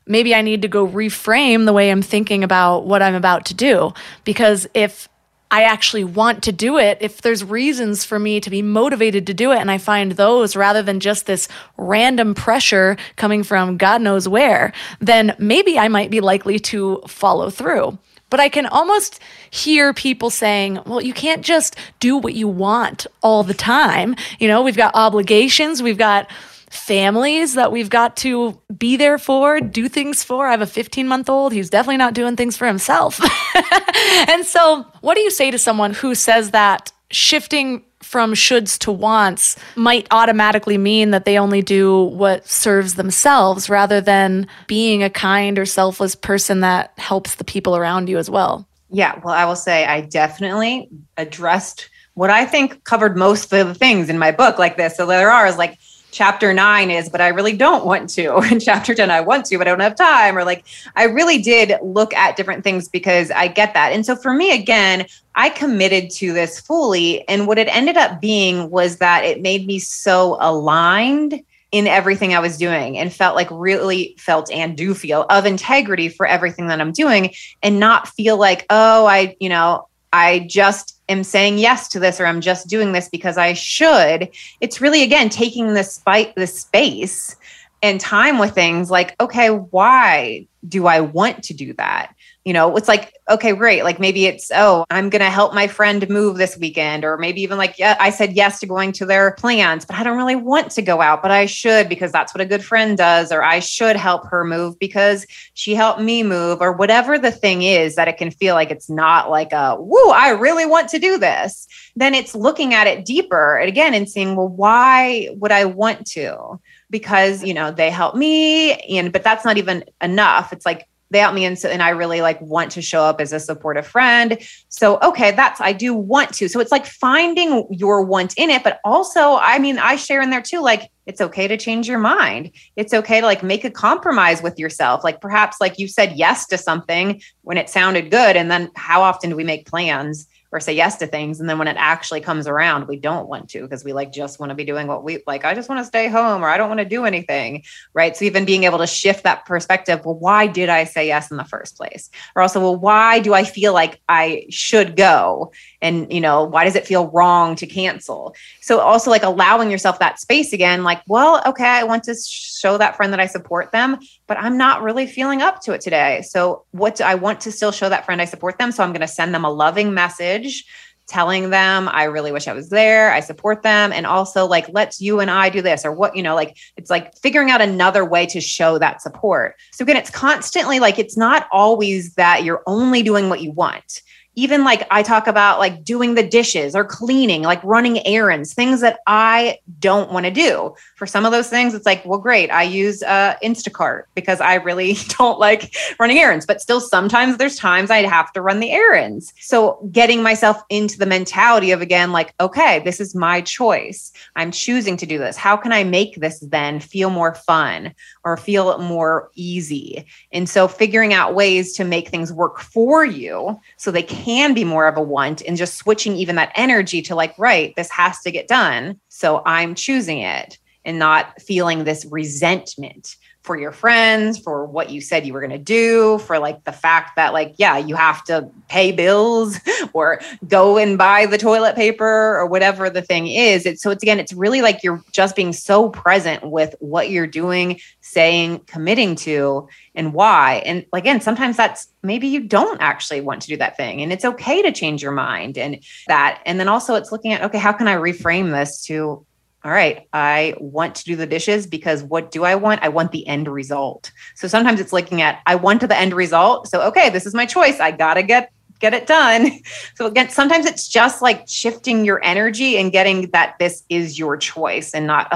Maybe 0.08 0.34
I 0.34 0.41
need 0.41 0.62
to 0.63 0.67
go 0.67 0.88
reframe 0.88 1.65
the 1.65 1.74
way 1.74 1.91
I'm 1.91 2.02
thinking 2.02 2.43
about 2.43 2.86
what 2.86 3.02
I'm 3.02 3.15
about 3.15 3.46
to 3.48 3.54
do. 3.54 3.93
Because 4.24 4.67
if 4.74 5.10
I 5.50 5.63
actually 5.63 6.04
want 6.04 6.43
to 6.43 6.52
do 6.52 6.78
it, 6.78 6.98
if 7.00 7.22
there's 7.22 7.43
reasons 7.43 8.04
for 8.04 8.20
me 8.20 8.41
to 8.41 8.50
be 8.50 8.62
motivated 8.62 9.28
to 9.28 9.34
do 9.34 9.52
it, 9.52 9.60
and 9.60 9.72
I 9.72 9.78
find 9.78 10.13
those 10.13 10.56
rather 10.56 10.84
than 10.84 11.00
just 11.00 11.26
this 11.26 11.48
random 11.78 12.34
pressure 12.34 12.98
coming 13.15 13.43
from 13.43 13.78
God 13.78 14.02
knows 14.02 14.28
where, 14.28 14.74
then 15.00 15.36
maybe 15.39 15.80
I 15.80 15.88
might 15.88 16.12
be 16.12 16.20
likely 16.20 16.60
to 16.60 17.02
follow 17.08 17.50
through. 17.50 17.98
But 18.30 18.41
I 18.41 18.50
can 18.50 18.65
almost 18.65 19.22
hear 19.50 19.93
people 19.93 20.30
saying, 20.30 20.82
well, 20.86 21.02
you 21.02 21.13
can't 21.13 21.43
just 21.43 21.78
do 22.02 22.17
what 22.17 22.34
you 22.34 22.50
want 22.50 23.08
all 23.24 23.43
the 23.43 23.54
time. 23.54 24.17
You 24.39 24.50
know, 24.50 24.62
we've 24.63 24.76
got 24.76 24.96
obligations, 24.96 25.82
we've 25.82 25.98
got 25.98 26.30
families 26.69 27.53
that 27.53 27.71
we've 27.71 27.89
got 27.89 28.17
to 28.17 28.60
be 28.77 28.97
there 28.97 29.17
for, 29.17 29.60
do 29.60 29.88
things 29.88 30.23
for. 30.23 30.47
I 30.47 30.51
have 30.51 30.62
a 30.62 30.67
15 30.67 31.08
month 31.08 31.30
old. 31.30 31.53
He's 31.53 31.69
definitely 31.69 31.97
not 31.97 32.13
doing 32.13 32.36
things 32.36 32.58
for 32.58 32.67
himself. 32.67 33.19
and 34.30 34.45
so, 34.45 34.86
what 35.01 35.15
do 35.15 35.21
you 35.21 35.32
say 35.32 35.51
to 35.51 35.58
someone 35.58 35.93
who 35.93 36.15
says 36.15 36.51
that 36.51 36.91
shifting 37.12 37.84
from 38.01 38.34
shoulds 38.34 38.77
to 38.77 38.91
wants 38.91 39.56
might 39.75 40.08
automatically 40.12 40.77
mean 40.77 41.12
that 41.12 41.25
they 41.25 41.38
only 41.38 41.62
do 41.62 42.03
what 42.03 42.47
serves 42.47 42.95
themselves 42.95 43.69
rather 43.69 43.99
than 43.99 44.47
being 44.67 45.03
a 45.03 45.10
kind 45.10 45.58
or 45.58 45.65
selfless 45.65 46.15
person 46.15 46.62
that 46.62 46.93
helps 46.97 47.36
the 47.36 47.43
people 47.43 47.75
around 47.75 48.08
you 48.08 48.17
as 48.17 48.30
well? 48.30 48.67
Yeah, 48.89 49.19
well, 49.23 49.34
I 49.34 49.45
will 49.45 49.56
say 49.56 49.86
I 49.86 50.01
definitely 50.01 50.89
addressed 51.17 51.89
what 52.13 52.30
I 52.30 52.45
think 52.45 52.84
covered 52.84 53.17
most 53.17 53.51
of 53.53 53.67
the 53.67 53.75
things 53.75 54.10
in 54.10 54.17
my 54.17 54.32
book 54.32 54.58
like 54.58 54.77
this. 54.77 54.95
So 54.95 55.06
there 55.06 55.30
are 55.30 55.45
is 55.45 55.58
like 55.58 55.77
chapter 56.12 56.54
nine 56.54 56.89
is, 56.89 57.10
but 57.10 57.22
I 57.22 57.28
really 57.30 57.56
don't 57.56 57.86
want 57.86 58.10
to. 58.12 58.38
And 58.48 58.62
chapter 58.62 58.96
10, 58.96 59.12
I 59.12 59.22
want 59.22 59.46
to, 59.48 59.58
but 59.58 59.67
I 59.67 59.72
don't 59.72 59.82
have 59.82 59.96
time. 59.96 60.38
Or 60.38 60.43
like, 60.43 60.63
I 60.96 61.04
really 61.04 61.39
did 61.39 61.74
look 61.82 62.13
at 62.13 62.38
different 62.38 62.63
things 62.63 62.88
because 62.88 63.30
I 63.32 63.48
get 63.48 63.74
that. 63.74 63.91
And 63.91 64.06
so 64.06 64.15
for 64.15 64.34
me, 64.34 64.54
again, 64.54 65.06
I 65.36 65.50
committed 65.50 66.10
to 66.12 66.34
this 66.34 66.60
fully. 66.60 67.28
And 67.28 67.46
what 67.46 67.58
it 67.58 67.67
ended 67.67 67.98
up 67.98 68.22
being 68.22 68.70
was 68.70 68.98
that 68.98 69.26
it 69.26 69.41
made 69.41 69.67
me 69.67 69.80
so 69.80 70.38
aligned 70.39 71.43
in 71.72 71.86
everything 71.86 72.34
I 72.34 72.39
was 72.39 72.58
doing 72.58 72.98
and 72.98 73.13
felt 73.13 73.36
like 73.36 73.50
really 73.52 74.15
felt 74.17 74.50
and 74.52 74.78
do 74.78 74.93
feel 74.93 75.26
of 75.30 75.46
integrity 75.46 76.08
for 76.08 76.26
everything 76.26 76.67
that 76.67 76.80
I'm 76.80 76.93
doing 76.93 77.34
and 77.62 77.80
not 77.80 78.08
feel 78.08 78.38
like, 78.38 78.65
oh, 78.70 79.06
I, 79.06 79.36
you 79.39 79.50
know, 79.50 79.88
I 80.13 80.48
just 80.48 80.96
am 81.10 81.24
saying 81.24 81.58
yes 81.58 81.88
to 81.89 82.00
this 82.00 82.20
or 82.20 82.26
I'm 82.26 82.41
just 82.41 82.67
doing 82.67 82.91
this 82.91 83.10
because 83.10 83.38
I 83.38 83.54
should. 83.54 84.30
It's 84.62 84.82
really 84.82 85.04
again 85.04 85.30
taking 85.30 85.74
the 85.74 85.84
spite 85.84 86.36
the 86.36 86.48
space 86.48 87.36
and 87.82 88.00
time 88.00 88.39
with 88.39 88.54
things 88.54 88.89
like, 88.89 89.15
okay, 89.20 89.50
why 89.50 90.48
do 90.67 90.88
I 90.88 91.02
want 91.02 91.43
to 91.43 91.54
do 91.54 91.74
that? 91.74 92.13
You 92.47 92.53
know, 92.53 92.77
it's 92.77 92.88
like, 92.88 93.13
okay, 93.29 93.51
great. 93.51 93.83
Like 93.83 93.99
maybe 93.99 94.25
it's, 94.25 94.49
oh, 94.55 94.86
I'm 94.89 95.10
going 95.10 95.19
to 95.19 95.29
help 95.29 95.53
my 95.53 95.67
friend 95.67 96.07
move 96.07 96.38
this 96.38 96.57
weekend. 96.57 97.03
Or 97.03 97.17
maybe 97.17 97.41
even 97.41 97.57
like, 97.57 97.77
yeah, 97.77 97.97
I 97.99 98.10
said 98.10 98.38
yes 98.38 98.62
to 98.62 98.65
going 98.65 98.93
to 98.93 99.05
their 99.05 99.31
plans, 99.31 99.83
but 99.83 99.97
I 99.97 100.03
don't 100.03 100.15
really 100.15 100.38
want 100.38 100.71
to 100.71 100.81
go 100.81 101.01
out, 101.01 101.21
but 101.21 101.29
I 101.29 101.45
should 101.45 101.89
because 101.89 102.13
that's 102.13 102.33
what 102.33 102.39
a 102.39 102.45
good 102.45 102.63
friend 102.63 102.97
does. 102.97 103.33
Or 103.33 103.43
I 103.43 103.60
should 103.60 103.97
help 103.97 104.25
her 104.29 104.45
move 104.45 104.79
because 104.79 105.27
she 105.55 105.75
helped 105.75 105.99
me 105.99 106.23
move, 106.23 106.62
or 106.62 106.71
whatever 106.71 107.19
the 107.19 107.31
thing 107.31 107.63
is 107.63 107.95
that 107.95 108.07
it 108.07 108.15
can 108.15 108.31
feel 108.31 108.55
like 108.55 108.71
it's 108.71 108.89
not 108.89 109.29
like 109.29 109.51
a, 109.51 109.75
woo, 109.77 110.10
I 110.12 110.29
really 110.29 110.65
want 110.65 110.88
to 110.91 110.99
do 110.99 111.17
this. 111.17 111.67
Then 111.97 112.13
it's 112.13 112.33
looking 112.33 112.73
at 112.73 112.88
it 112.88 113.03
deeper 113.03 113.57
and 113.57 113.67
again 113.67 113.93
and 113.93 114.10
seeing, 114.10 114.38
well, 114.38 114.47
why 114.47 115.27
would 115.33 115.51
I 115.51 115.65
want 115.65 116.07
to? 116.12 116.62
because 116.89 117.43
you 117.43 117.53
know 117.53 117.69
they 117.69 117.89
help 117.89 118.15
me 118.15 118.71
and 118.75 119.12
but 119.12 119.21
that's 119.21 119.43
not 119.43 119.57
even 119.57 119.83
enough 120.01 120.53
it's 120.53 120.65
like 120.65 120.88
they 121.10 121.20
help 121.20 121.34
me 121.34 121.46
and 121.46 121.58
so 121.58 121.70
and 121.70 121.82
I 121.82 121.89
really 121.89 122.22
like 122.22 122.39
want 122.41 122.72
to 122.72 122.82
show 122.82 123.02
up 123.02 123.22
as 123.22 123.32
a 123.32 123.39
supportive 123.39 123.88
friend. 123.88 124.38
So 124.70 125.00
okay, 125.02 125.32
that's 125.32 125.62
I 125.62 125.74
do 125.74 125.93
want 125.93 126.34
to. 126.36 126.48
So 126.48 126.60
it's 126.60 126.72
like 126.72 126.86
finding 126.86 127.65
your 127.72 128.04
want 128.04 128.34
in 128.38 128.50
it, 128.50 128.63
but 128.63 128.80
also 128.84 129.38
I 129.38 129.60
mean 129.60 129.78
I 129.78 129.96
share 129.96 130.22
in 130.22 130.30
there 130.30 130.41
too 130.41 130.62
like 130.62 130.89
it's 131.06 131.22
okay 131.22 131.48
to 131.48 131.56
change 131.56 131.88
your 131.88 132.00
mind. 132.00 132.52
It's 132.76 132.93
okay 132.93 133.22
to 133.22 133.26
like 133.26 133.41
make 133.41 133.63
a 133.63 133.72
compromise 133.72 134.43
with 134.43 134.60
yourself. 134.60 135.04
Like 135.04 135.22
perhaps 135.22 135.58
like 135.62 135.80
you 135.80 135.88
said 135.88 136.13
yes 136.17 136.46
to 136.48 136.58
something 136.58 137.22
when 137.43 137.58
it 137.58 137.70
sounded 137.70 138.12
good 138.12 138.36
and 138.36 138.52
then 138.52 138.70
how 138.76 139.02
often 139.02 139.30
do 139.30 139.36
we 139.36 139.46
make 139.46 139.65
plans 139.65 140.28
or 140.51 140.60
say 140.60 140.73
yes 140.73 140.97
to 140.97 141.07
things. 141.07 141.39
And 141.39 141.49
then 141.49 141.57
when 141.57 141.67
it 141.67 141.77
actually 141.77 142.21
comes 142.21 142.47
around 142.47 142.88
we 142.88 142.97
don't 142.97 143.27
want 143.27 143.49
to 143.49 143.62
because 143.62 143.83
we 143.83 143.93
like 143.93 144.12
just 144.12 144.39
want 144.39 144.49
to 144.49 144.55
be 144.55 144.63
doing 144.63 144.88
what 144.88 145.03
we 145.03 145.23
like 145.27 145.45
i 145.45 145.53
just 145.53 145.69
want 145.69 145.79
to 145.79 145.86
stay 145.86 146.07
home 146.07 146.43
or 146.43 146.49
i 146.49 146.57
don't 146.57 146.69
want 146.69 146.79
to 146.79 146.86
do 146.86 147.05
anything 147.05 147.63
right? 147.93 148.15
So 148.15 148.25
even 148.25 148.45
being 148.45 148.63
able 148.63 148.77
to 148.77 148.88
shift 148.88 149.23
that 149.23 149.45
perspective 149.45 150.05
well 150.05 150.15
why 150.15 150.47
did 150.47 150.69
i 150.69 150.83
say 150.83 151.07
yes 151.07 151.31
in 151.31 151.38
the 151.38 151.43
first 151.43 151.77
place? 151.77 152.10
Or 152.36 152.41
also 152.41 152.60
well 152.60 152.75
why 152.75 153.19
do 153.19 153.33
i 153.33 153.43
feel 153.43 153.73
like 153.73 154.01
i 154.07 154.45
should 154.49 154.95
go? 154.95 155.51
And 155.81 156.12
you 156.12 156.21
know 156.21 156.43
why 156.43 156.63
does 156.65 156.75
it 156.75 156.88
feel 156.88 157.10
wrong 157.12 157.55
to 157.55 157.67
cancel? 157.67 158.36
So 158.62 158.79
also 158.79 159.10
like 159.10 159.23
allowing 159.23 159.71
yourself 159.71 159.99
that 159.99 160.19
space 160.19 160.53
again 160.53 160.83
like 160.83 161.01
well 161.07 161.41
okay 161.45 161.65
i 161.65 161.83
want 161.83 162.03
to 162.05 162.15
show 162.15 162.77
that 162.77 162.95
friend 162.95 163.13
that 163.13 163.19
i 163.19 163.25
support 163.25 163.71
them 163.71 163.99
but 164.28 164.38
i'm 164.38 164.58
not 164.58 164.84
really 164.84 165.08
feeling 165.08 165.42
up 165.42 165.62
to 165.62 165.74
it 165.74 165.82
today. 165.82 166.22
So 166.24 166.66
what 166.72 166.96
do 166.96 167.04
i 167.04 167.16
want 167.16 167.42
to 167.42 167.52
still 167.52 167.72
show 167.72 167.90
that 167.90 168.06
friend 168.06 168.22
i 168.22 168.26
support 168.26 168.58
them 168.58 168.72
so 168.72 168.84
i'm 168.84 168.92
going 168.92 169.02
to 169.02 169.08
send 169.08 169.34
them 169.34 169.46
a 169.46 169.52
loving 169.52 169.94
message 169.94 170.66
telling 171.08 171.52
them 171.52 171.88
i 171.88 172.04
really 172.04 172.34
wish 172.34 172.50
i 172.50 172.54
was 172.54 172.70
there 172.70 173.13
i 173.13 173.22
support 173.22 173.63
them 173.63 173.94
and 173.94 174.06
also 174.06 174.46
like 174.46 174.68
let's 174.74 175.00
you 175.00 175.22
and 175.22 175.32
i 175.32 175.50
do 175.50 175.62
this 175.62 175.86
or 175.86 175.92
what 175.92 176.18
you 176.18 176.22
know 176.22 176.36
like 176.36 176.58
it's 176.76 176.90
like 176.90 177.18
figuring 177.20 177.50
out 177.50 177.62
another 177.62 178.04
way 178.04 178.26
to 178.26 178.42
show 178.42 178.78
that 178.78 179.02
support. 179.02 179.56
So 179.72 179.84
again 179.84 179.96
it's 179.96 180.10
constantly 180.10 180.80
like 180.80 181.00
it's 181.00 181.18
not 181.18 181.48
always 181.52 182.13
that 182.16 182.44
you're 182.44 182.62
only 182.68 183.04
doing 183.04 183.30
what 183.30 183.42
you 183.42 183.52
want 183.52 184.02
even 184.38 184.63
like 184.63 184.86
I 184.91 185.02
talk 185.02 185.26
about 185.26 185.58
like 185.58 185.84
doing 185.84 186.13
the 186.13 186.21
dishes 186.21 186.76
or 186.76 186.86
cleaning, 186.86 187.41
like 187.41 187.62
running 187.63 188.06
errands, 188.06 188.54
things 188.54 188.82
that 188.82 189.00
I 189.08 189.58
don't 189.80 190.12
want 190.12 190.28
to 190.28 190.32
do. 190.32 190.76
For 190.95 191.08
some 191.08 191.26
of 191.26 191.32
those 191.32 191.50
things, 191.50 191.73
it's 191.73 191.88
like, 191.88 192.06
well, 192.06 192.19
great. 192.19 192.52
I 192.52 192.62
use 192.62 193.02
uh, 193.02 193.36
Instacart 193.43 194.04
because 194.13 194.39
I 194.39 194.54
really 194.56 194.95
don't 195.17 195.39
like 195.39 195.76
running 196.00 196.19
errands, 196.19 196.45
but 196.45 196.62
still 196.62 196.80
sometimes 196.80 197.38
there's 197.38 197.56
times 197.56 197.89
I'd 197.89 198.06
have 198.06 198.32
to 198.34 198.41
run 198.43 198.60
the 198.60 198.69
errands. 198.69 199.34
So 199.39 199.80
getting 199.91 200.21
myself 200.21 200.62
into 200.69 201.00
the 201.00 201.08
mentality 201.08 201.71
of 201.71 201.82
again, 201.82 202.12
like, 202.12 202.36
okay, 202.39 202.80
this 202.86 203.00
is 203.00 203.15
my 203.15 203.41
choice. 203.41 204.12
I'm 204.36 204.52
choosing 204.52 204.97
to 204.97 205.08
do 205.08 205.17
this. 205.17 205.36
How 205.36 205.58
can 205.58 205.71
I 205.71 205.84
make 205.84 206.17
this 206.17 206.41
then 206.41 206.80
feel 206.80 207.10
more 207.10 207.34
fun 207.34 207.91
or 208.23 208.38
feel 208.38 208.78
more 208.78 209.32
easy? 209.34 210.06
And 210.32 210.47
so 210.47 210.67
figuring 210.67 211.15
out 211.15 211.34
ways 211.34 211.73
to 211.73 211.84
make 211.84 212.10
things 212.10 212.32
work 212.32 212.60
for 212.60 213.04
you 213.04 213.60
so 213.78 213.89
they 213.89 214.04
can 214.04 214.27
can 214.28 214.54
be 214.54 214.66
more 214.66 214.90
of 214.90 214.98
a 214.98 215.02
want 215.02 215.42
and 215.48 215.56
just 215.56 215.78
switching 215.78 216.18
even 216.18 216.36
that 216.36 216.52
energy 216.54 217.02
to 217.02 217.16
like, 217.16 217.34
right, 217.40 217.74
this 217.78 217.90
has 217.90 218.20
to 218.20 218.30
get 218.30 218.46
done. 218.46 219.00
So 219.08 219.42
I'm 219.46 219.74
choosing 219.74 220.20
it 220.20 220.58
and 220.84 221.00
not 221.00 221.42
feeling 221.42 221.86
this 221.86 222.06
resentment 222.12 223.16
for 223.47 223.57
your 223.57 223.71
friends, 223.71 224.38
for 224.38 224.65
what 224.65 224.91
you 224.91 224.99
said 224.99 225.25
you 225.25 225.33
were 225.33 225.39
going 225.39 225.49
to 225.49 225.57
do, 225.57 226.19
for 226.19 226.38
like 226.38 226.65
the 226.65 226.71
fact 226.73 227.15
that, 227.15 227.31
like, 227.31 227.55
yeah, 227.57 227.77
you 227.77 227.95
have 227.95 228.21
to 228.25 228.47
pay 228.67 228.91
bills 228.91 229.57
or 229.93 230.19
go 230.47 230.77
and 230.77 230.97
buy 230.97 231.25
the 231.25 231.38
toilet 231.38 231.75
paper 231.75 232.38
or 232.38 232.45
whatever 232.45 232.89
the 232.89 233.01
thing 233.01 233.27
is. 233.27 233.65
It's 233.65 233.81
so 233.81 233.89
it's 233.89 234.03
again, 234.03 234.19
it's 234.19 234.33
really 234.33 234.62
like 234.62 234.83
you're 234.83 235.01
just 235.13 235.36
being 235.36 235.53
so 235.53 235.89
present 235.89 236.43
with 236.43 236.75
what 236.79 237.10
you're 237.10 237.25
doing, 237.25 237.79
saying, 238.01 238.60
committing 238.67 239.15
to, 239.15 239.69
and 239.95 240.13
why. 240.13 240.62
And 240.65 240.86
again, 240.93 241.21
sometimes 241.21 241.55
that's 241.55 241.88
maybe 242.03 242.27
you 242.27 242.41
don't 242.41 242.81
actually 242.81 243.21
want 243.21 243.41
to 243.43 243.47
do 243.47 243.57
that 243.57 243.77
thing 243.77 244.01
and 244.01 244.13
it's 244.13 244.25
okay 244.25 244.62
to 244.62 244.71
change 244.71 245.01
your 245.01 245.12
mind 245.12 245.57
and 245.57 245.79
that. 246.07 246.41
And 246.45 246.60
then 246.60 246.67
also 246.67 246.95
it's 246.95 247.12
looking 247.12 247.33
at, 247.33 247.43
okay, 247.43 247.57
how 247.57 247.71
can 247.71 247.88
I 247.88 247.95
reframe 247.95 248.51
this 248.51 248.83
to 248.86 249.25
all 249.63 249.72
right, 249.72 250.08
I 250.13 250.54
want 250.60 250.96
to 250.96 251.04
do 251.04 251.15
the 251.15 251.26
dishes 251.26 251.67
because 251.67 252.04
what 252.04 252.32
do 252.32 252.43
I 252.43 252.56
want? 252.56 252.84
I 252.84 252.89
want 252.89 253.12
the 253.12 253.28
end 253.28 253.48
result. 253.48 254.12
So 254.36 254.48
sometimes 254.48 254.80
it's 254.80 254.93
looking 254.93 255.22
at 255.22 255.41
I 255.46 255.56
want 255.56 255.82
to 255.82 255.88
the 255.88 255.98
end 255.98 256.13
result. 256.13 256.67
So 256.67 256.82
okay, 256.84 257.10
this 257.10 257.26
is 257.26 257.34
my 257.34 257.46
choice. 257.46 257.80
I 257.80 257.91
got 257.91 258.13
to 258.15 258.24
get 258.24 258.52
get 258.80 258.93
it 258.93 259.08
done. 259.08 259.52
So 259.96 260.06
again, 260.06 260.30
sometimes 260.30 260.67
it's 260.67 260.88
just 260.88 261.24
like 261.24 261.48
shifting 261.48 262.06
your 262.06 262.24
energy 262.24 262.78
and 262.78 262.91
getting 262.91 263.32
that 263.32 263.56
this 263.58 263.84
is 263.89 264.20
your 264.20 264.38
choice 264.38 264.93
and 264.93 265.08
not 265.08 265.28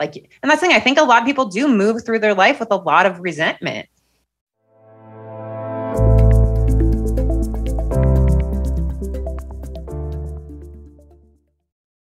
like 0.00 0.16
and 0.16 0.50
that's 0.50 0.60
the 0.60 0.66
thing 0.66 0.76
I 0.76 0.80
think 0.80 0.98
a 0.98 1.04
lot 1.04 1.22
of 1.22 1.26
people 1.26 1.46
do 1.46 1.68
move 1.68 2.04
through 2.04 2.18
their 2.18 2.34
life 2.34 2.58
with 2.58 2.72
a 2.72 2.76
lot 2.76 3.06
of 3.06 3.20
resentment. 3.20 3.88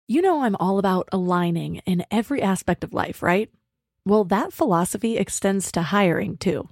You 0.08 0.22
know, 0.22 0.42
I'm 0.42 0.54
all 0.60 0.78
about 0.78 1.08
aligning 1.10 1.76
in 1.84 2.04
every 2.12 2.40
aspect 2.40 2.84
of 2.84 2.94
life, 2.94 3.24
right? 3.24 3.50
Well, 4.04 4.22
that 4.26 4.52
philosophy 4.52 5.16
extends 5.16 5.72
to 5.72 5.82
hiring 5.82 6.36
too. 6.36 6.68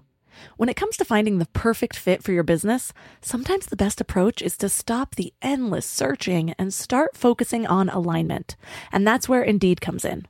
When 0.56 0.68
it 0.68 0.76
comes 0.76 0.96
to 0.98 1.04
finding 1.04 1.38
the 1.38 1.46
perfect 1.46 1.96
fit 1.96 2.22
for 2.22 2.30
your 2.30 2.44
business, 2.44 2.92
sometimes 3.20 3.66
the 3.66 3.74
best 3.74 4.00
approach 4.00 4.40
is 4.40 4.56
to 4.58 4.68
stop 4.68 5.16
the 5.16 5.34
endless 5.42 5.84
searching 5.84 6.54
and 6.60 6.72
start 6.72 7.16
focusing 7.16 7.66
on 7.66 7.88
alignment. 7.88 8.54
And 8.92 9.04
that's 9.04 9.28
where 9.28 9.42
Indeed 9.42 9.80
comes 9.80 10.04
in. 10.04 10.28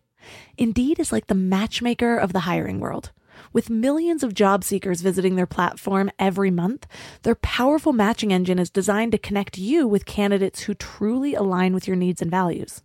Indeed 0.57 0.99
is 0.99 1.13
like 1.13 1.27
the 1.27 1.35
matchmaker 1.35 2.17
of 2.17 2.33
the 2.33 2.41
hiring 2.41 2.81
world. 2.81 3.13
With 3.53 3.69
millions 3.69 4.23
of 4.23 4.33
job 4.33 4.65
seekers 4.65 5.03
visiting 5.03 5.37
their 5.37 5.45
platform 5.45 6.11
every 6.19 6.51
month, 6.51 6.87
their 7.23 7.35
powerful 7.35 7.93
matching 7.93 8.33
engine 8.33 8.59
is 8.59 8.71
designed 8.71 9.13
to 9.13 9.19
connect 9.19 9.59
you 9.59 9.87
with 9.87 10.07
candidates 10.07 10.61
who 10.61 10.73
truly 10.73 11.35
align 11.35 11.75
with 11.75 11.87
your 11.87 11.97
needs 11.97 12.23
and 12.23 12.31
values. 12.31 12.81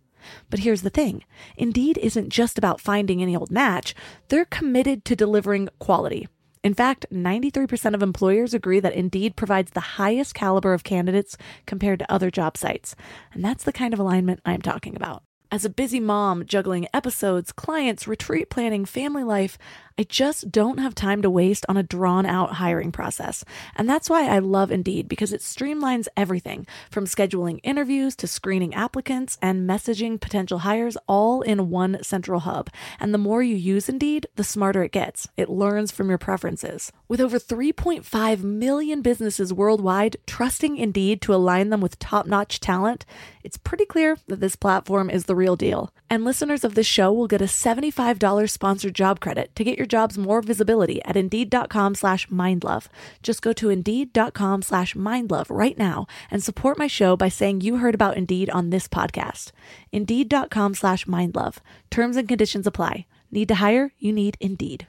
But 0.48 0.60
here's 0.60 0.82
the 0.82 0.90
thing 0.90 1.24
Indeed 1.56 1.98
isn't 1.98 2.30
just 2.30 2.58
about 2.58 2.80
finding 2.80 3.22
any 3.22 3.36
old 3.36 3.50
match, 3.50 3.94
they're 4.28 4.44
committed 4.44 5.04
to 5.06 5.16
delivering 5.16 5.68
quality. 5.78 6.28
In 6.62 6.74
fact, 6.74 7.06
93% 7.10 7.94
of 7.94 8.02
employers 8.02 8.52
agree 8.52 8.80
that 8.80 8.92
Indeed 8.92 9.34
provides 9.34 9.70
the 9.70 9.80
highest 9.80 10.34
caliber 10.34 10.74
of 10.74 10.84
candidates 10.84 11.38
compared 11.64 12.00
to 12.00 12.12
other 12.12 12.30
job 12.30 12.56
sites. 12.58 12.94
And 13.32 13.42
that's 13.42 13.64
the 13.64 13.72
kind 13.72 13.94
of 13.94 14.00
alignment 14.00 14.40
I'm 14.44 14.60
talking 14.60 14.94
about. 14.94 15.22
As 15.52 15.64
a 15.64 15.70
busy 15.70 15.98
mom 15.98 16.44
juggling 16.46 16.86
episodes, 16.94 17.50
clients, 17.50 18.06
retreat 18.06 18.50
planning, 18.50 18.84
family 18.84 19.24
life, 19.24 19.58
I 19.98 20.04
just 20.04 20.50
don't 20.50 20.78
have 20.78 20.94
time 20.94 21.22
to 21.22 21.30
waste 21.30 21.66
on 21.68 21.76
a 21.76 21.82
drawn 21.82 22.26
out 22.26 22.54
hiring 22.54 22.92
process. 22.92 23.44
And 23.76 23.88
that's 23.88 24.08
why 24.08 24.28
I 24.28 24.38
love 24.38 24.70
Indeed 24.70 25.08
because 25.08 25.32
it 25.32 25.40
streamlines 25.40 26.08
everything 26.16 26.66
from 26.90 27.04
scheduling 27.04 27.60
interviews 27.62 28.16
to 28.16 28.26
screening 28.26 28.74
applicants 28.74 29.38
and 29.42 29.68
messaging 29.68 30.20
potential 30.20 30.60
hires 30.60 30.96
all 31.06 31.42
in 31.42 31.70
one 31.70 32.02
central 32.02 32.40
hub. 32.40 32.70
And 32.98 33.12
the 33.12 33.18
more 33.18 33.42
you 33.42 33.56
use 33.56 33.88
Indeed, 33.88 34.26
the 34.36 34.44
smarter 34.44 34.82
it 34.82 34.92
gets. 34.92 35.28
It 35.36 35.48
learns 35.48 35.90
from 35.92 36.08
your 36.08 36.18
preferences. 36.18 36.92
With 37.08 37.20
over 37.20 37.38
3.5 37.38 38.42
million 38.42 39.02
businesses 39.02 39.52
worldwide 39.52 40.16
trusting 40.26 40.76
Indeed 40.76 41.20
to 41.22 41.34
align 41.34 41.70
them 41.70 41.80
with 41.80 41.98
top 41.98 42.26
notch 42.26 42.60
talent, 42.60 43.04
it's 43.42 43.56
pretty 43.56 43.84
clear 43.84 44.16
that 44.28 44.40
this 44.40 44.56
platform 44.56 45.10
is 45.10 45.24
the 45.24 45.34
real 45.34 45.56
deal. 45.56 45.92
And 46.08 46.24
listeners 46.24 46.64
of 46.64 46.74
this 46.74 46.86
show 46.86 47.12
will 47.12 47.28
get 47.28 47.40
a 47.40 47.46
$75 47.46 48.50
sponsored 48.50 48.94
job 48.94 49.20
credit 49.20 49.54
to 49.56 49.64
get 49.64 49.78
your 49.80 49.86
jobs 49.86 50.18
more 50.18 50.42
visibility 50.42 51.00
at 51.06 51.16
Indeed.com 51.16 51.94
slash 51.94 52.28
mindlove. 52.28 52.86
Just 53.22 53.40
go 53.40 53.54
to 53.54 53.70
Indeed.com 53.70 54.60
slash 54.60 54.94
mindlove 54.94 55.46
right 55.48 55.78
now 55.78 56.06
and 56.30 56.44
support 56.44 56.76
my 56.76 56.86
show 56.86 57.16
by 57.16 57.30
saying 57.30 57.62
you 57.62 57.78
heard 57.78 57.94
about 57.94 58.18
Indeed 58.18 58.50
on 58.50 58.68
this 58.68 58.88
podcast. 58.88 59.52
Indeed.com 59.90 60.74
slash 60.74 61.06
mindlove. 61.06 61.56
Terms 61.90 62.16
and 62.18 62.28
conditions 62.28 62.66
apply. 62.66 63.06
Need 63.30 63.48
to 63.48 63.54
hire? 63.54 63.92
You 63.98 64.12
need 64.12 64.36
Indeed. 64.40 64.86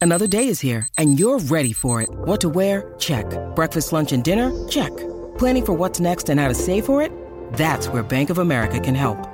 Another 0.00 0.26
day 0.26 0.48
is 0.48 0.60
here 0.60 0.88
and 0.96 1.18
you're 1.18 1.40
ready 1.40 1.72
for 1.72 2.00
it. 2.00 2.08
What 2.10 2.40
to 2.40 2.48
wear? 2.48 2.94
Check. 2.98 3.26
Breakfast, 3.54 3.92
lunch, 3.92 4.12
and 4.12 4.22
dinner? 4.22 4.50
Check. 4.68 4.96
Planning 5.38 5.66
for 5.66 5.72
what's 5.72 6.00
next 6.00 6.28
and 6.28 6.38
how 6.38 6.48
to 6.48 6.54
save 6.54 6.86
for 6.86 7.02
it? 7.02 7.10
That's 7.54 7.88
where 7.88 8.02
Bank 8.02 8.30
of 8.30 8.38
America 8.38 8.78
can 8.78 8.94
help. 8.94 9.33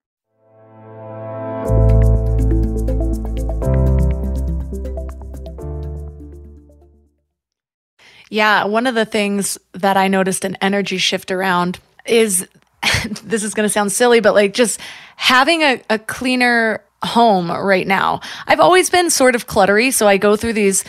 Yeah, 8.31 8.63
one 8.63 8.87
of 8.87 8.95
the 8.95 9.03
things 9.03 9.57
that 9.73 9.97
I 9.97 10.07
noticed 10.07 10.45
an 10.45 10.55
energy 10.61 10.97
shift 10.97 11.31
around 11.31 11.79
is 12.05 12.47
this 13.23 13.43
is 13.43 13.53
going 13.53 13.67
to 13.67 13.69
sound 13.69 13.91
silly, 13.91 14.21
but 14.21 14.33
like 14.33 14.53
just 14.53 14.79
having 15.17 15.63
a, 15.63 15.81
a 15.89 15.99
cleaner 15.99 16.81
home 17.03 17.51
right 17.51 17.85
now. 17.85 18.21
I've 18.47 18.61
always 18.61 18.89
been 18.89 19.09
sort 19.09 19.35
of 19.35 19.47
cluttery, 19.47 19.93
so 19.93 20.07
I 20.07 20.15
go 20.15 20.37
through 20.37 20.53
these 20.53 20.85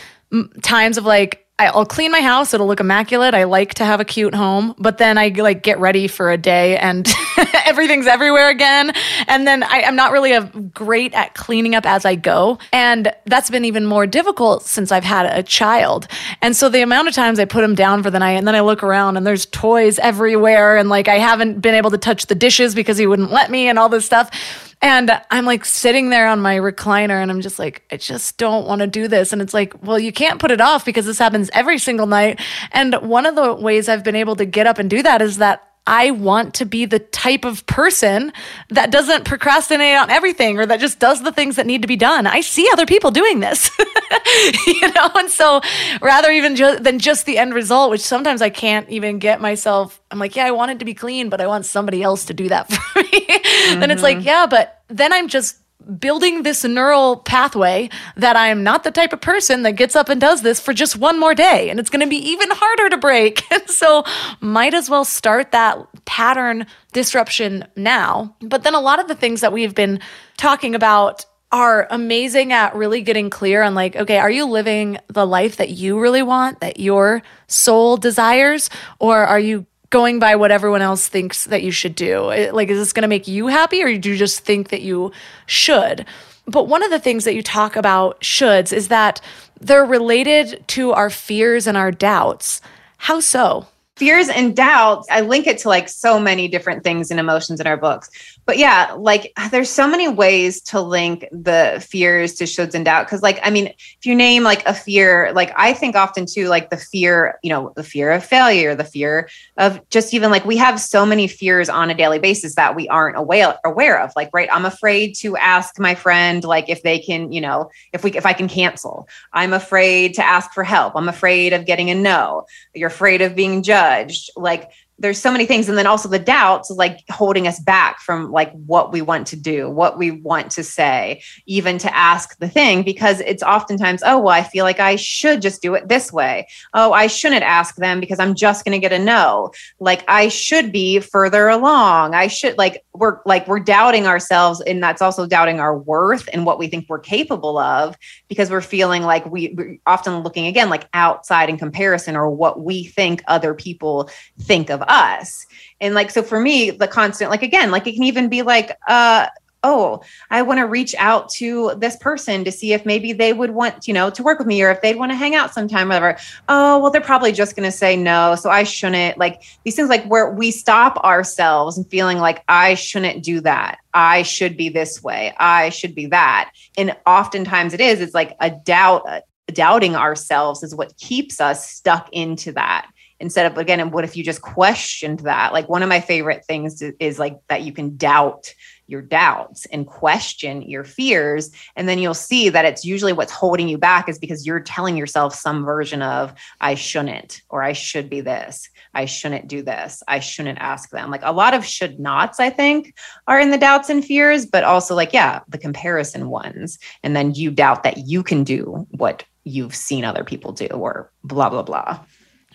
times 0.61 0.97
of 0.97 1.03
like 1.05 1.42
I'll 1.59 1.85
clean 1.85 2.11
my 2.11 2.21
house. 2.21 2.53
It'll 2.53 2.65
look 2.65 2.79
immaculate. 2.79 3.35
I 3.35 3.43
like 3.43 3.75
to 3.75 3.85
have 3.85 3.99
a 3.99 4.05
cute 4.05 4.33
home, 4.33 4.73
but 4.79 4.97
then 4.97 5.19
I 5.19 5.27
like 5.27 5.61
get 5.61 5.77
ready 5.77 6.07
for 6.07 6.31
a 6.31 6.37
day 6.37 6.77
and 6.77 7.07
everything's 7.65 8.07
everywhere 8.07 8.49
again. 8.49 8.91
And 9.27 9.45
then 9.45 9.61
I, 9.61 9.81
am 9.81 9.95
not 9.95 10.11
really 10.11 10.33
a 10.33 10.45
great 10.73 11.13
at 11.13 11.35
cleaning 11.35 11.75
up 11.75 11.85
as 11.85 12.05
I 12.05 12.15
go. 12.15 12.57
And 12.71 13.13
that's 13.25 13.51
been 13.51 13.65
even 13.65 13.85
more 13.85 14.07
difficult 14.07 14.63
since 14.63 14.91
I've 14.91 15.03
had 15.03 15.27
a 15.27 15.43
child. 15.43 16.07
And 16.41 16.55
so 16.55 16.69
the 16.69 16.81
amount 16.81 17.07
of 17.07 17.13
times 17.13 17.37
I 17.37 17.45
put 17.45 17.63
him 17.63 17.75
down 17.75 18.01
for 18.01 18.09
the 18.09 18.19
night 18.19 18.31
and 18.31 18.47
then 18.47 18.55
I 18.55 18.61
look 18.61 18.81
around 18.81 19.17
and 19.17 19.25
there's 19.25 19.45
toys 19.45 19.99
everywhere. 19.99 20.77
And 20.77 20.89
like 20.89 21.07
I 21.07 21.19
haven't 21.19 21.61
been 21.61 21.75
able 21.75 21.91
to 21.91 21.99
touch 21.99 22.25
the 22.25 22.35
dishes 22.35 22.73
because 22.73 22.97
he 22.97 23.05
wouldn't 23.05 23.31
let 23.31 23.51
me 23.51 23.69
and 23.69 23.77
all 23.77 23.89
this 23.89 24.07
stuff. 24.07 24.72
And 24.81 25.11
I'm 25.31 25.45
like 25.45 25.65
sitting 25.65 26.09
there 26.09 26.27
on 26.27 26.41
my 26.41 26.57
recliner 26.57 27.21
and 27.21 27.31
I'm 27.31 27.41
just 27.41 27.59
like, 27.59 27.83
I 27.91 27.97
just 27.97 28.37
don't 28.37 28.67
want 28.67 28.81
to 28.81 28.87
do 28.87 29.07
this. 29.07 29.33
And 29.33 29.41
it's 29.41 29.53
like, 29.53 29.73
well, 29.83 29.99
you 29.99 30.11
can't 30.11 30.39
put 30.39 30.51
it 30.51 30.61
off 30.61 30.85
because 30.85 31.05
this 31.05 31.19
happens 31.19 31.49
every 31.53 31.77
single 31.77 32.07
night. 32.07 32.39
And 32.71 32.95
one 32.95 33.25
of 33.25 33.35
the 33.35 33.53
ways 33.53 33.89
I've 33.89 34.03
been 34.03 34.15
able 34.15 34.35
to 34.37 34.45
get 34.45 34.67
up 34.67 34.79
and 34.79 34.89
do 34.89 35.01
that 35.03 35.21
is 35.21 35.37
that 35.37 35.72
I 35.85 36.11
want 36.11 36.53
to 36.55 36.65
be 36.65 36.85
the 36.85 36.99
type 36.99 37.43
of 37.43 37.65
person 37.65 38.31
that 38.69 38.89
doesn't 38.89 39.25
procrastinate 39.25 39.97
on 39.97 40.09
everything 40.09 40.57
or 40.57 40.65
that 40.65 40.79
just 40.79 40.99
does 40.99 41.21
the 41.23 41.31
things 41.31 41.57
that 41.57 41.65
need 41.65 41.81
to 41.81 41.87
be 41.89 41.97
done. 41.97 42.25
I 42.25 42.39
see 42.39 42.69
other 42.71 42.85
people 42.85 43.11
doing 43.11 43.41
this, 43.41 43.69
you 44.67 44.93
know, 44.93 45.09
and 45.15 45.29
so 45.29 45.61
rather 46.01 46.31
even 46.31 46.55
ju- 46.55 46.79
than 46.79 46.99
just 46.99 47.25
the 47.25 47.37
end 47.37 47.53
result, 47.53 47.91
which 47.91 48.01
sometimes 48.01 48.41
I 48.41 48.49
can't 48.49 48.87
even 48.89 49.19
get 49.19 49.41
myself, 49.41 50.01
I'm 50.09 50.19
like, 50.19 50.37
yeah, 50.37 50.45
I 50.45 50.51
want 50.51 50.71
it 50.71 50.79
to 50.79 50.85
be 50.85 50.93
clean, 50.93 51.29
but 51.29 51.41
I 51.41 51.47
want 51.47 51.65
somebody 51.65 52.01
else 52.01 52.25
to 52.25 52.33
do 52.33 52.47
that 52.47 52.69
for 52.71 52.99
me. 52.99 53.09
Mm-hmm. 53.09 53.79
then 53.81 53.91
it's 53.91 54.03
like, 54.03 54.19
mm-hmm. 54.19 54.27
yeah, 54.27 54.45
but 54.45 54.83
then 54.87 55.11
I'm 55.11 55.27
just 55.27 55.57
building 55.99 56.43
this 56.43 56.63
neural 56.63 57.17
pathway 57.17 57.89
that 58.17 58.35
I'm 58.35 58.63
not 58.63 58.83
the 58.83 58.91
type 58.91 59.13
of 59.13 59.21
person 59.21 59.63
that 59.63 59.73
gets 59.73 59.95
up 59.95 60.09
and 60.09 60.19
does 60.19 60.41
this 60.41 60.59
for 60.59 60.73
just 60.73 60.97
one 60.97 61.19
more 61.19 61.35
day. 61.35 61.69
And 61.69 61.79
it's 61.79 61.89
going 61.89 62.01
to 62.01 62.09
be 62.09 62.17
even 62.17 62.49
harder 62.51 62.89
to 62.89 62.97
break. 62.97 63.43
And 63.53 63.69
so 63.69 64.03
might 64.41 64.73
as 64.73 64.89
well 64.89 65.05
start 65.05 65.51
that 65.51 65.77
pattern 66.05 66.65
disruption 66.91 67.67
now. 67.75 68.35
But 68.41 68.63
then 68.63 68.73
a 68.73 68.79
lot 68.79 68.99
of 68.99 69.07
the 69.07 69.13
things 69.13 69.41
that 69.41 69.53
we've 69.53 69.75
been 69.75 69.99
talking 70.37 70.73
about 70.73 71.23
are 71.51 71.85
amazing 71.91 72.51
at 72.51 72.75
really 72.75 73.01
getting 73.03 73.29
clear 73.29 73.61
on 73.61 73.75
like, 73.75 73.95
okay, 73.95 74.17
are 74.17 74.31
you 74.31 74.45
living 74.45 74.97
the 75.07 75.25
life 75.25 75.57
that 75.57 75.69
you 75.69 75.99
really 75.99 76.23
want, 76.23 76.61
that 76.61 76.79
your 76.79 77.21
soul 77.47 77.95
desires? 77.95 78.71
Or 78.99 79.23
are 79.23 79.39
you 79.39 79.67
going 79.93 80.17
by 80.17 80.35
what 80.35 80.49
everyone 80.49 80.81
else 80.81 81.07
thinks 81.07 81.45
that 81.45 81.61
you 81.61 81.69
should 81.69 81.93
do. 81.93 82.21
Like, 82.51 82.69
is 82.69 82.79
this 82.79 82.93
going 82.93 83.03
to 83.03 83.07
make 83.07 83.27
you 83.27 83.45
happy 83.45 83.83
or 83.83 83.95
do 83.95 84.09
you 84.09 84.17
just 84.17 84.39
think 84.39 84.69
that 84.69 84.81
you 84.81 85.11
should? 85.45 86.07
But 86.47 86.67
one 86.67 86.81
of 86.81 86.89
the 86.89 86.99
things 86.99 87.25
that 87.25 87.35
you 87.35 87.43
talk 87.43 87.75
about 87.75 88.19
shoulds 88.21 88.73
is 88.73 88.87
that 88.87 89.21
they're 89.61 89.85
related 89.85 90.67
to 90.69 90.93
our 90.93 91.11
fears 91.11 91.67
and 91.67 91.77
our 91.77 91.91
doubts. 91.91 92.59
How 92.97 93.19
so? 93.19 93.67
Fears 93.95 94.29
and 94.29 94.55
doubts, 94.55 95.07
I 95.11 95.21
link 95.21 95.45
it 95.45 95.59
to 95.59 95.69
like 95.69 95.87
so 95.87 96.19
many 96.19 96.47
different 96.47 96.83
things 96.83 97.11
and 97.11 97.19
emotions 97.19 97.59
in 97.59 97.67
our 97.67 97.77
books 97.77 98.32
but 98.45 98.57
yeah, 98.57 98.93
like 98.97 99.31
there's 99.51 99.69
so 99.69 99.87
many 99.87 100.07
ways 100.07 100.61
to 100.61 100.81
link 100.81 101.25
the 101.31 101.85
fears 101.87 102.33
to 102.35 102.43
shoulds 102.43 102.73
and 102.73 102.85
doubt. 102.85 103.07
Cause 103.07 103.21
like, 103.21 103.39
I 103.43 103.49
mean, 103.49 103.67
if 103.67 104.05
you 104.05 104.15
name 104.15 104.43
like 104.43 104.65
a 104.65 104.73
fear, 104.73 105.31
like 105.33 105.53
I 105.55 105.73
think 105.73 105.95
often 105.95 106.25
too, 106.25 106.47
like 106.47 106.69
the 106.69 106.77
fear, 106.77 107.39
you 107.41 107.49
know, 107.49 107.71
the 107.75 107.83
fear 107.83 108.11
of 108.11 108.23
failure, 108.23 108.75
the 108.75 108.83
fear 108.83 109.29
of 109.57 109.87
just 109.89 110.13
even 110.13 110.29
like 110.29 110.45
we 110.45 110.57
have 110.57 110.79
so 110.79 111.05
many 111.05 111.27
fears 111.27 111.69
on 111.69 111.89
a 111.89 111.93
daily 111.93 112.19
basis 112.19 112.55
that 112.55 112.75
we 112.75 112.87
aren't 112.89 113.17
aware 113.17 113.57
aware 113.63 114.01
of. 114.01 114.11
Like, 114.15 114.29
right, 114.33 114.49
I'm 114.51 114.65
afraid 114.65 115.15
to 115.15 115.37
ask 115.37 115.79
my 115.79 115.95
friend, 115.95 116.43
like 116.43 116.67
if 116.67 116.83
they 116.83 116.99
can, 116.99 117.31
you 117.31 117.41
know, 117.41 117.69
if 117.93 118.03
we 118.03 118.11
if 118.11 118.25
I 118.25 118.33
can 118.33 118.47
cancel. 118.47 119.07
I'm 119.31 119.53
afraid 119.53 120.15
to 120.15 120.25
ask 120.25 120.51
for 120.51 120.63
help. 120.63 120.95
I'm 120.95 121.09
afraid 121.09 121.53
of 121.53 121.65
getting 121.65 121.89
a 121.89 121.95
no. 121.95 122.45
You're 122.73 122.87
afraid 122.87 123.21
of 123.21 123.35
being 123.35 123.63
judged. 123.63 124.31
Like 124.35 124.71
there's 124.99 125.19
so 125.19 125.31
many 125.31 125.45
things. 125.45 125.67
And 125.69 125.77
then 125.77 125.87
also 125.87 126.07
the 126.07 126.19
doubts 126.19 126.69
like 126.69 126.99
holding 127.09 127.47
us 127.47 127.59
back 127.59 127.99
from 127.99 128.31
like 128.31 128.51
what 128.51 128.91
we 128.91 129.01
want 129.01 129.27
to 129.27 129.35
do 129.35 129.69
what 129.69 129.97
we 129.97 130.11
want 130.11 130.51
to 130.51 130.63
say 130.63 131.21
even 131.45 131.77
to 131.79 131.95
ask 131.95 132.37
the 132.39 132.47
thing 132.47 132.83
because 132.83 133.19
it's 133.21 133.43
oftentimes 133.43 134.01
oh 134.05 134.17
well 134.17 134.29
i 134.33 134.43
feel 134.43 134.63
like 134.63 134.79
i 134.79 134.95
should 134.95 135.41
just 135.41 135.61
do 135.61 135.73
it 135.73 135.87
this 135.87 136.11
way. 136.11 136.47
Oh 136.73 136.93
i 136.93 137.07
shouldn't 137.07 137.43
ask 137.43 137.75
them 137.75 137.99
because 137.99 138.19
i'm 138.19 138.35
just 138.35 138.65
going 138.65 138.73
to 138.73 138.79
get 138.79 138.93
a 138.93 139.03
no. 139.03 139.51
Like 139.79 140.03
i 140.07 140.27
should 140.27 140.71
be 140.71 140.99
further 140.99 141.47
along. 141.49 142.13
I 142.13 142.27
should 142.27 142.57
like 142.57 142.83
we're 142.93 143.19
like 143.25 143.47
we're 143.47 143.59
doubting 143.59 144.05
ourselves 144.05 144.61
and 144.61 144.81
that's 144.81 145.01
also 145.01 145.25
doubting 145.25 145.59
our 145.59 145.75
worth 145.77 146.29
and 146.31 146.45
what 146.45 146.59
we 146.59 146.67
think 146.67 146.85
we're 146.87 146.99
capable 146.99 147.57
of 147.57 147.95
because 148.27 148.51
we're 148.51 148.61
feeling 148.61 149.01
like 149.01 149.25
we, 149.25 149.53
we're 149.57 149.77
often 149.87 150.19
looking 150.19 150.45
again 150.45 150.69
like 150.69 150.87
outside 150.93 151.49
in 151.49 151.57
comparison 151.57 152.15
or 152.15 152.29
what 152.29 152.61
we 152.61 152.83
think 152.83 153.23
other 153.27 153.53
people 153.53 154.09
think 154.39 154.69
of 154.69 154.81
us. 154.83 155.45
And 155.81 155.95
like, 155.95 156.11
so 156.11 156.23
for 156.23 156.39
me, 156.39 156.71
the 156.71 156.87
constant, 156.87 157.29
like, 157.29 157.43
again, 157.43 157.71
like 157.71 157.85
it 157.87 157.93
can 157.93 158.03
even 158.03 158.29
be 158.29 158.41
like, 158.41 158.77
uh, 158.87 159.27
oh, 159.63 160.01
I 160.29 160.41
want 160.41 160.59
to 160.59 160.63
reach 160.65 160.93
out 160.97 161.29
to 161.33 161.73
this 161.77 161.95
person 161.97 162.43
to 162.43 162.51
see 162.51 162.73
if 162.73 162.85
maybe 162.85 163.13
they 163.13 163.33
would 163.33 163.51
want, 163.51 163.87
you 163.87 163.93
know, 163.93 164.09
to 164.09 164.23
work 164.23 164.39
with 164.39 164.47
me 164.47 164.61
or 164.61 164.69
if 164.69 164.81
they'd 164.81 164.97
want 164.97 165.11
to 165.11 165.15
hang 165.15 165.35
out 165.35 165.53
sometime, 165.53 165.87
whatever. 165.87 166.17
Oh, 166.49 166.79
well, 166.79 166.91
they're 166.91 167.01
probably 167.01 167.31
just 167.31 167.55
going 167.55 167.69
to 167.69 167.75
say 167.75 167.95
no. 167.95 168.35
So 168.35 168.49
I 168.49 168.63
shouldn't 168.63 169.17
like 169.17 169.43
these 169.63 169.75
things 169.75 169.89
like 169.89 170.05
where 170.05 170.29
we 170.29 170.51
stop 170.51 170.97
ourselves 171.03 171.77
and 171.77 171.89
feeling 171.89 172.17
like 172.17 172.43
I 172.47 172.73
shouldn't 172.75 173.23
do 173.23 173.41
that. 173.41 173.79
I 173.93 174.23
should 174.23 174.57
be 174.57 174.69
this 174.69 175.01
way. 175.03 175.33
I 175.37 175.69
should 175.69 175.95
be 175.95 176.07
that. 176.07 176.51
And 176.77 176.95
oftentimes 177.05 177.73
it 177.73 177.81
is, 177.81 178.01
it's 178.01 178.13
like 178.13 178.35
a 178.39 178.49
doubt, 178.49 179.07
uh, 179.07 179.21
doubting 179.47 179.95
ourselves 179.95 180.63
is 180.63 180.73
what 180.73 180.97
keeps 180.97 181.39
us 181.39 181.69
stuck 181.69 182.09
into 182.11 182.51
that 182.53 182.89
instead 183.19 183.49
of 183.49 183.57
again 183.57 183.79
and 183.79 183.93
what 183.93 184.03
if 184.03 184.17
you 184.17 184.23
just 184.23 184.41
questioned 184.41 185.19
that 185.19 185.53
like 185.53 185.69
one 185.69 185.83
of 185.83 185.89
my 185.89 186.01
favorite 186.01 186.43
things 186.45 186.81
is, 186.81 186.93
is, 186.99 187.19
like 187.19 187.39
that 187.47 187.61
you 187.61 187.71
can 187.71 187.95
doubt 187.95 188.53
your 188.87 189.01
doubts 189.01 189.65
and 189.67 189.87
question 189.87 190.61
your 190.61 190.83
fears. 190.83 191.51
And 191.75 191.87
then 191.87 191.99
you'll 191.99 192.13
see 192.13 192.49
that 192.49 192.65
it's 192.65 192.85
usually 192.85 193.13
what's 193.13 193.31
holding 193.31 193.69
you 193.69 193.77
back 193.77 194.09
is 194.09 194.19
because 194.19 194.45
you're 194.45 194.59
telling 194.59 194.97
yourself 194.97 195.35
some 195.35 195.65
version 195.65 196.01
of 196.01 196.33
i 196.61 196.75
shouldn't 196.75 197.41
or 197.49 197.63
i 197.63 197.73
should 197.73 198.09
be 198.09 198.21
this 198.21 198.69
i 198.93 199.05
shouldn't 199.05 199.47
do 199.47 199.61
this 199.61 200.03
i 200.07 200.19
shouldn't 200.19 200.59
ask 200.59 200.89
them. 200.89 201.09
Like 201.11 201.21
a 201.23 201.31
lot 201.31 201.53
of 201.53 201.65
should 201.65 201.99
nots 201.99 202.39
i 202.39 202.49
think 202.49 202.95
are 203.27 203.39
in 203.39 203.51
the 203.51 203.57
doubts 203.57 203.89
and 203.89 204.03
fears 204.03 204.45
but 204.45 204.63
also 204.63 204.95
like 204.95 205.13
yeah 205.13 205.41
the 205.47 205.57
comparison 205.57 206.29
ones. 206.29 206.79
And 207.03 207.15
then 207.15 207.33
you 207.33 207.51
doubt 207.51 207.83
that 207.83 207.97
you 207.97 208.23
can 208.23 208.43
do 208.43 208.87
what 208.91 209.23
you've 209.43 209.75
seen 209.75 210.05
other 210.05 210.23
people 210.23 210.51
do 210.51 210.67
or 210.67 211.11
blah 211.23 211.49
blah 211.49 211.63
blah 211.63 211.99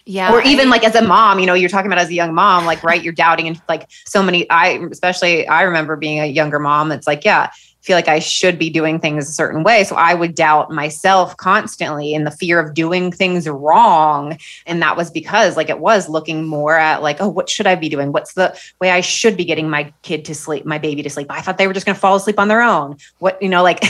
yeah. 0.09 0.33
Or 0.33 0.41
even 0.41 0.71
like 0.71 0.85
as 0.85 0.95
a 0.95 1.03
mom, 1.03 1.39
you 1.39 1.45
know, 1.45 1.53
you're 1.53 1.69
talking 1.69 1.93
about 1.93 1.99
as 1.99 2.09
a 2.09 2.15
young 2.15 2.33
mom, 2.33 2.65
like, 2.65 2.83
right, 2.83 3.03
you're 3.03 3.13
doubting 3.13 3.47
and 3.47 3.61
like 3.69 3.87
so 4.07 4.23
many, 4.23 4.49
I, 4.49 4.79
especially 4.91 5.47
I 5.47 5.63
remember 5.63 5.97
being 5.97 6.19
a 6.19 6.25
younger 6.25 6.59
mom. 6.59 6.91
It's 6.93 7.07
like, 7.07 7.27
yeah, 7.27 7.51
feel 7.83 7.95
like 7.95 8.09
I 8.09 8.19
should 8.19 8.59
be 8.59 8.71
doing 8.71 8.99
things 8.99 9.29
a 9.29 9.33
certain 9.33 9.63
way. 9.65 9.85
So 9.85 9.97
I 9.97 10.15
would 10.15 10.35
doubt 10.35 10.71
myself 10.71 11.37
constantly 11.37 12.15
in 12.15 12.25
the 12.25 12.31
fear 12.31 12.59
of 12.59 12.73
doing 12.73 13.13
things 13.13 13.47
wrong. 13.47 14.39
And 14.65 14.81
that 14.81 14.97
was 14.97 15.11
because 15.11 15.59
like 15.59 15.69
it 15.69 15.79
was 15.79 16.09
looking 16.09 16.47
more 16.47 16.79
at 16.79 17.03
like, 17.03 17.21
oh, 17.21 17.29
what 17.29 17.51
should 17.51 17.67
I 17.67 17.75
be 17.75 17.91
doing? 17.91 18.11
What's 18.11 18.33
the 18.33 18.59
way 18.81 18.91
I 18.91 19.03
should 19.03 19.37
be 19.37 19.45
getting 19.45 19.69
my 19.69 19.93
kid 20.01 20.25
to 20.25 20.35
sleep, 20.35 20.65
my 20.65 20.79
baby 20.79 21.03
to 21.03 21.11
sleep? 21.11 21.27
I 21.29 21.43
thought 21.43 21.59
they 21.59 21.67
were 21.67 21.75
just 21.75 21.85
going 21.85 21.95
to 21.95 22.01
fall 22.01 22.17
asleep 22.17 22.39
on 22.39 22.49
their 22.49 22.63
own. 22.63 22.97
What, 23.19 23.43
you 23.43 23.51
know, 23.51 23.63
like 23.63 23.83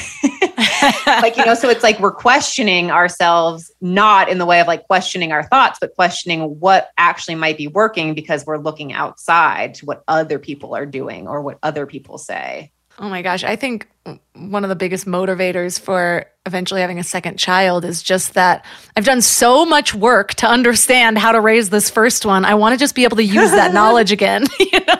like, 1.06 1.36
you 1.36 1.44
know, 1.44 1.54
so 1.54 1.68
it's 1.68 1.82
like 1.82 1.98
we're 2.00 2.12
questioning 2.12 2.90
ourselves, 2.90 3.70
not 3.80 4.28
in 4.28 4.38
the 4.38 4.46
way 4.46 4.60
of 4.60 4.66
like 4.66 4.86
questioning 4.86 5.32
our 5.32 5.44
thoughts, 5.44 5.78
but 5.80 5.94
questioning 5.94 6.60
what 6.60 6.90
actually 6.98 7.34
might 7.34 7.56
be 7.56 7.66
working 7.66 8.14
because 8.14 8.46
we're 8.46 8.58
looking 8.58 8.92
outside 8.92 9.74
to 9.74 9.86
what 9.86 10.02
other 10.08 10.38
people 10.38 10.74
are 10.74 10.86
doing 10.86 11.26
or 11.28 11.42
what 11.42 11.58
other 11.62 11.86
people 11.86 12.18
say. 12.18 12.70
Oh 13.00 13.08
my 13.08 13.22
gosh. 13.22 13.44
I 13.44 13.54
think 13.54 13.88
one 14.34 14.64
of 14.64 14.70
the 14.70 14.76
biggest 14.76 15.06
motivators 15.06 15.78
for 15.78 16.26
eventually 16.46 16.80
having 16.80 16.98
a 16.98 17.04
second 17.04 17.38
child 17.38 17.84
is 17.84 18.02
just 18.02 18.34
that 18.34 18.64
I've 18.96 19.04
done 19.04 19.22
so 19.22 19.64
much 19.64 19.94
work 19.94 20.34
to 20.36 20.48
understand 20.48 21.16
how 21.16 21.30
to 21.30 21.40
raise 21.40 21.70
this 21.70 21.90
first 21.90 22.26
one. 22.26 22.44
I 22.44 22.54
want 22.54 22.72
to 22.72 22.78
just 22.78 22.96
be 22.96 23.04
able 23.04 23.18
to 23.18 23.24
use 23.24 23.52
that 23.52 23.72
knowledge 23.74 24.10
again. 24.10 24.44
you 24.58 24.80
know, 24.80 24.97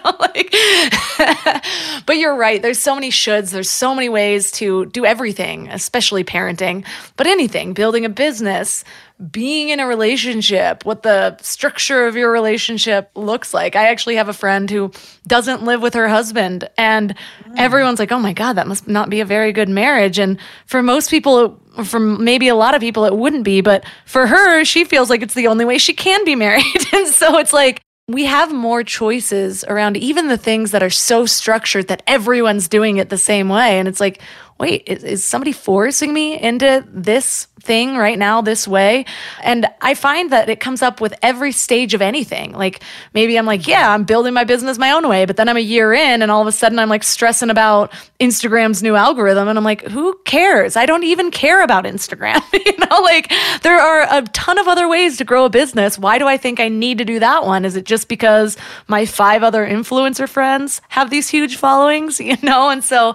like, 0.53 1.65
but 2.07 2.17
you're 2.19 2.37
right. 2.37 2.61
There's 2.61 2.79
so 2.79 2.95
many 2.95 3.11
shoulds. 3.11 3.51
There's 3.51 3.71
so 3.71 3.95
many 3.95 4.09
ways 4.09 4.51
to 4.53 4.87
do 4.87 5.05
everything, 5.05 5.69
especially 5.69 6.25
parenting, 6.25 6.85
but 7.17 7.27
anything, 7.27 7.73
building 7.73 8.05
a 8.05 8.09
business, 8.09 8.85
being 9.31 9.71
in 9.71 9.81
a 9.81 9.87
relationship, 9.87 10.85
what 10.85 11.03
the 11.03 11.37
structure 11.39 12.07
of 12.07 12.15
your 12.15 12.31
relationship 12.31 13.11
looks 13.17 13.53
like. 13.53 13.75
I 13.75 13.89
actually 13.89 14.15
have 14.17 14.29
a 14.29 14.33
friend 14.33 14.71
who 14.71 14.93
doesn't 15.27 15.65
live 15.65 15.83
with 15.83 15.95
her 15.95 16.09
husband, 16.09 16.69
and 16.79 17.15
mm. 17.45 17.55
everyone's 17.57 17.99
like, 17.99 18.13
oh 18.13 18.21
my 18.21 18.33
God, 18.33 18.55
that 18.55 18.69
must 18.69 18.87
not 18.87 19.11
be 19.11 19.21
a 19.21 19.25
very 19.25 19.53
good 19.53 19.69
marriage. 19.69 20.19
And 20.19 20.39
for 20.67 20.83
most 20.83 21.11
people, 21.11 21.61
for 21.85 21.99
maybe 21.99 22.47
a 22.47 22.55
lot 22.55 22.75
of 22.75 22.81
people, 22.81 23.05
it 23.05 23.17
wouldn't 23.17 23.45
be. 23.45 23.61
But 23.61 23.85
for 24.07 24.27
her, 24.27 24.65
she 24.65 24.85
feels 24.85 25.11
like 25.11 25.23
it's 25.23 25.35
the 25.35 25.49
only 25.49 25.65
way 25.65 25.79
she 25.79 25.95
can 25.95 26.25
be 26.25 26.37
married. 26.37 26.65
and 26.93 27.09
so 27.09 27.39
it's 27.39 27.53
like, 27.53 27.81
we 28.09 28.25
have 28.25 28.53
more 28.53 28.83
choices 28.83 29.65
around 29.65 29.99
even 29.99 30.29
the 30.29 30.39
things 30.39 30.71
that 30.71 30.83
are 30.83 30.91
so 30.91 31.27
structured 31.27 31.89
that 31.89 32.03
everyone's 32.07 32.67
doing 32.67 32.97
it 32.97 33.11
the 33.11 33.19
same 33.19 33.51
way. 33.51 33.79
And 33.79 33.87
it's 33.87 34.01
like, 34.01 34.23
wait, 34.59 34.85
is, 34.87 35.05
is, 35.05 35.25
somebody 35.25 35.53
forcing 35.53 36.15
me 36.15 36.41
into 36.41 36.83
this 36.89 37.48
thing 37.61 37.97
right 37.97 38.19
now, 38.19 38.41
this 38.41 38.67
way? 38.67 39.05
And 39.43 39.67
I 39.81 39.95
find 39.95 40.31
that 40.33 40.49
it 40.49 40.61
comes 40.61 40.83
up 40.83 41.01
with 41.01 41.15
every 41.23 41.53
stage 41.53 41.95
of 41.95 42.03
anything. 42.03 42.53
Like 42.53 42.83
maybe 43.15 43.39
I'm 43.39 43.47
like, 43.47 43.67
yeah, 43.67 43.93
I'm 43.93 44.05
building 44.05 44.35
my 44.35 44.45
business 44.45 44.79
my 44.79 44.91
own 44.91 45.09
way, 45.09 45.25
but 45.25 45.37
then 45.37 45.49
I'm 45.49 45.57
a 45.57 45.61
year 45.61 45.93
in 45.93 46.23
and 46.23 46.31
all 46.31 46.41
of 46.41 46.47
a 46.47 46.53
sudden 46.53 46.79
I'm 46.79 46.89
like 46.89 47.05
stressing 47.05 47.51
about 47.51 47.93
Instagram's 48.21 48.83
new 48.83 48.97
algorithm. 48.97 49.49
And 49.49 49.59
I'm 49.59 49.65
like, 49.65 49.83
who 49.83 50.19
cares? 50.25 50.77
I 50.77 50.87
don't 50.87 51.05
even 51.05 51.31
care 51.31 51.63
about 51.63 51.85
Instagram. 51.85 52.43
you 52.53 52.77
know, 52.79 53.01
like 53.03 53.33
there 53.63 53.79
are 53.79 54.19
a 54.19 54.23
ton 54.29 54.59
of 54.59 54.69
other 54.69 54.89
ways 54.89 55.17
to 55.19 55.25
grow 55.25 55.45
a 55.45 55.51
business. 55.51 55.99
Why 55.99 56.19
do 56.19 56.27
I 56.27 56.37
think 56.37 56.61
I 56.61 56.69
need 56.69 56.99
to 56.99 57.05
do 57.05 57.19
that 57.21 57.45
one? 57.45 57.65
Is 57.65 57.77
it 57.77 57.85
just 57.85 58.09
because 58.09 58.57
my 58.87 59.07
five 59.07 59.43
other 59.43 59.67
influencer 59.67 60.29
friends 60.29 60.81
have 60.89 61.11
these 61.11 61.29
huge 61.29 61.57
followings, 61.57 62.21
you 62.29 62.37
know? 62.43 62.71
And 62.71 62.85
so, 62.85 63.15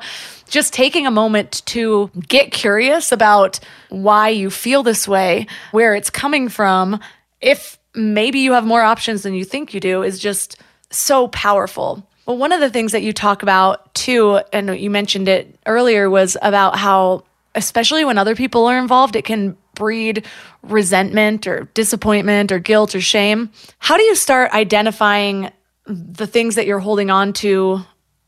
just 0.53 0.71
taking 0.71 1.07
a 1.07 1.11
moment 1.11 1.63
to 1.65 2.11
get 2.27 2.51
curious 2.51 3.11
about 3.11 3.59
why 3.89 4.29
you 4.29 4.51
feel 4.51 4.83
this 4.83 5.07
way, 5.07 5.47
where 5.71 5.95
it's 5.95 6.11
coming 6.11 6.47
from, 6.47 6.99
if 7.41 7.79
maybe 7.95 8.39
you 8.39 8.53
have 8.53 8.63
more 8.63 8.83
options 8.83 9.23
than 9.23 9.33
you 9.33 9.43
think 9.43 9.73
you 9.73 9.79
do, 9.79 10.03
is 10.03 10.19
just 10.19 10.61
so 10.91 11.27
powerful. 11.29 12.07
Well, 12.27 12.37
one 12.37 12.51
of 12.51 12.59
the 12.59 12.69
things 12.69 12.91
that 12.91 13.01
you 13.01 13.13
talk 13.13 13.41
about 13.41 13.93
too, 13.95 14.41
and 14.53 14.79
you 14.79 14.91
mentioned 14.91 15.27
it 15.27 15.59
earlier, 15.65 16.07
was 16.07 16.37
about 16.43 16.77
how, 16.77 17.23
especially 17.55 18.05
when 18.05 18.19
other 18.19 18.35
people 18.35 18.67
are 18.67 18.77
involved, 18.77 19.15
it 19.15 19.25
can 19.25 19.57
breed 19.73 20.23
resentment 20.61 21.47
or 21.47 21.67
disappointment 21.73 22.51
or 22.51 22.59
guilt 22.59 22.93
or 22.93 23.01
shame. 23.01 23.49
How 23.79 23.97
do 23.97 24.03
you 24.03 24.13
start 24.13 24.51
identifying 24.51 25.51
the 25.87 26.27
things 26.27 26.55
that 26.55 26.67
you're 26.67 26.77
holding 26.77 27.09
on 27.09 27.33
to 27.33 27.83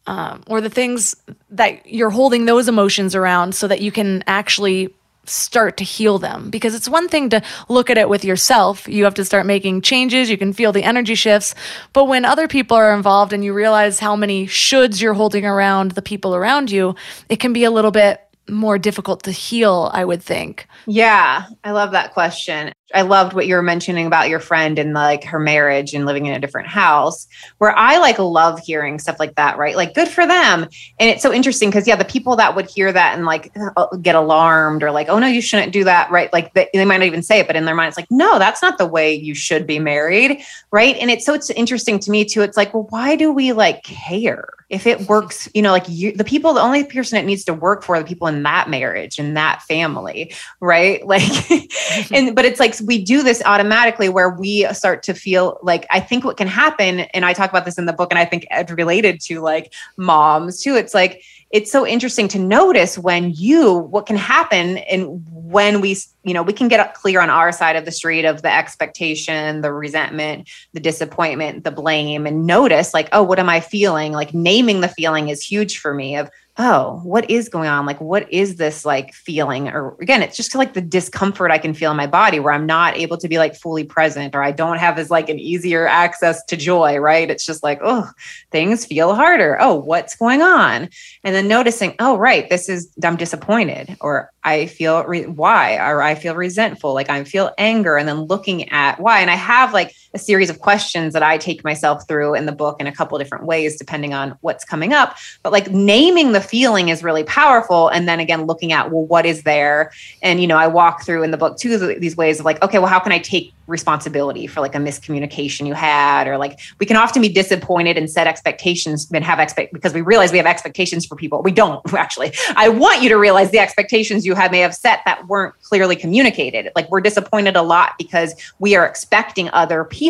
um, 0.08 0.44
or 0.48 0.62
the 0.62 0.70
things 0.70 1.16
that 1.52 1.88
you're 1.88 2.10
holding 2.10 2.46
those 2.46 2.68
emotions 2.68 3.16
around 3.16 3.56
so 3.56 3.68
that 3.68 3.82
you 3.82 3.92
can 3.92 4.24
actually 4.28 4.94
start 5.28 5.78
to 5.78 5.84
heal 5.84 6.20
them. 6.20 6.50
Because 6.50 6.76
it's 6.76 6.88
one 6.88 7.10
thing 7.10 7.30
to 7.30 7.42
look 7.68 7.90
at 7.90 7.98
it 7.98 8.10
with 8.10 8.24
yourself. 8.24 8.88
You 8.88 9.06
have 9.06 9.16
to 9.16 9.26
start 9.26 9.46
making 9.46 9.82
changes. 9.82 10.30
You 10.30 10.38
can 10.38 10.54
feel 10.54 10.72
the 10.72 10.84
energy 10.84 11.16
shifts. 11.16 11.56
But 11.94 12.06
when 12.06 12.26
other 12.26 12.48
people 12.48 12.78
are 12.78 12.94
involved 12.96 13.34
and 13.34 13.44
you 13.44 13.54
realize 13.54 14.00
how 14.00 14.16
many 14.16 14.46
shoulds 14.46 15.02
you're 15.02 15.14
holding 15.14 15.46
around 15.46 15.92
the 15.92 16.02
people 16.02 16.36
around 16.36 16.72
you 16.72 16.96
it 17.30 17.40
can 17.40 17.54
be 17.54 17.64
a 17.64 17.72
little 17.72 17.92
bit 17.92 18.22
more 18.50 18.78
difficult 18.78 19.24
to 19.24 19.32
heal 19.32 19.90
i 19.94 20.04
would 20.04 20.22
think 20.22 20.68
yeah 20.86 21.46
i 21.64 21.72
love 21.72 21.92
that 21.92 22.14
question 22.14 22.72
I 22.94 23.02
loved 23.02 23.34
what 23.34 23.48
you 23.48 23.56
were 23.56 23.64
mentioning 23.64 24.06
about 24.06 24.30
your 24.30 24.40
friend 24.40 24.78
and 24.78 24.94
like 24.94 25.24
her 25.26 25.40
marriage 25.40 25.94
and 25.94 26.06
living 26.06 26.28
in 26.28 26.34
a 26.34 26.40
different 26.40 26.68
house, 26.68 27.28
where 27.58 27.76
I 27.76 27.98
like 27.98 28.20
love 28.20 28.60
hearing 28.60 29.00
stuff 29.00 29.20
like 29.20 29.36
that, 29.36 29.58
right? 29.58 29.76
Like, 29.76 29.96
good 29.96 30.08
for 30.08 30.28
them. 30.28 30.64
And 31.00 31.10
it's 31.10 31.24
so 31.24 31.34
interesting 31.34 31.70
because, 31.70 31.88
yeah, 31.88 31.96
the 31.96 32.06
people 32.06 32.36
that 32.36 32.56
would 32.56 32.70
hear 32.70 32.94
that 32.94 33.16
and 33.16 33.26
like 33.26 33.52
uh, 33.76 33.88
get 33.98 34.14
alarmed 34.14 34.84
or 34.84 34.92
like, 34.92 35.10
oh, 35.10 35.18
no, 35.18 35.28
you 35.28 35.42
shouldn't 35.42 35.74
do 35.74 35.84
that, 35.84 36.12
right? 36.12 36.32
Like, 36.32 36.54
they, 36.54 36.70
they 36.74 36.86
might 36.86 36.98
not 36.98 37.08
even 37.08 37.24
say 37.24 37.40
it, 37.40 37.48
but 37.48 37.56
in 37.56 37.66
their 37.66 37.76
mind, 37.76 37.90
it's 37.90 37.98
like, 37.98 38.12
no, 38.12 38.38
that's 38.38 38.62
not 38.62 38.78
the 38.78 38.86
way 38.86 39.14
you 39.14 39.34
should 39.34 39.66
be 39.66 39.80
married, 39.80 40.42
right? 40.72 40.96
And 40.98 41.10
it's 41.10 41.26
so 41.26 41.34
it's 41.34 41.50
interesting 41.50 42.00
to 42.00 42.12
me 42.12 42.24
too. 42.24 42.42
It's 42.44 42.58
like, 42.58 42.74
well, 42.74 42.88
why 42.92 43.16
do 43.16 43.32
we 43.32 43.52
like 43.52 43.84
care? 43.84 44.48
If 44.70 44.88
it 44.88 45.08
works, 45.08 45.48
you 45.54 45.62
know, 45.62 45.72
like 45.72 45.86
you, 45.88 46.12
the 46.12 46.24
people, 46.24 46.54
the 46.54 46.62
only 46.62 46.84
person 46.84 47.18
it 47.18 47.26
needs 47.26 47.44
to 47.46 47.54
work 47.54 47.84
for, 47.84 48.00
the 48.00 48.06
people 48.06 48.28
in 48.28 48.44
that 48.44 48.70
marriage 48.70 49.20
and 49.20 49.38
that 49.38 49.62
family, 49.64 50.34
right? 50.60 51.06
Like, 51.16 51.22
mm-hmm. 51.22 52.14
and, 52.14 52.36
but 52.36 52.46
it's 52.46 52.60
like 52.60 52.76
we 52.84 53.02
do 53.02 53.24
this 53.24 53.42
automatically 53.46 54.10
where 54.10 54.30
we 54.30 54.66
start 54.74 55.04
to 55.04 55.14
feel 55.14 55.60
like, 55.62 55.86
I 55.92 56.00
think 56.00 56.26
what 56.26 56.36
can 56.36 56.48
happen, 56.48 57.02
and 57.02 57.24
I 57.24 57.32
talk 57.34 57.50
about 57.50 57.64
this 57.64 57.78
in 57.78 57.86
the 57.86 57.94
book, 57.94 58.12
and 58.12 58.20
I 58.20 58.26
think 58.26 58.46
it's 58.52 58.72
related 58.72 59.22
to 59.22 59.40
like 59.40 59.72
moms 59.98 60.62
too. 60.62 60.76
It's 60.76 60.94
like, 60.94 61.24
it's 61.52 61.72
so 61.72 61.86
interesting 61.86 62.28
to 62.30 62.40
notice 62.40 62.98
when 62.98 63.32
you 63.32 63.76
what 63.76 64.06
can 64.06 64.18
happen 64.18 64.78
and 64.78 65.24
when 65.32 65.80
we 65.80 65.96
you 66.24 66.34
know 66.34 66.42
we 66.42 66.54
can 66.54 66.68
get 66.68 66.94
clear 66.96 67.22
on 67.22 67.30
our 67.30 67.52
side 67.52 67.76
of 67.76 67.86
the 67.86 67.92
street 67.92 68.26
of 68.26 68.42
the 68.42 68.52
expectation 68.52 69.62
the 69.62 69.72
resentment 69.72 70.50
the 70.74 70.80
disappointment 70.80 71.64
the 71.64 71.72
blame 71.72 72.26
and 72.26 72.46
notice 72.46 72.94
like 72.94 73.08
oh 73.12 73.24
what 73.24 73.40
am 73.40 73.50
i 73.50 73.60
feeling? 73.60 74.12
Like 74.12 74.34
naming 74.34 74.82
the 74.82 74.88
feeling 74.88 75.30
is 75.30 75.42
huge 75.42 75.80
for 75.80 75.94
me 75.94 76.16
of 76.16 76.30
oh, 76.58 77.02
what 77.04 77.30
is 77.30 77.50
going 77.50 77.68
on? 77.68 77.86
Like, 77.86 78.00
what 78.00 78.32
is 78.32 78.56
this 78.56 78.86
like 78.86 79.14
feeling? 79.14 79.68
Or 79.68 79.98
again, 80.00 80.24
it's 80.24 80.38
just 80.38 80.56
like 80.56 80.74
the 80.74 80.82
discomfort 80.82 81.52
I 81.52 81.58
can 81.58 81.74
feel 81.74 81.92
in 81.92 81.98
my 81.98 82.08
body 82.08 82.40
where 82.40 82.54
I'm 82.54 82.66
not 82.66 82.96
able 82.96 83.18
to 83.18 83.28
be 83.28 83.38
like 83.38 83.56
fully 83.56 83.84
present 83.84 84.36
or 84.36 84.42
I 84.42 84.52
don't 84.52 84.78
have 84.78 84.98
as 84.98 85.12
like 85.12 85.28
an 85.28 85.38
easier 85.38 85.86
access 85.86 86.44
to 86.46 86.56
joy, 86.56 86.98
right? 86.98 87.30
It's 87.30 87.46
just 87.46 87.62
like, 87.62 87.80
oh, 87.84 88.10
things 88.52 88.86
feel 88.86 89.16
harder. 89.16 89.58
Oh, 89.60 89.76
what's 89.76 90.16
going 90.16 90.42
on? 90.42 90.90
And 91.24 91.36
then 91.36 91.50
noticing, 91.50 91.96
oh, 92.00 92.18
right, 92.18 92.50
this 92.50 92.70
is, 92.70 92.90
I'm 93.04 93.18
disappointed 93.18 93.98
or 94.00 94.32
I 94.46 94.68
feel 94.68 95.04
re- 95.04 95.26
why, 95.26 95.78
or 95.78 96.02
I 96.02 96.16
feel 96.16 96.36
resentful, 96.36 96.94
like 96.94 97.10
I 97.10 97.24
feel 97.24 97.52
anger, 97.58 97.98
and 97.98 98.08
then 98.08 98.22
looking 98.22 98.70
at 98.70 99.00
why. 99.00 99.20
And 99.20 99.32
I 99.32 99.36
have 99.36 99.74
like 99.74 99.94
a 100.16 100.20
series 100.20 100.50
of 100.50 100.60
questions 100.60 101.14
that 101.14 101.22
I 101.22 101.38
take 101.38 101.64
myself 101.64 102.08
through 102.08 102.34
in 102.36 102.46
the 102.46 102.52
book 102.52 102.80
in 102.80 102.88
a 102.88 102.92
couple 102.92 103.18
different 103.18 103.46
ways, 103.46 103.78
depending 103.78 104.14
on 104.14 104.38
what's 104.42 104.64
coming 104.64 104.94
up. 104.94 105.18
But 105.44 105.52
like 105.52 105.70
naming 105.70 106.32
the 106.32 106.42
feeling 106.42 106.90
is 106.90 107.04
really 107.04 107.24
powerful. 107.26 107.90
And 107.90 108.08
then 108.08 108.20
again, 108.20 108.46
looking 108.46 108.72
at, 108.72 108.92
well, 108.92 109.06
what 109.06 109.26
is 109.26 109.44
there? 109.44 109.92
And, 110.24 110.40
you 110.40 110.48
know, 110.48 110.58
I 110.58 110.68
walk 110.68 111.04
through 111.04 111.24
in 111.24 111.32
the 111.32 111.38
book 111.38 111.58
too 111.58 111.78
these 111.78 112.16
ways 112.16 112.40
of 112.40 112.46
like, 112.46 112.62
okay, 112.64 112.80
well, 112.80 112.88
how 112.88 113.00
can 113.00 113.12
I 113.12 113.20
take 113.20 113.54
responsibility 113.68 114.46
for 114.46 114.62
like 114.62 114.76
a 114.76 114.78
miscommunication 114.78 115.66
you 115.66 115.74
had 115.74 116.28
or 116.28 116.38
like 116.38 116.60
we 116.80 116.86
can 116.86 116.96
often 116.96 117.22
be 117.22 117.30
disappointed 117.30 117.98
and 117.98 118.10
set 118.10 118.28
expectations 118.28 119.10
and 119.12 119.24
have 119.24 119.40
expect 119.40 119.74
because 119.74 119.92
we 119.92 120.02
realize 120.02 120.32
we 120.32 120.38
have 120.38 120.46
expectations 120.46 121.04
for 121.04 121.16
people 121.16 121.42
we 121.42 121.52
don't 121.52 121.82
actually 121.94 122.32
i 122.56 122.70
want 122.70 123.02
you 123.02 123.10
to 123.10 123.16
realize 123.16 123.50
the 123.50 123.58
expectations 123.58 124.24
you 124.24 124.36
had 124.36 124.52
may 124.52 124.60
have 124.60 124.76
set 124.76 125.00
that 125.06 125.28
weren't 125.28 125.60
clearly 125.64 125.96
communicated 125.96 126.72
like 126.76 126.88
we're 126.92 127.02
disappointed 127.02 127.56
a 127.56 127.62
lot 127.64 127.94
because 127.98 128.36
we 128.60 128.76
are 128.76 128.86
expecting 128.86 129.50
other 129.50 129.84
people 129.84 130.05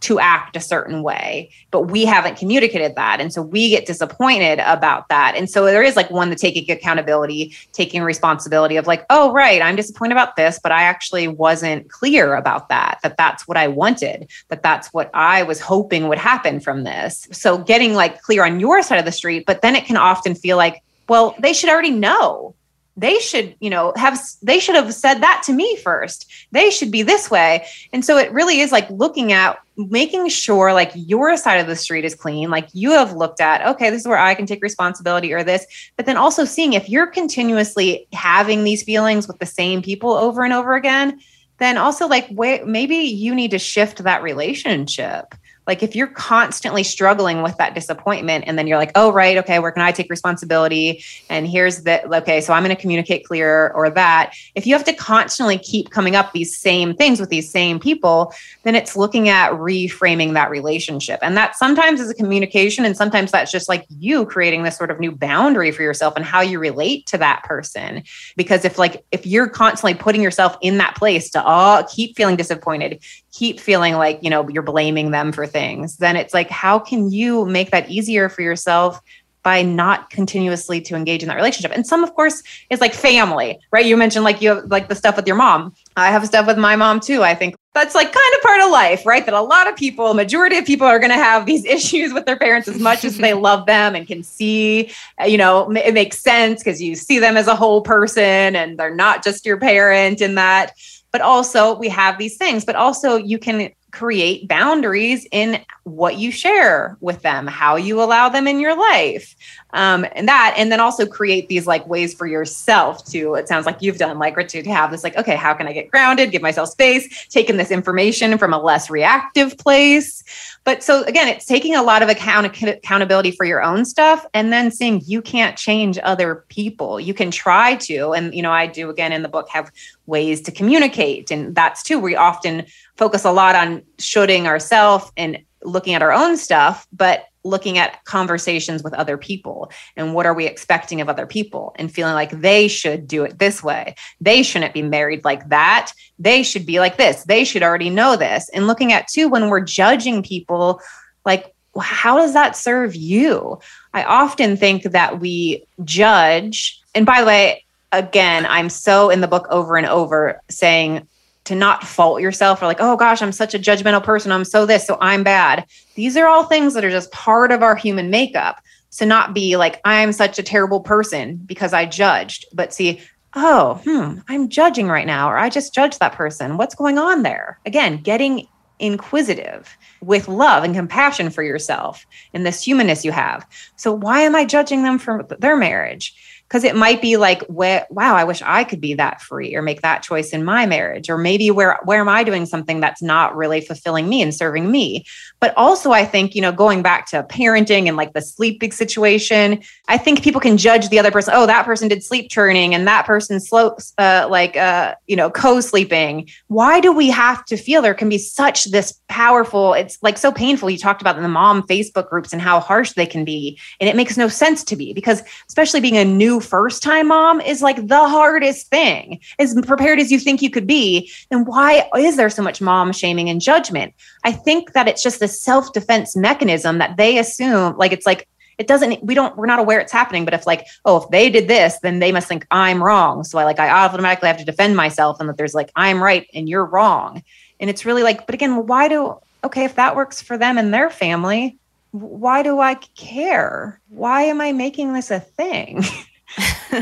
to 0.00 0.18
act 0.18 0.56
a 0.56 0.60
certain 0.60 1.02
way 1.02 1.50
but 1.70 1.82
we 1.82 2.04
haven't 2.04 2.38
communicated 2.38 2.96
that. 2.96 3.20
And 3.20 3.32
so 3.32 3.42
we 3.42 3.68
get 3.68 3.84
disappointed 3.84 4.58
about 4.60 5.08
that. 5.08 5.34
And 5.36 5.50
so 5.50 5.66
there 5.66 5.82
is 5.82 5.96
like 5.96 6.10
one 6.10 6.30
the 6.30 6.36
taking 6.36 6.70
accountability 6.70 7.54
taking 7.72 8.02
responsibility 8.02 8.76
of 8.76 8.86
like 8.86 9.04
oh 9.10 9.32
right 9.32 9.62
i'm 9.62 9.76
disappointed 9.76 10.12
about 10.12 10.36
this 10.36 10.58
but 10.62 10.72
i 10.72 10.82
actually 10.82 11.28
wasn't 11.28 11.88
clear 11.90 12.34
about 12.34 12.68
that, 12.68 12.98
that 13.02 13.16
that's 13.16 13.46
what 13.46 13.56
I 13.56 13.68
wanted, 13.68 14.30
that 14.48 14.62
that's 14.62 14.92
what 14.92 15.10
I 15.12 15.42
was 15.42 15.60
hoping 15.60 16.08
would 16.08 16.18
happen 16.18 16.60
from 16.60 16.84
this. 16.84 17.28
So 17.32 17.58
getting 17.58 17.94
like 17.94 18.22
clear 18.22 18.44
on 18.44 18.60
your 18.60 18.82
side 18.82 18.98
of 18.98 19.04
the 19.04 19.12
street, 19.12 19.44
but 19.46 19.62
then 19.62 19.76
it 19.76 19.84
can 19.84 19.96
often 19.96 20.34
feel 20.34 20.56
like, 20.56 20.82
well, 21.08 21.34
they 21.38 21.52
should 21.52 21.70
already 21.70 21.90
know 21.90 22.54
they 22.98 23.18
should 23.20 23.54
you 23.60 23.70
know 23.70 23.92
have 23.96 24.18
they 24.42 24.58
should 24.58 24.74
have 24.74 24.92
said 24.92 25.20
that 25.20 25.42
to 25.46 25.52
me 25.52 25.76
first. 25.76 26.30
They 26.50 26.70
should 26.70 26.90
be 26.90 27.02
this 27.02 27.30
way. 27.30 27.66
And 27.92 28.04
so 28.04 28.18
it 28.18 28.32
really 28.32 28.60
is 28.60 28.72
like 28.72 28.90
looking 28.90 29.32
at 29.32 29.58
making 29.76 30.28
sure 30.28 30.72
like 30.72 30.90
your 30.94 31.36
side 31.36 31.60
of 31.60 31.68
the 31.68 31.76
street 31.76 32.04
is 32.04 32.14
clean. 32.14 32.50
Like 32.50 32.68
you 32.72 32.90
have 32.90 33.12
looked 33.12 33.40
at 33.40 33.66
okay 33.66 33.90
this 33.90 34.02
is 34.02 34.08
where 34.08 34.18
i 34.18 34.34
can 34.34 34.46
take 34.46 34.62
responsibility 34.62 35.32
or 35.32 35.44
this. 35.44 35.64
But 35.96 36.06
then 36.06 36.16
also 36.16 36.44
seeing 36.44 36.72
if 36.72 36.88
you're 36.88 37.06
continuously 37.06 38.08
having 38.12 38.64
these 38.64 38.82
feelings 38.82 39.28
with 39.28 39.38
the 39.38 39.46
same 39.46 39.80
people 39.82 40.12
over 40.12 40.42
and 40.42 40.52
over 40.52 40.74
again 40.74 41.20
then 41.58 41.76
also 41.76 42.06
like 42.06 42.26
wait, 42.30 42.66
maybe 42.66 42.96
you 42.96 43.34
need 43.34 43.50
to 43.50 43.58
shift 43.58 44.02
that 44.04 44.22
relationship 44.22 45.34
like 45.68 45.82
if 45.82 45.94
you're 45.94 46.08
constantly 46.08 46.82
struggling 46.82 47.42
with 47.42 47.56
that 47.58 47.74
disappointment 47.74 48.44
and 48.46 48.58
then 48.58 48.66
you're 48.66 48.78
like, 48.78 48.90
oh, 48.94 49.12
right, 49.12 49.36
okay, 49.36 49.58
where 49.58 49.70
can 49.70 49.82
I 49.82 49.92
take 49.92 50.08
responsibility? 50.08 51.04
And 51.28 51.46
here's 51.46 51.82
the, 51.82 52.04
okay, 52.16 52.40
so 52.40 52.54
I'm 52.54 52.64
going 52.64 52.74
to 52.74 52.80
communicate 52.80 53.26
clear 53.26 53.68
or 53.74 53.90
that. 53.90 54.34
If 54.54 54.66
you 54.66 54.74
have 54.74 54.84
to 54.84 54.94
constantly 54.94 55.58
keep 55.58 55.90
coming 55.90 56.16
up 56.16 56.32
these 56.32 56.56
same 56.56 56.94
things 56.94 57.20
with 57.20 57.28
these 57.28 57.50
same 57.50 57.78
people, 57.78 58.32
then 58.62 58.74
it's 58.74 58.96
looking 58.96 59.28
at 59.28 59.52
reframing 59.52 60.32
that 60.32 60.50
relationship. 60.50 61.20
And 61.20 61.36
that 61.36 61.54
sometimes 61.54 62.00
is 62.00 62.10
a 62.10 62.14
communication 62.14 62.86
and 62.86 62.96
sometimes 62.96 63.30
that's 63.30 63.52
just 63.52 63.68
like 63.68 63.84
you 63.90 64.24
creating 64.24 64.62
this 64.62 64.76
sort 64.78 64.90
of 64.90 64.98
new 64.98 65.12
boundary 65.12 65.70
for 65.70 65.82
yourself 65.82 66.14
and 66.16 66.24
how 66.24 66.40
you 66.40 66.58
relate 66.58 67.04
to 67.08 67.18
that 67.18 67.44
person. 67.44 68.04
Because 68.36 68.64
if 68.64 68.78
like, 68.78 69.04
if 69.12 69.26
you're 69.26 69.50
constantly 69.50 69.94
putting 69.94 70.22
yourself 70.22 70.56
in 70.62 70.78
that 70.78 70.96
place 70.96 71.28
to 71.32 71.42
oh, 71.44 71.84
keep 71.94 72.16
feeling 72.16 72.36
disappointed, 72.36 73.04
keep 73.32 73.60
feeling 73.60 73.94
like, 73.94 74.18
you 74.22 74.30
know, 74.30 74.48
you're 74.48 74.62
blaming 74.62 75.10
them 75.10 75.32
for 75.32 75.46
things 75.46 75.96
then 75.98 76.16
it's 76.16 76.34
like, 76.34 76.50
how 76.50 76.78
can 76.78 77.10
you 77.10 77.44
make 77.44 77.70
that 77.70 77.88
easier 77.90 78.28
for 78.28 78.42
yourself 78.42 79.00
by 79.48 79.62
not 79.62 80.10
continuously 80.10 80.78
to 80.78 80.94
engage 80.94 81.22
in 81.22 81.28
that 81.28 81.36
relationship. 81.36 81.72
And 81.74 81.86
some, 81.86 82.02
of 82.04 82.14
course, 82.14 82.42
is 82.68 82.82
like 82.82 82.92
family, 82.92 83.58
right? 83.70 83.86
You 83.86 83.96
mentioned 83.96 84.24
like 84.24 84.42
you 84.42 84.50
have 84.50 84.64
like 84.66 84.88
the 84.88 84.94
stuff 84.94 85.16
with 85.16 85.26
your 85.26 85.36
mom. 85.36 85.74
I 85.96 86.10
have 86.10 86.26
stuff 86.26 86.46
with 86.46 86.58
my 86.58 86.76
mom 86.76 87.00
too. 87.00 87.22
I 87.22 87.34
think 87.34 87.56
that's 87.72 87.94
like 87.94 88.12
kind 88.12 88.34
of 88.36 88.42
part 88.42 88.60
of 88.60 88.70
life, 88.70 89.06
right? 89.06 89.24
That 89.24 89.34
a 89.34 89.40
lot 89.40 89.66
of 89.66 89.76
people, 89.76 90.12
majority 90.12 90.58
of 90.58 90.66
people 90.66 90.86
are 90.86 90.98
going 90.98 91.12
to 91.12 91.16
have 91.16 91.46
these 91.46 91.64
issues 91.78 92.12
with 92.12 92.26
their 92.26 92.36
parents 92.36 92.68
as 92.68 92.78
much 92.78 93.04
as 93.04 93.16
they 93.16 93.32
love 93.48 93.64
them 93.66 93.94
and 93.94 94.06
can 94.06 94.22
see, 94.22 94.92
you 95.24 95.38
know, 95.38 95.70
it 95.70 95.94
makes 95.94 96.20
sense 96.20 96.62
because 96.62 96.82
you 96.82 96.94
see 96.94 97.18
them 97.18 97.36
as 97.36 97.46
a 97.46 97.56
whole 97.56 97.80
person 97.80 98.54
and 98.54 98.78
they're 98.78 98.94
not 98.94 99.24
just 99.24 99.46
your 99.46 99.56
parent 99.56 100.20
in 100.20 100.34
that. 100.34 100.72
But 101.10 101.20
also, 101.20 101.74
we 101.76 101.88
have 101.88 102.18
these 102.18 102.36
things, 102.36 102.64
but 102.64 102.76
also 102.76 103.16
you 103.16 103.38
can 103.38 103.70
create 103.92 104.46
boundaries 104.48 105.26
in 105.32 105.64
what 105.88 106.16
you 106.16 106.30
share 106.30 106.96
with 107.00 107.22
them, 107.22 107.46
how 107.46 107.76
you 107.76 108.02
allow 108.02 108.28
them 108.28 108.46
in 108.46 108.60
your 108.60 108.76
life, 108.76 109.34
um, 109.72 110.06
and 110.12 110.28
that, 110.28 110.54
and 110.56 110.72
then 110.72 110.80
also 110.80 111.06
create 111.06 111.48
these 111.48 111.66
like 111.66 111.86
ways 111.86 112.14
for 112.14 112.26
yourself 112.26 113.04
to. 113.06 113.34
It 113.34 113.48
sounds 113.48 113.66
like 113.66 113.82
you've 113.82 113.98
done 113.98 114.18
like 114.18 114.48
to 114.48 114.62
have 114.64 114.90
this 114.90 115.04
like, 115.04 115.16
okay, 115.16 115.36
how 115.36 115.52
can 115.54 115.66
I 115.66 115.72
get 115.72 115.90
grounded, 115.90 116.30
give 116.30 116.42
myself 116.42 116.70
space, 116.70 117.26
taking 117.28 117.56
this 117.56 117.70
information 117.70 118.38
from 118.38 118.52
a 118.52 118.58
less 118.60 118.88
reactive 118.88 119.58
place. 119.58 120.22
But 120.64 120.82
so 120.82 121.02
again, 121.04 121.28
it's 121.28 121.44
taking 121.44 121.74
a 121.74 121.82
lot 121.82 122.02
of 122.02 122.08
account 122.08 122.62
accountability 122.62 123.30
for 123.32 123.44
your 123.44 123.62
own 123.62 123.84
stuff, 123.84 124.24
and 124.34 124.52
then 124.52 124.70
seeing 124.70 125.02
you 125.04 125.22
can't 125.22 125.56
change 125.56 125.98
other 126.02 126.44
people. 126.48 127.00
You 127.00 127.14
can 127.14 127.30
try 127.30 127.76
to, 127.76 128.12
and 128.12 128.34
you 128.34 128.42
know, 128.42 128.52
I 128.52 128.66
do 128.66 128.90
again 128.90 129.12
in 129.12 129.22
the 129.22 129.28
book 129.28 129.48
have 129.48 129.70
ways 130.06 130.40
to 130.42 130.52
communicate, 130.52 131.30
and 131.30 131.54
that's 131.54 131.82
too. 131.82 131.98
We 131.98 132.16
often 132.16 132.66
focus 132.96 133.24
a 133.24 133.32
lot 133.32 133.54
on 133.54 133.82
shooting 133.98 134.46
ourselves 134.46 135.10
and 135.16 135.38
looking 135.62 135.94
at 135.94 136.02
our 136.02 136.12
own 136.12 136.36
stuff, 136.36 136.86
but 136.92 137.26
looking 137.44 137.78
at 137.78 138.04
conversations 138.04 138.82
with 138.82 138.92
other 138.94 139.16
people 139.16 139.70
and 139.96 140.14
what 140.14 140.26
are 140.26 140.34
we 140.34 140.46
expecting 140.46 141.00
of 141.00 141.08
other 141.08 141.26
people 141.26 141.74
and 141.76 141.92
feeling 141.92 142.14
like 142.14 142.30
they 142.30 142.68
should 142.68 143.06
do 143.06 143.24
it 143.24 143.38
this 143.38 143.62
way. 143.62 143.94
They 144.20 144.42
shouldn't 144.42 144.74
be 144.74 144.82
married 144.82 145.24
like 145.24 145.48
that. 145.48 145.92
They 146.18 146.42
should 146.42 146.66
be 146.66 146.78
like 146.80 146.96
this. 146.96 147.24
They 147.24 147.44
should 147.44 147.62
already 147.62 147.90
know 147.90 148.16
this. 148.16 148.48
And 148.50 148.66
looking 148.66 148.92
at 148.92 149.08
too, 149.08 149.28
when 149.28 149.48
we're 149.48 149.60
judging 149.60 150.22
people, 150.22 150.80
like, 151.24 151.54
how 151.80 152.16
does 152.18 152.34
that 152.34 152.56
serve 152.56 152.94
you? 152.94 153.58
I 153.94 154.02
often 154.02 154.56
think 154.56 154.82
that 154.82 155.20
we 155.20 155.64
judge. 155.84 156.80
And 156.94 157.06
by 157.06 157.20
the 157.20 157.26
way, 157.26 157.64
again, 157.92 158.46
I'm 158.46 158.68
so 158.68 159.10
in 159.10 159.20
the 159.20 159.28
book 159.28 159.46
over 159.50 159.76
and 159.76 159.86
over 159.86 160.40
saying, 160.48 161.06
to 161.48 161.54
not 161.54 161.82
fault 161.82 162.20
yourself 162.20 162.62
or 162.62 162.66
like, 162.66 162.80
oh 162.80 162.94
gosh, 162.94 163.22
I'm 163.22 163.32
such 163.32 163.54
a 163.54 163.58
judgmental 163.58 164.04
person. 164.04 164.30
I'm 164.30 164.44
so 164.44 164.66
this, 164.66 164.86
so 164.86 164.98
I'm 165.00 165.24
bad. 165.24 165.64
These 165.94 166.14
are 166.16 166.26
all 166.26 166.44
things 166.44 166.74
that 166.74 166.84
are 166.84 166.90
just 166.90 167.10
part 167.10 167.50
of 167.50 167.62
our 167.62 167.74
human 167.74 168.10
makeup. 168.10 168.60
So 168.90 169.06
not 169.06 169.34
be 169.34 169.56
like, 169.56 169.80
I'm 169.84 170.12
such 170.12 170.38
a 170.38 170.42
terrible 170.42 170.80
person 170.80 171.36
because 171.36 171.72
I 171.72 171.86
judged, 171.86 172.44
but 172.52 172.74
see, 172.74 173.00
oh, 173.34 173.80
hmm, 173.84 174.18
I'm 174.28 174.50
judging 174.50 174.88
right 174.88 175.06
now, 175.06 175.30
or 175.30 175.38
I 175.38 175.48
just 175.48 175.74
judged 175.74 176.00
that 176.00 176.12
person. 176.12 176.58
What's 176.58 176.74
going 176.74 176.98
on 176.98 177.22
there? 177.22 177.58
Again, 177.64 178.02
getting 178.02 178.46
inquisitive 178.78 179.74
with 180.02 180.28
love 180.28 180.64
and 180.64 180.74
compassion 180.74 181.30
for 181.30 181.42
yourself 181.42 182.06
and 182.34 182.44
this 182.44 182.62
humanness 182.62 183.06
you 183.06 183.12
have. 183.12 183.46
So 183.76 183.92
why 183.92 184.20
am 184.20 184.36
I 184.36 184.44
judging 184.44 184.82
them 184.82 184.98
for 184.98 185.26
their 185.38 185.56
marriage? 185.56 186.14
Because 186.48 186.64
it 186.64 186.74
might 186.74 187.02
be 187.02 187.16
like 187.16 187.42
wow 187.48 187.84
i 187.90 188.24
wish 188.24 188.40
i 188.42 188.64
could 188.64 188.80
be 188.80 188.94
that 188.94 189.20
free 189.20 189.54
or 189.54 189.62
make 189.62 189.82
that 189.82 190.02
choice 190.02 190.30
in 190.30 190.44
my 190.44 190.66
marriage 190.66 191.10
or 191.10 191.18
maybe 191.18 191.50
where 191.50 191.78
where 191.84 192.00
am 192.00 192.08
i 192.08 192.24
doing 192.24 192.46
something 192.46 192.80
that's 192.80 193.02
not 193.02 193.36
really 193.36 193.60
fulfilling 193.60 194.08
me 194.08 194.22
and 194.22 194.34
serving 194.34 194.70
me? 194.70 195.04
But 195.40 195.54
also 195.56 195.92
i 195.92 196.04
think 196.04 196.34
you 196.34 196.42
know 196.42 196.52
going 196.52 196.82
back 196.82 197.06
to 197.10 197.22
parenting 197.24 197.86
and 197.86 197.96
like 197.96 198.12
the 198.12 198.22
sleeping 198.22 198.72
situation 198.72 199.62
i 199.88 199.98
think 199.98 200.22
people 200.22 200.40
can 200.40 200.56
judge 200.56 200.88
the 200.88 200.98
other 200.98 201.10
person 201.10 201.34
oh 201.36 201.46
that 201.46 201.64
person 201.64 201.88
did 201.88 202.02
sleep 202.02 202.30
training 202.30 202.74
and 202.74 202.86
that 202.86 203.06
person 203.06 203.40
slow 203.40 203.76
uh, 203.98 204.26
like 204.30 204.56
uh 204.56 204.94
you 205.06 205.16
know 205.16 205.30
co-sleeping. 205.30 206.28
Why 206.48 206.80
do 206.80 206.92
we 206.92 207.10
have 207.10 207.44
to 207.46 207.56
feel 207.56 207.82
there 207.82 207.94
can 207.94 208.08
be 208.08 208.18
such 208.18 208.64
this 208.66 208.92
powerful 209.08 209.74
it's 209.74 209.98
like 210.02 210.18
so 210.18 210.32
painful. 210.32 210.70
You 210.70 210.78
talked 210.78 211.00
about 211.00 211.20
the 211.20 211.28
mom 211.28 211.62
facebook 211.62 212.08
groups 212.08 212.32
and 212.32 212.40
how 212.40 212.60
harsh 212.60 212.92
they 212.92 213.06
can 213.06 213.24
be 213.24 213.58
and 213.80 213.88
it 213.88 213.96
makes 213.96 214.16
no 214.16 214.28
sense 214.28 214.64
to 214.64 214.76
me 214.76 214.92
because 214.92 215.22
especially 215.48 215.80
being 215.80 215.96
a 215.96 216.04
new 216.04 216.37
first 216.40 216.82
time 216.82 217.08
mom 217.08 217.40
is 217.40 217.62
like 217.62 217.86
the 217.86 218.08
hardest 218.08 218.68
thing. 218.68 219.20
As 219.38 219.54
prepared 219.66 219.98
as 219.98 220.12
you 220.12 220.18
think 220.18 220.42
you 220.42 220.50
could 220.50 220.66
be, 220.66 221.10
then 221.30 221.44
why 221.44 221.88
is 221.96 222.16
there 222.16 222.30
so 222.30 222.42
much 222.42 222.60
mom 222.60 222.92
shaming 222.92 223.28
and 223.28 223.40
judgment? 223.40 223.94
I 224.24 224.32
think 224.32 224.72
that 224.72 224.88
it's 224.88 225.02
just 225.02 225.20
the 225.20 225.28
self 225.28 225.72
defense 225.72 226.16
mechanism 226.16 226.78
that 226.78 226.96
they 226.96 227.18
assume, 227.18 227.76
like 227.76 227.92
it's 227.92 228.06
like, 228.06 228.28
it 228.58 228.66
doesn't 228.66 229.02
we 229.02 229.14
don't 229.14 229.36
we're 229.36 229.46
not 229.46 229.60
aware 229.60 229.78
it's 229.80 229.92
happening 229.92 230.24
but 230.24 230.34
if 230.34 230.46
like 230.46 230.66
oh 230.84 231.02
if 231.02 231.08
they 231.10 231.30
did 231.30 231.48
this 231.48 231.78
then 231.78 232.00
they 232.00 232.12
must 232.12 232.26
think 232.26 232.44
i'm 232.50 232.82
wrong 232.82 233.22
so 233.24 233.38
i 233.38 233.44
like 233.44 233.60
i 233.60 233.70
automatically 233.70 234.26
have 234.26 234.36
to 234.36 234.44
defend 234.44 234.76
myself 234.76 235.20
and 235.20 235.28
that 235.28 235.36
there's 235.36 235.54
like 235.54 235.70
i'm 235.76 236.02
right 236.02 236.28
and 236.34 236.48
you're 236.48 236.64
wrong 236.64 237.22
and 237.60 237.70
it's 237.70 237.84
really 237.84 238.02
like 238.02 238.26
but 238.26 238.34
again 238.34 238.66
why 238.66 238.88
do 238.88 239.16
okay 239.44 239.64
if 239.64 239.76
that 239.76 239.96
works 239.96 240.20
for 240.20 240.36
them 240.36 240.58
and 240.58 240.74
their 240.74 240.90
family 240.90 241.56
why 241.92 242.42
do 242.42 242.58
i 242.58 242.74
care 242.74 243.80
why 243.88 244.22
am 244.22 244.40
i 244.40 244.52
making 244.52 244.92
this 244.92 245.10
a 245.10 245.20
thing 245.20 245.82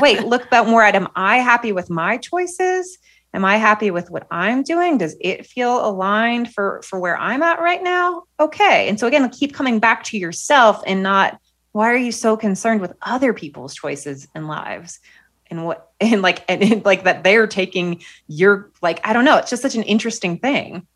wait, 0.01 0.25
look 0.25 0.47
about 0.47 0.69
more 0.69 0.83
at 0.83 0.95
am 0.95 1.09
I 1.15 1.39
happy 1.39 1.73
with 1.73 1.91
my 1.91 2.17
choices? 2.17 2.99
Am 3.35 3.45
I 3.45 3.59
happy 3.59 3.91
with 3.91 4.11
what 4.11 4.27
I'm 4.31 4.63
doing? 4.63 4.97
Does 4.97 5.15
it 5.21 5.47
feel 5.47 5.87
aligned 5.87 6.53
for 6.55 6.81
for 6.83 6.99
where 6.99 7.19
I'm 7.19 7.43
at 7.43 7.61
right 7.61 7.83
now? 7.83 8.23
Okay. 8.41 8.89
And 8.89 8.99
so 8.99 9.07
again, 9.07 9.29
keep 9.29 9.55
coming 9.55 9.79
back 9.79 10.05
to 10.05 10.19
yourself 10.19 10.83
and 10.87 11.03
not 11.03 11.39
why 11.73 11.91
are 11.91 11.97
you 11.97 12.13
so 12.13 12.39
concerned 12.39 12.81
with 12.81 12.95
other 13.03 13.35
people's 13.35 13.75
choices 13.75 14.27
and 14.35 14.49
lives? 14.49 15.01
And 15.49 15.67
what 15.67 15.91
and 16.01 16.23
like 16.23 16.45
and, 16.49 16.85
like 16.85 17.05
that 17.05 17.25
they're 17.25 17.47
taking 17.47 18.03
your 18.27 18.71
like 18.81 19.07
I 19.07 19.13
don't 19.13 19.27
know, 19.27 19.37
it's 19.37 19.51
just 19.51 19.63
such 19.63 19.75
an 19.75 19.83
interesting 19.83 20.39
thing. 20.39 20.87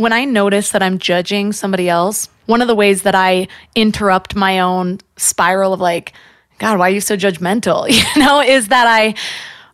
When 0.00 0.12
I 0.12 0.24
notice 0.24 0.70
that 0.70 0.82
I'm 0.82 0.98
judging 0.98 1.52
somebody 1.52 1.88
else, 1.88 2.28
one 2.46 2.62
of 2.62 2.68
the 2.68 2.74
ways 2.74 3.02
that 3.02 3.14
I 3.14 3.48
interrupt 3.74 4.34
my 4.34 4.60
own 4.60 4.98
spiral 5.16 5.72
of 5.72 5.80
like, 5.80 6.12
God, 6.58 6.78
why 6.78 6.88
are 6.88 6.92
you 6.92 7.00
so 7.00 7.16
judgmental? 7.16 7.86
You 8.16 8.22
know, 8.22 8.40
is 8.40 8.68
that 8.68 8.86
I 8.86 9.14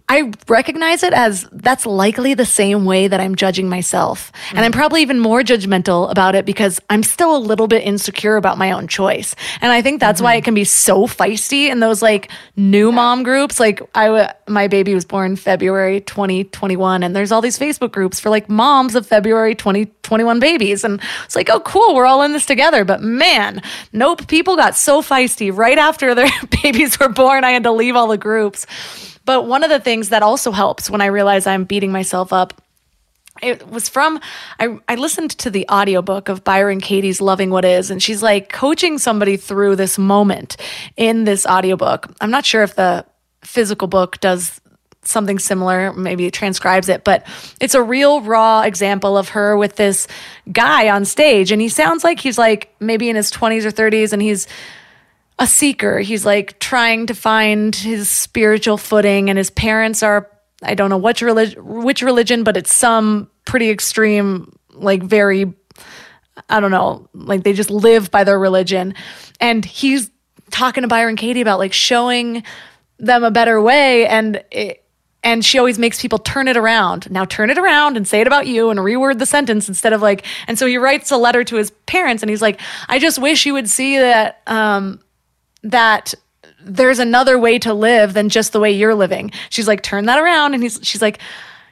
I 0.09 0.33
recognize 0.47 1.03
it 1.03 1.12
as 1.12 1.49
that's 1.51 1.85
likely 1.85 2.35
the 2.35 2.45
same 2.45 2.85
way 2.85 3.09
that 3.09 3.18
I'm 3.18 3.35
judging 3.35 3.68
myself. 3.68 4.31
Mm-hmm. 4.31 4.57
And 4.57 4.64
I'm 4.64 4.72
probably 4.72 5.03
even 5.03 5.18
more 5.18 5.43
judgmental 5.43 6.09
about 6.11 6.37
it 6.37 6.47
because 6.47 6.81
I'm 6.89 7.03
still 7.03 7.37
a 7.37 7.39
little 7.39 7.66
bit 7.66 7.83
insecure 7.83 8.37
about 8.37 8.57
my 8.57 8.70
own 8.70 8.87
choice. 8.87 9.35
And 9.61 9.72
I 9.72 9.83
think 9.83 9.99
that's 9.99 10.18
mm-hmm. 10.18 10.24
why 10.24 10.35
it 10.37 10.45
can 10.45 10.55
be 10.55 10.62
so 10.62 11.07
feisty 11.09 11.70
in 11.70 11.81
those 11.81 12.03
like 12.03 12.31
new 12.55 12.93
mom 12.93 13.24
groups. 13.24 13.59
Like 13.59 13.83
I 13.97 14.33
my 14.47 14.68
baby 14.68 14.95
was 14.95 15.05
born 15.05 15.35
February 15.35 16.01
2021 16.01 17.03
and 17.03 17.16
there's 17.16 17.33
all 17.33 17.41
these 17.41 17.59
Facebook 17.59 17.91
groups 17.91 18.20
for 18.20 18.31
like 18.31 18.49
moms 18.49 18.95
of 18.95 19.07
February 19.07 19.57
2021 19.57 19.95
babies 20.40 20.84
and 20.84 21.00
it's 21.24 21.36
like, 21.36 21.50
"Oh 21.50 21.61
cool, 21.61 21.94
we're 21.94 22.07
all 22.07 22.22
in 22.22 22.32
this 22.32 22.46
together." 22.46 22.84
But 22.84 23.02
man, 23.02 23.62
nope, 23.92 24.26
people 24.28 24.57
got 24.57 24.76
so 24.76 25.02
feisty 25.02 25.57
right 25.57 25.78
after 25.78 26.14
their 26.14 26.30
babies 26.62 26.98
were 26.98 27.09
born. 27.09 27.44
I 27.44 27.50
had 27.50 27.64
to 27.64 27.72
leave 27.72 27.96
all 27.96 28.09
the 28.09 28.18
groups. 28.18 28.66
But 29.24 29.46
one 29.46 29.64
of 29.64 29.70
the 29.70 29.80
things 29.80 30.11
that 30.11 30.22
also 30.22 30.52
helps 30.52 30.88
when 30.88 31.00
I 31.00 31.07
realize 31.07 31.46
I'm 31.46 31.64
beating 31.64 31.92
myself 31.92 32.32
up 32.32 32.61
it 33.42 33.68
was 33.70 33.88
from 33.88 34.20
I, 34.59 34.78
I 34.88 34.94
listened 34.94 35.30
to 35.38 35.50
the 35.50 35.66
audiobook 35.70 36.28
of 36.28 36.44
byron 36.44 36.80
katie's 36.80 37.20
loving 37.20 37.50
what 37.50 37.64
is 37.64 37.90
and 37.90 38.02
she's 38.02 38.22
like 38.22 38.50
coaching 38.50 38.98
somebody 38.98 39.36
through 39.36 39.76
this 39.76 39.98
moment 39.98 40.57
in 40.96 41.24
this 41.24 41.46
audiobook 41.46 42.09
i'm 42.20 42.30
not 42.30 42.46
sure 42.46 42.62
if 42.62 42.76
the 42.76 43.04
physical 43.42 43.88
book 43.88 44.18
does 44.20 44.61
something 45.07 45.38
similar 45.38 45.92
maybe 45.92 46.26
it 46.26 46.32
transcribes 46.34 46.88
it 46.88 47.04
but 47.04 47.26
it's 47.61 47.74
a 47.74 47.82
real 47.82 48.20
raw 48.20 48.62
example 48.62 49.16
of 49.16 49.30
her 49.30 49.57
with 49.57 49.76
this 49.76 50.07
guy 50.52 50.88
on 50.88 51.04
stage 51.04 51.52
and 51.52 51.61
he 51.62 51.68
sounds 51.68 52.04
like 52.04 52.20
he's 52.20 52.38
like 52.38 52.74
maybe 52.80 53.09
in 53.09 53.16
his 53.16 53.30
20s 53.30 53.64
or 53.64 53.70
30s 53.70 54.12
and 54.12 54.20
he's 54.20 54.46
a 55.38 55.46
seeker. 55.46 55.98
He's 56.00 56.24
like 56.24 56.59
trying 56.59 57.07
to 57.07 57.14
find 57.14 57.74
his 57.74 58.09
spiritual 58.09 58.78
footing, 58.78 59.28
and 59.28 59.38
his 59.38 59.50
parents 59.50 60.02
are 60.02 60.30
I 60.62 60.74
don't 60.74 60.90
know 60.90 60.98
which 60.98 61.20
religion, 61.20 61.82
which 61.82 62.02
religion, 62.02 62.44
but 62.44 62.57
it's 62.57 62.72
some 62.72 63.30
pretty 63.44 63.68
extreme, 63.70 64.57
like 64.72 65.02
very, 65.02 65.52
I 66.48 66.61
don't 66.61 66.70
know, 66.70 67.09
like 67.12 67.44
they 67.44 67.52
just 67.52 67.70
live 67.70 68.11
by 68.11 68.24
their 68.24 68.38
religion. 68.38 68.94
And 69.38 69.64
he's 69.64 70.11
talking 70.50 70.82
to 70.82 70.88
Byron 70.88 71.16
Katie 71.16 71.42
about 71.42 71.59
like 71.59 71.74
showing 71.74 72.42
them 72.98 73.22
a 73.22 73.30
better 73.30 73.61
way, 73.61 74.07
and 74.07 74.42
it, 74.50 74.82
and 75.27 75.45
she 75.45 75.59
always 75.59 75.77
makes 75.77 76.01
people 76.01 76.20
turn 76.20 76.47
it 76.47 76.57
around. 76.57 77.11
Now 77.11 77.24
turn 77.24 77.51
it 77.51 77.59
around 77.59 77.97
and 77.97 78.07
say 78.07 78.20
it 78.20 78.29
about 78.29 78.47
you 78.47 78.70
and 78.70 78.79
reword 78.79 79.18
the 79.18 79.27
sentence 79.27 79.68
instead 79.68 79.93
of 79.93 80.01
like. 80.01 80.24
And 80.47 80.57
so 80.57 80.66
he 80.66 80.79
writes 80.79 81.11
a 81.11 81.16
letter 81.16 81.43
to 81.43 81.57
his 81.57 81.72
parents, 81.87 82.22
and 82.22 82.31
he's 82.31 82.41
like, 82.41 82.61
"I 82.89 83.01
just 83.01 83.18
wish 83.18 83.45
you 83.45 83.53
would 83.53 83.68
see 83.68 83.99
that 83.99 84.41
um, 84.47 85.01
that." 85.64 86.14
There's 86.68 86.99
another 86.99 87.39
way 87.39 87.61
to 87.61 87.72
live 87.72 88.12
than 88.12 88.29
just 88.29 88.53
the 88.53 88.59
way 88.59 88.72
you're 88.72 88.95
living. 88.95 89.31
She's 89.51 89.68
like, 89.68 89.85
turn 89.85 90.07
that 90.07 90.18
around. 90.18 90.53
And 90.53 90.64
he's, 90.64 90.81
she's 90.83 91.01
like, 91.01 91.20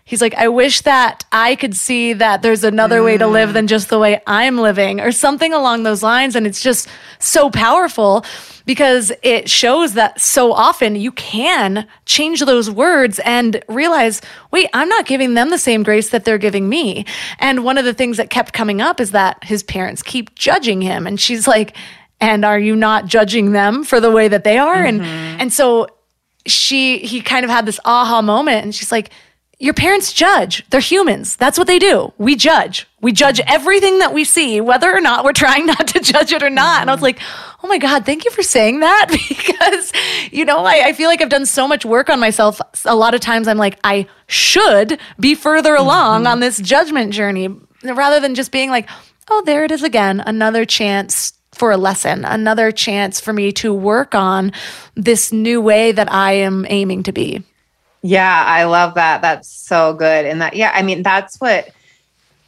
he's 0.05 0.21
like, 0.21 0.35
I 0.35 0.49
wish 0.49 0.83
that 0.83 1.25
I 1.33 1.57
could 1.57 1.75
see 1.75 2.13
that 2.13 2.43
there's 2.43 2.65
another 2.65 3.03
way 3.03 3.17
to 3.17 3.27
live 3.27 3.53
than 3.53 3.67
just 3.67 3.89
the 3.89 3.99
way 3.99 4.21
I'm 4.27 4.59
living, 4.59 5.01
or 5.01 5.13
something 5.13 5.53
along 5.53 5.83
those 5.83 6.03
lines. 6.03 6.37
And 6.37 6.47
it's 6.47 6.63
just 6.63 6.89
so 7.19 7.51
powerful 7.51 8.25
because 8.67 9.13
it 9.23 9.51
shows 9.51 9.95
that 9.95 10.21
so 10.21 10.53
often 10.53 10.97
you 10.97 11.13
can 11.13 11.87
change 12.07 12.41
those 12.41 12.71
words 12.71 13.19
and 13.25 13.63
realize, 13.69 14.23
wait, 14.51 14.69
I'm 14.73 14.89
not 14.89 15.07
giving 15.07 15.35
them 15.35 15.51
the 15.51 15.59
same 15.59 15.83
grace 15.83 16.11
that 16.11 16.25
they're 16.25 16.39
giving 16.39 16.69
me. 16.69 17.05
And 17.39 17.65
one 17.65 17.79
of 17.79 17.85
the 17.85 17.95
things 17.95 18.17
that 18.17 18.31
kept 18.31 18.53
coming 18.53 18.81
up 18.81 19.01
is 19.01 19.11
that 19.11 19.43
his 19.45 19.63
parents 19.63 20.03
keep 20.03 20.35
judging 20.35 20.81
him. 20.81 21.07
And 21.07 21.21
she's 21.21 21.47
like, 21.47 21.77
and 22.21 22.45
are 22.45 22.59
you 22.59 22.75
not 22.77 23.07
judging 23.07 23.53
them 23.53 23.85
for 23.85 24.01
the 24.01 24.11
way 24.11 24.29
that 24.29 24.45
they 24.45 24.57
are? 24.57 24.77
Mm-hmm. 24.77 25.05
And 25.05 25.41
and 25.41 25.53
so 25.53 25.89
she 26.47 26.99
he 26.99 27.21
kind 27.21 27.45
of 27.45 27.51
had 27.51 27.67
this 27.67 27.81
aha 27.85 28.23
moment 28.23 28.65
and 28.65 28.75
she's 28.75 28.93
like, 28.93 29.11
your 29.59 29.75
parents 29.75 30.13
judge. 30.13 30.65
They're 30.71 30.81
humans. 30.81 31.37
That's 31.37 31.59
what 31.59 31.67
they 31.67 31.79
do. 31.79 32.13
We 32.19 32.37
judge. 32.37 32.87
We 33.01 33.13
judge 33.13 33.41
everything 33.47 33.99
that 33.99 34.13
we 34.13 34.25
see, 34.25 34.61
whether 34.61 34.93
or 34.93 35.01
not 35.01 35.25
we're 35.25 35.33
trying 35.33 35.67
not 35.75 35.89
to 35.89 36.01
judge 36.01 36.33
it 36.33 36.43
or 36.43 36.51
not. 36.51 36.81
And 36.81 36.91
I 36.91 36.95
was 36.95 37.03
like, 37.03 37.21
oh 37.63 37.69
my 37.69 37.79
God, 37.79 38.05
thank 38.05 38.25
you 38.25 38.31
for 38.31 38.43
saying 38.43 38.81
that. 38.81 39.11
Because, 39.45 39.93
you 40.31 40.45
know, 40.45 40.65
I, 40.65 40.87
I, 40.87 40.93
feel 40.93 41.09
like 41.09 41.21
I've 41.21 41.29
done 41.29 41.47
so 41.47 41.69
much 41.69 41.85
work 41.85 42.09
on 42.09 42.19
myself. 42.19 42.61
A 42.85 42.95
lot 42.95 43.15
of 43.15 43.21
times 43.21 43.47
I'm 43.47 43.59
like, 43.59 43.79
I 43.85 44.07
should 44.27 44.99
be 45.19 45.35
further 45.35 45.75
along 45.75 46.21
mm-hmm. 46.21 46.33
on 46.33 46.41
this 46.41 46.59
judgment 46.59 47.13
journey 47.13 47.49
rather 47.83 48.21
than 48.21 48.35
just 48.35 48.53
being 48.53 48.71
like, 48.71 48.89
oh, 49.31 49.43
there 49.45 49.65
it 49.65 49.71
is 49.71 49.83
again. 49.83 50.21
Another 50.21 50.65
chance 50.65 51.35
for 51.53 51.71
a 51.71 51.77
lesson, 51.77 52.25
another 52.25 52.73
chance 52.73 53.21
for 53.21 53.33
me 53.33 53.53
to 53.53 53.73
work 53.73 54.15
on 54.15 54.53
this 54.95 55.33
new 55.33 55.61
way 55.61 55.93
that 55.93 56.13
I 56.13 56.33
am 56.33 56.67
aiming 56.69 57.05
to 57.05 57.13
be. 57.13 57.43
Yeah, 58.07 58.45
I 58.47 58.65
love 58.65 58.97
that. 58.97 59.23
That's 59.23 59.49
so 59.49 59.95
good. 59.95 60.27
And 60.27 60.43
that, 60.43 60.55
yeah, 60.55 60.73
I 60.75 60.83
mean, 60.83 61.03
that's 61.03 61.41
what, 61.41 61.71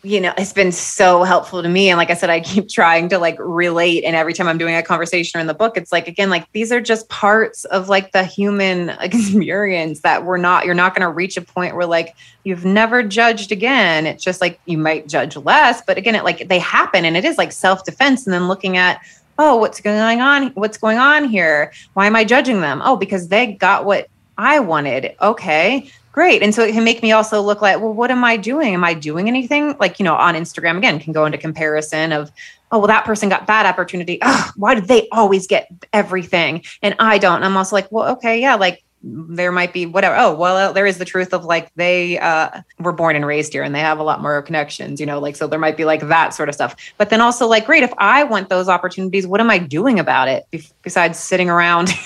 you 0.03 0.21
know, 0.21 0.35
it's 0.37 0.53
been 0.53 0.71
so 0.71 1.23
helpful 1.23 1.63
to 1.63 1.69
me. 1.71 1.89
And 1.89 1.97
like 1.97 2.11
I 2.11 2.15
said, 2.15 2.29
I 2.29 2.41
keep 2.41 2.69
trying 2.71 3.09
to 3.09 3.19
like 3.19 3.39
relate. 3.39 4.05
And 4.05 4.15
every 4.15 4.35
time 4.35 4.49
I'm 4.49 4.59
doing 4.59 4.75
a 4.75 4.83
conversation 4.83 5.39
or 5.39 5.41
in 5.41 5.47
the 5.47 5.55
book, 5.55 5.79
it's 5.79 5.93
like, 5.93 6.09
again, 6.09 6.29
like 6.29 6.47
these 6.53 6.73
are 6.73 6.81
just 6.83 7.09
parts 7.09 7.65
of 7.65 7.89
like 7.89 8.13
the 8.13 8.23
human 8.23 8.91
experience 9.01 10.01
that 10.01 10.27
we're 10.27 10.37
not, 10.37 10.67
you're 10.67 10.75
not 10.75 10.95
going 10.95 11.09
to 11.09 11.09
reach 11.09 11.39
a 11.39 11.41
point 11.41 11.75
where 11.75 11.87
like 11.87 12.15
you've 12.45 12.67
never 12.67 13.03
judged 13.03 13.51
again. 13.51 14.07
It's 14.07 14.23
just 14.23 14.43
like 14.43 14.61
you 14.67 14.77
might 14.77 15.09
judge 15.09 15.37
less. 15.37 15.81
But 15.81 15.97
again, 15.97 16.15
it 16.15 16.23
like 16.23 16.49
they 16.49 16.59
happen 16.59 17.07
and 17.07 17.17
it 17.17 17.25
is 17.25 17.39
like 17.39 17.51
self 17.51 17.83
defense. 17.83 18.27
And 18.27 18.35
then 18.35 18.47
looking 18.47 18.77
at, 18.77 19.01
oh, 19.39 19.57
what's 19.57 19.81
going 19.81 20.21
on? 20.21 20.49
What's 20.49 20.77
going 20.77 20.99
on 20.99 21.25
here? 21.25 21.73
Why 21.95 22.07
am 22.07 22.15
I 22.15 22.25
judging 22.25 22.61
them? 22.61 22.83
Oh, 22.85 22.97
because 22.97 23.29
they 23.29 23.53
got 23.53 23.87
what 23.87 24.11
I 24.39 24.61
wanted. 24.61 25.15
Okay, 25.21 25.91
great. 26.13 26.43
And 26.43 26.55
so 26.55 26.63
it 26.63 26.73
can 26.73 26.85
make 26.85 27.03
me 27.03 27.13
also 27.13 27.41
look 27.41 27.63
like, 27.63 27.81
well, 27.81 27.93
what 27.93 28.11
am 28.11 28.25
I 28.25 28.37
doing? 28.37 28.75
Am 28.75 28.85
I 28.85 28.95
doing 28.95 29.29
anything? 29.29 29.77
Like, 29.79 29.99
you 29.99 30.05
know, 30.05 30.15
on 30.15 30.35
Instagram 30.35 30.77
again, 30.79 30.99
can 30.99 31.13
go 31.13 31.27
into 31.27 31.39
comparison 31.39 32.13
of, 32.13 32.31
oh, 32.73 32.79
well, 32.79 32.89
that 32.89 33.05
person 33.05 33.29
got 33.29 33.47
that 33.47 33.67
opportunity. 33.67 34.21
Why 34.57 34.75
did 34.75 34.89
they 34.89 35.09
always 35.13 35.47
get 35.47 35.69
everything? 35.93 36.65
And 36.83 36.95
I 36.99 37.19
don't. 37.19 37.37
And 37.37 37.45
I'm 37.45 37.57
also 37.57 37.77
like, 37.77 37.91
well, 37.91 38.13
okay, 38.13 38.41
yeah, 38.41 38.55
like 38.55 38.83
there 39.03 39.53
might 39.53 39.73
be 39.73 39.87
whatever. 39.87 40.17
Oh, 40.19 40.35
well, 40.35 40.73
there 40.73 40.87
is 40.87 40.99
the 40.99 41.05
truth 41.05 41.33
of 41.33 41.45
like 41.45 41.73
they 41.77 42.19
uh, 42.19 42.63
were 42.81 42.93
born 42.93 43.15
and 43.15 43.25
raised 43.25 43.53
here 43.53 43.63
and 43.63 43.75
they 43.75 43.81
have 43.81 43.99
a 43.99 44.03
lot 44.03 44.21
more 44.21 44.43
connections, 44.43 44.99
you 44.99 45.07
know, 45.07 45.21
like 45.21 45.37
so 45.37 45.47
there 45.47 45.61
might 45.61 45.77
be 45.77 45.85
like 45.85 46.09
that 46.09 46.35
sort 46.35 46.49
of 46.49 46.55
stuff. 46.55 46.75
But 46.99 47.11
then 47.11 47.21
also 47.21 47.47
like, 47.47 47.67
great, 47.67 47.85
if 47.85 47.93
I 47.99 48.25
want 48.25 48.49
those 48.49 48.69
opportunities, 48.69 49.27
what 49.27 49.41
am 49.41 49.51
I 49.51 49.59
doing 49.59 50.01
about 50.01 50.29
it 50.29 50.45
besides 50.83 51.19
sitting 51.19 51.49
around? 51.49 51.91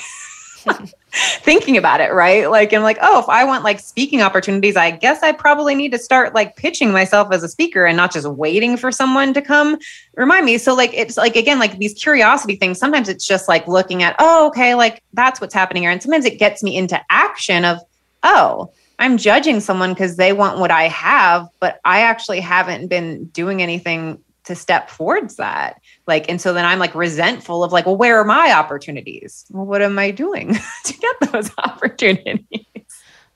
thinking 1.40 1.76
about 1.76 2.00
it, 2.00 2.12
right? 2.12 2.50
Like, 2.50 2.72
I'm 2.72 2.82
like, 2.82 2.98
oh, 3.00 3.18
if 3.18 3.28
I 3.28 3.44
want 3.44 3.64
like 3.64 3.80
speaking 3.80 4.22
opportunities, 4.22 4.76
I 4.76 4.90
guess 4.90 5.22
I 5.22 5.32
probably 5.32 5.74
need 5.74 5.92
to 5.92 5.98
start 5.98 6.34
like 6.34 6.56
pitching 6.56 6.92
myself 6.92 7.32
as 7.32 7.42
a 7.42 7.48
speaker 7.48 7.84
and 7.84 7.96
not 7.96 8.12
just 8.12 8.26
waiting 8.26 8.76
for 8.76 8.92
someone 8.92 9.34
to 9.34 9.42
come 9.42 9.78
remind 10.14 10.46
me. 10.46 10.58
So, 10.58 10.74
like, 10.74 10.92
it's 10.94 11.16
like, 11.16 11.36
again, 11.36 11.58
like 11.58 11.78
these 11.78 11.94
curiosity 11.94 12.56
things, 12.56 12.78
sometimes 12.78 13.08
it's 13.08 13.26
just 13.26 13.48
like 13.48 13.66
looking 13.66 14.02
at, 14.02 14.14
oh, 14.18 14.46
okay, 14.48 14.74
like 14.74 15.02
that's 15.12 15.40
what's 15.40 15.54
happening 15.54 15.82
here. 15.82 15.90
And 15.90 16.02
sometimes 16.02 16.24
it 16.24 16.38
gets 16.38 16.62
me 16.62 16.76
into 16.76 17.00
action 17.10 17.64
of, 17.64 17.78
oh, 18.22 18.72
I'm 19.00 19.16
judging 19.16 19.60
someone 19.60 19.94
because 19.94 20.16
they 20.16 20.32
want 20.32 20.58
what 20.58 20.70
I 20.70 20.84
have, 20.84 21.48
but 21.58 21.80
I 21.84 22.02
actually 22.02 22.40
haven't 22.40 22.88
been 22.88 23.24
doing 23.26 23.62
anything 23.62 24.22
to 24.50 24.56
step 24.56 24.90
towards 24.90 25.36
that. 25.36 25.80
Like 26.06 26.28
and 26.28 26.40
so 26.40 26.52
then 26.52 26.64
i'm 26.64 26.78
like 26.78 26.94
resentful 26.94 27.64
of 27.64 27.72
like 27.72 27.86
well 27.86 27.96
where 27.96 28.18
are 28.20 28.24
my 28.24 28.52
opportunities? 28.52 29.46
Well 29.50 29.64
what 29.64 29.80
am 29.80 29.98
i 29.98 30.10
doing 30.10 30.54
to 30.84 30.92
get 30.92 31.32
those 31.32 31.50
opportunities? 31.58 32.66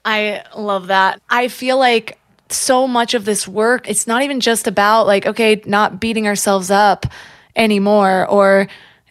I 0.05 0.45
love 0.55 0.89
that. 0.89 1.23
I 1.31 1.49
feel 1.49 1.79
like 1.79 2.19
so 2.51 2.87
much 2.87 3.15
of 3.15 3.25
this 3.25 3.49
work 3.49 3.89
it's 3.89 4.07
not 4.07 4.23
even 4.23 4.39
just 4.39 4.67
about 4.67 5.07
like 5.07 5.25
okay 5.25 5.62
not 5.65 5.99
beating 5.99 6.27
ourselves 6.27 6.71
up 6.71 7.07
anymore 7.57 8.29
or 8.29 8.69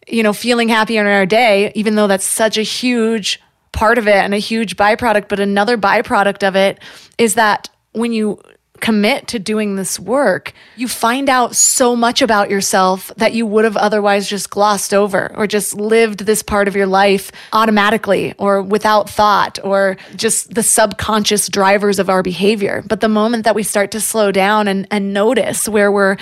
you 0.07 0.21
know 0.21 0.33
feeling 0.33 0.69
happy 0.69 0.97
in 0.97 1.05
our 1.07 1.25
day 1.25 1.71
even 1.73 1.95
though 1.95 2.05
that's 2.07 2.25
such 2.25 2.57
a 2.57 2.61
huge 2.61 3.41
part 3.71 3.97
of 3.97 4.07
it 4.07 4.17
and 4.17 4.35
a 4.35 4.37
huge 4.37 4.77
byproduct 4.77 5.27
but 5.27 5.39
another 5.39 5.77
byproduct 5.77 6.47
of 6.47 6.55
it 6.55 6.79
is 7.17 7.33
that 7.33 7.69
when 7.93 8.13
you 8.13 8.39
commit 8.83 9.29
to 9.29 9.39
doing 9.39 9.77
this 9.77 9.97
work, 9.97 10.51
you 10.75 10.89
find 10.89 11.29
out 11.29 11.55
so 11.55 11.95
much 11.95 12.21
about 12.21 12.49
yourself 12.49 13.13
that 13.15 13.33
you 13.33 13.45
would 13.45 13.63
have 13.63 13.77
otherwise 13.77 14.27
just 14.27 14.49
glossed 14.49 14.93
over 14.93 15.33
or 15.37 15.47
just 15.47 15.73
lived 15.73 16.25
this 16.25 16.43
part 16.43 16.67
of 16.67 16.75
your 16.75 16.85
life 16.85 17.31
automatically 17.53 18.33
or 18.37 18.61
without 18.61 19.09
thought 19.09 19.57
or 19.63 19.95
just 20.17 20.53
the 20.53 20.61
subconscious 20.61 21.47
drivers 21.47 21.97
of 21.97 22.09
our 22.09 22.21
behavior. 22.21 22.83
But 22.85 22.99
the 22.99 23.07
moment 23.07 23.45
that 23.45 23.55
we 23.55 23.63
start 23.63 23.89
to 23.91 24.01
slow 24.01 24.33
down 24.33 24.67
and, 24.67 24.85
and 24.91 25.13
notice 25.13 25.69
where 25.69 25.89
we're 25.89 26.17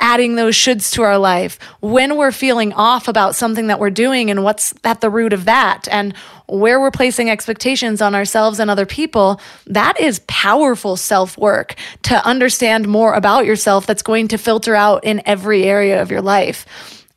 adding 0.00 0.34
those 0.34 0.54
shoulds 0.54 0.92
to 0.92 1.02
our 1.02 1.18
life, 1.18 1.58
when 1.80 2.16
we're 2.16 2.32
feeling 2.32 2.72
off 2.72 3.08
about 3.08 3.34
something 3.34 3.68
that 3.68 3.78
we're 3.78 3.90
doing 3.90 4.30
and 4.30 4.42
what's 4.42 4.74
at 4.84 5.00
the 5.00 5.10
root 5.10 5.32
of 5.32 5.44
that, 5.44 5.88
and 5.90 6.14
where 6.46 6.80
we're 6.80 6.90
placing 6.90 7.30
expectations 7.30 8.02
on 8.02 8.14
ourselves 8.14 8.58
and 8.58 8.70
other 8.70 8.86
people, 8.86 9.40
that 9.66 9.98
is 10.00 10.20
powerful 10.26 10.96
self 10.96 11.38
work 11.38 11.74
to 12.02 12.26
understand 12.26 12.86
more 12.88 13.14
about 13.14 13.46
yourself 13.46 13.86
that's 13.86 14.02
going 14.02 14.28
to 14.28 14.38
filter 14.38 14.74
out 14.74 15.04
in 15.04 15.22
every 15.26 15.64
area 15.64 16.02
of 16.02 16.10
your 16.10 16.22
life. 16.22 16.66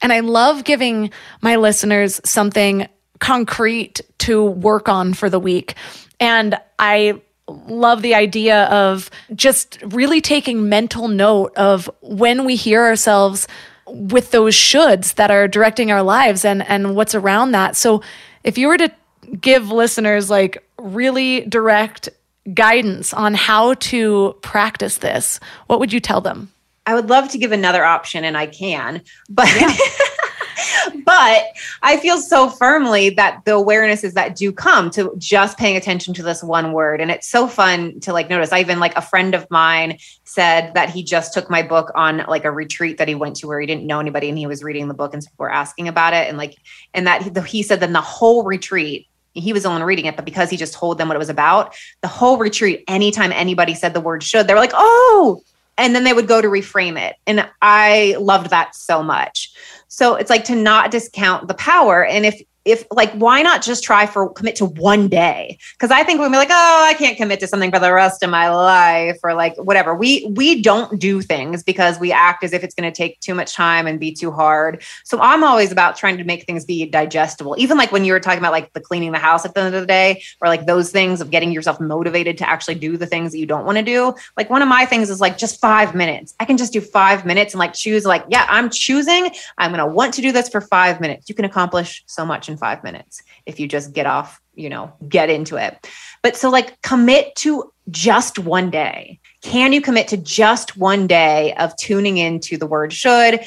And 0.02 0.14
I 0.14 0.20
love 0.20 0.64
giving 0.64 1.12
my 1.42 1.56
listeners 1.56 2.22
something 2.24 2.88
concrete 3.20 4.02
to 4.20 4.44
work 4.44 4.88
on 4.88 5.14
for 5.14 5.30
the 5.30 5.40
week. 5.40 5.76
And 6.20 6.58
I 6.80 7.22
love 7.48 8.02
the 8.02 8.16
idea 8.16 8.66
of 8.66 9.10
just 9.36 9.80
really 9.84 10.22
taking 10.22 10.70
mental 10.70 11.08
note 11.08 11.56
of 11.56 11.90
when 12.02 12.46
we 12.46 12.56
hear 12.56 12.84
ourselves 12.84 13.48
with 13.86 14.32
those 14.32 14.54
shoulds 14.54 15.16
that 15.16 15.32
are 15.32 15.48
directing 15.48 15.92
our 15.92 16.04
lives 16.04 16.44
and 16.44 16.68
and 16.68 16.96
what's 16.96 17.16
around 17.16 17.52
that. 17.52 17.76
So 17.76 18.02
if 18.44 18.58
you 18.58 18.68
were 18.68 18.78
to 18.78 18.92
give 19.40 19.72
listeners 19.72 20.30
like 20.30 20.64
really 20.78 21.42
direct 21.42 22.10
guidance 22.54 23.14
on 23.14 23.34
how 23.34 23.74
to 23.76 24.36
practice 24.42 24.98
this, 24.98 25.40
what 25.68 25.80
would 25.80 25.92
you 25.92 26.00
tell 26.00 26.22
them? 26.22 26.52
I 26.86 26.96
would 26.96 27.10
love 27.10 27.30
to 27.30 27.38
give 27.38 27.52
another 27.52 27.84
option 27.84 28.24
and 28.24 28.38
I 28.38 28.48
can, 28.48 29.02
but 29.30 29.48
yeah. 29.60 29.76
but 31.06 31.44
I 31.82 31.98
feel 31.98 32.18
so 32.18 32.50
firmly 32.50 33.10
that 33.12 33.44
the 33.46 33.52
awarenesses 33.52 34.14
that 34.14 34.36
do 34.36 34.52
come 34.52 34.90
to 34.92 35.14
just 35.18 35.58
paying 35.58 35.78
attention 35.78 36.14
to 36.16 36.24
this 36.24 36.44
one 36.44 36.72
word. 36.72 37.02
And 37.02 37.12
it's 37.12 37.28
so 37.28 37.48
fun 37.48 38.00
to 38.02 38.14
like 38.14 38.30
notice. 38.30 38.52
I 38.52 38.60
even 38.60 38.80
like 38.80 38.96
a 38.96 39.02
friend 39.02 39.36
of 39.36 39.50
mine 39.50 39.98
said 40.24 40.74
that 40.74 40.90
he 40.90 41.04
just 41.04 41.34
took 41.34 41.50
my 41.50 41.62
book 41.62 41.92
on 41.96 42.24
like 42.28 42.46
a 42.46 42.52
retreat 42.52 42.98
that 42.98 43.08
he 43.08 43.16
went 43.16 43.36
to 43.38 43.48
where 43.48 43.60
he 43.60 43.68
didn't 43.68 43.86
know 43.86 44.00
anybody 44.00 44.30
and 44.30 44.38
he 44.38 44.48
was 44.48 44.64
reading 44.64 44.88
the 44.88 44.94
book 44.94 45.14
and 45.14 45.24
people 45.24 45.36
were 45.44 45.52
asking 45.52 45.88
about 45.88 46.14
it. 46.14 46.28
And 46.28 46.38
like, 46.38 46.56
and 46.94 47.08
that 47.08 47.22
he, 47.22 47.58
he 47.58 47.64
said 47.64 47.80
then 47.80 47.94
the 47.94 48.02
whole 48.02 48.44
retreat, 48.44 49.08
he 49.34 49.54
was 49.54 49.64
the 49.64 49.70
one 49.70 49.84
reading 49.84 50.06
it, 50.06 50.16
but 50.16 50.26
because 50.26 50.50
he 50.50 50.58
just 50.58 50.74
told 50.74 50.98
them 50.98 51.08
what 51.08 51.16
it 51.16 51.20
was 51.20 51.30
about, 51.30 51.76
the 52.02 52.08
whole 52.08 52.38
retreat, 52.38 52.84
anytime 52.88 53.32
anybody 53.32 53.76
said 53.76 53.94
the 53.94 54.02
word 54.02 54.24
should, 54.24 54.48
they 54.48 54.54
were 54.54 54.60
like, 54.60 54.72
oh, 54.74 55.42
and 55.78 55.94
then 55.94 56.04
they 56.04 56.14
would 56.14 56.28
go 56.28 56.42
to 56.42 56.48
reframe 56.48 57.00
it. 57.00 57.16
And 57.28 57.48
I 57.62 58.16
loved 58.20 58.50
that 58.50 58.76
so 58.76 59.04
much. 59.04 59.54
So 59.88 60.16
it's 60.16 60.30
like 60.30 60.44
to 60.46 60.56
not 60.56 60.92
discount 60.92 61.48
the 61.48 61.54
power. 61.54 62.06
And 62.06 62.26
if 62.26 62.42
if 62.68 62.86
like 62.92 63.12
why 63.14 63.42
not 63.42 63.62
just 63.62 63.84
try 63.84 64.06
for 64.06 64.30
commit 64.30 64.56
to 64.58 64.66
one 64.66 65.08
day? 65.08 65.58
Because 65.74 65.92
i 65.92 66.04
think 66.04 66.20
we'll 66.20 66.30
be 66.30 66.38
like 66.38 66.50
oh 66.52 66.86
i 66.88 66.94
can't 66.94 67.18
commit 67.18 67.40
to 67.40 67.48
something 67.48 67.72
for 67.72 67.80
the 67.80 67.94
rest 67.94 68.24
of 68.24 68.30
my 68.30 68.50
life 68.50 69.18
or 69.24 69.34
like 69.34 69.56
whatever. 69.58 69.96
We 69.96 70.32
we 70.36 70.62
don't 70.62 71.00
do 71.00 71.22
things 71.22 71.64
because 71.64 72.00
we 72.00 72.12
act 72.12 72.44
as 72.44 72.54
if 72.54 72.64
it's 72.64 72.76
going 72.76 72.92
to 72.92 72.96
take 72.96 73.20
too 73.20 73.34
much 73.34 73.54
time 73.54 73.88
and 73.88 74.00
be 74.00 74.12
too 74.12 74.32
hard. 74.32 74.84
So 75.04 75.20
i'm 75.22 75.44
always 75.44 75.72
about 75.72 75.96
trying 75.96 76.18
to 76.18 76.24
make 76.24 76.44
things 76.46 76.66
be 76.66 76.86
digestible. 76.86 77.56
Even 77.58 77.78
like 77.78 77.92
when 77.92 78.06
you 78.06 78.14
were 78.14 78.20
talking 78.20 78.40
about 78.40 78.52
like 78.52 78.74
the 78.74 78.82
cleaning 78.82 79.12
the 79.12 79.20
house 79.20 79.46
at 79.46 79.54
the 79.54 79.62
end 79.62 79.74
of 79.74 79.82
the 79.82 79.88
day 79.88 80.22
or 80.42 80.48
like 80.48 80.66
those 80.66 80.92
things 80.92 81.22
of 81.22 81.32
getting 81.32 81.52
yourself 81.52 81.80
motivated 81.80 82.38
to 82.40 82.50
actually 82.50 82.76
do 82.76 82.98
the 82.98 83.06
things 83.06 83.32
that 83.32 83.40
you 83.40 83.46
don't 83.46 83.66
want 83.66 83.78
to 83.78 83.84
do. 83.84 84.14
Like 84.36 84.50
one 84.50 84.62
of 84.62 84.68
my 84.68 84.86
things 84.86 85.10
is 85.10 85.22
like 85.22 85.38
just 85.38 85.60
five 85.62 85.96
minutes. 85.96 86.36
I 86.40 86.46
can 86.46 86.58
just 86.58 86.74
do 86.74 86.82
five 86.82 87.26
minutes 87.26 87.54
and 87.54 87.60
like 87.60 87.74
choose 87.74 88.06
like 88.06 88.26
yeah 88.30 88.46
i'm 88.50 88.70
choosing. 88.70 89.30
I'm 89.58 89.72
going 89.72 89.86
to 89.86 89.94
want 89.94 90.14
to 90.16 90.22
do 90.22 90.32
this 90.32 90.50
for 90.50 90.62
five 90.62 91.00
minutes. 91.00 91.30
You 91.30 91.36
can 91.36 91.46
accomplish 91.46 92.04
so 92.06 92.26
much 92.26 92.50
in 92.50 92.57
five 92.58 92.84
minutes 92.84 93.22
if 93.46 93.60
you 93.60 93.68
just 93.68 93.94
get 93.94 94.06
off, 94.06 94.42
you 94.56 94.70
know, 94.70 94.92
get 95.08 95.30
into 95.30 95.56
it. 95.56 95.90
But 96.22 96.36
so, 96.36 96.50
like, 96.50 96.82
commit 96.82 97.36
to 97.38 97.72
just 97.90 98.40
one 98.40 98.70
day. 98.70 99.20
Can 99.42 99.72
you 99.72 99.82
commit 99.82 100.08
to 100.10 100.18
just 100.18 100.78
one 100.78 101.08
day 101.08 101.54
of 101.56 101.76
tuning 101.78 102.18
into 102.18 102.58
the 102.58 102.68
word 102.68 102.92
should, 102.92 103.46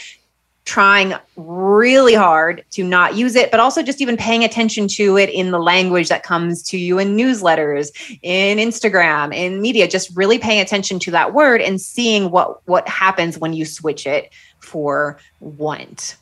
trying 0.64 1.14
really 1.36 2.14
hard 2.14 2.64
to 2.70 2.84
not 2.84 3.16
use 3.16 3.34
it, 3.34 3.50
but 3.50 3.58
also 3.58 3.82
just 3.82 4.00
even 4.00 4.16
paying 4.16 4.44
attention 4.44 4.86
to 4.86 5.16
it 5.16 5.28
in 5.30 5.50
the 5.50 5.58
language 5.58 6.08
that 6.08 6.22
comes 6.22 6.62
to 6.62 6.78
you 6.78 6.98
in 6.98 7.16
newsletters, 7.16 7.90
in 8.22 8.58
Instagram, 8.58 9.34
in 9.34 9.60
media, 9.60 9.88
just 9.88 10.14
really 10.16 10.38
paying 10.38 10.60
attention 10.60 10.98
to 11.00 11.10
that 11.10 11.34
word 11.34 11.60
and 11.60 11.80
seeing 11.80 12.30
what 12.30 12.66
what 12.68 12.86
happens 12.88 13.36
when 13.36 13.52
you 13.52 13.64
switch 13.64 14.06
it 14.06 14.30
for 14.60 15.18
want 15.40 16.16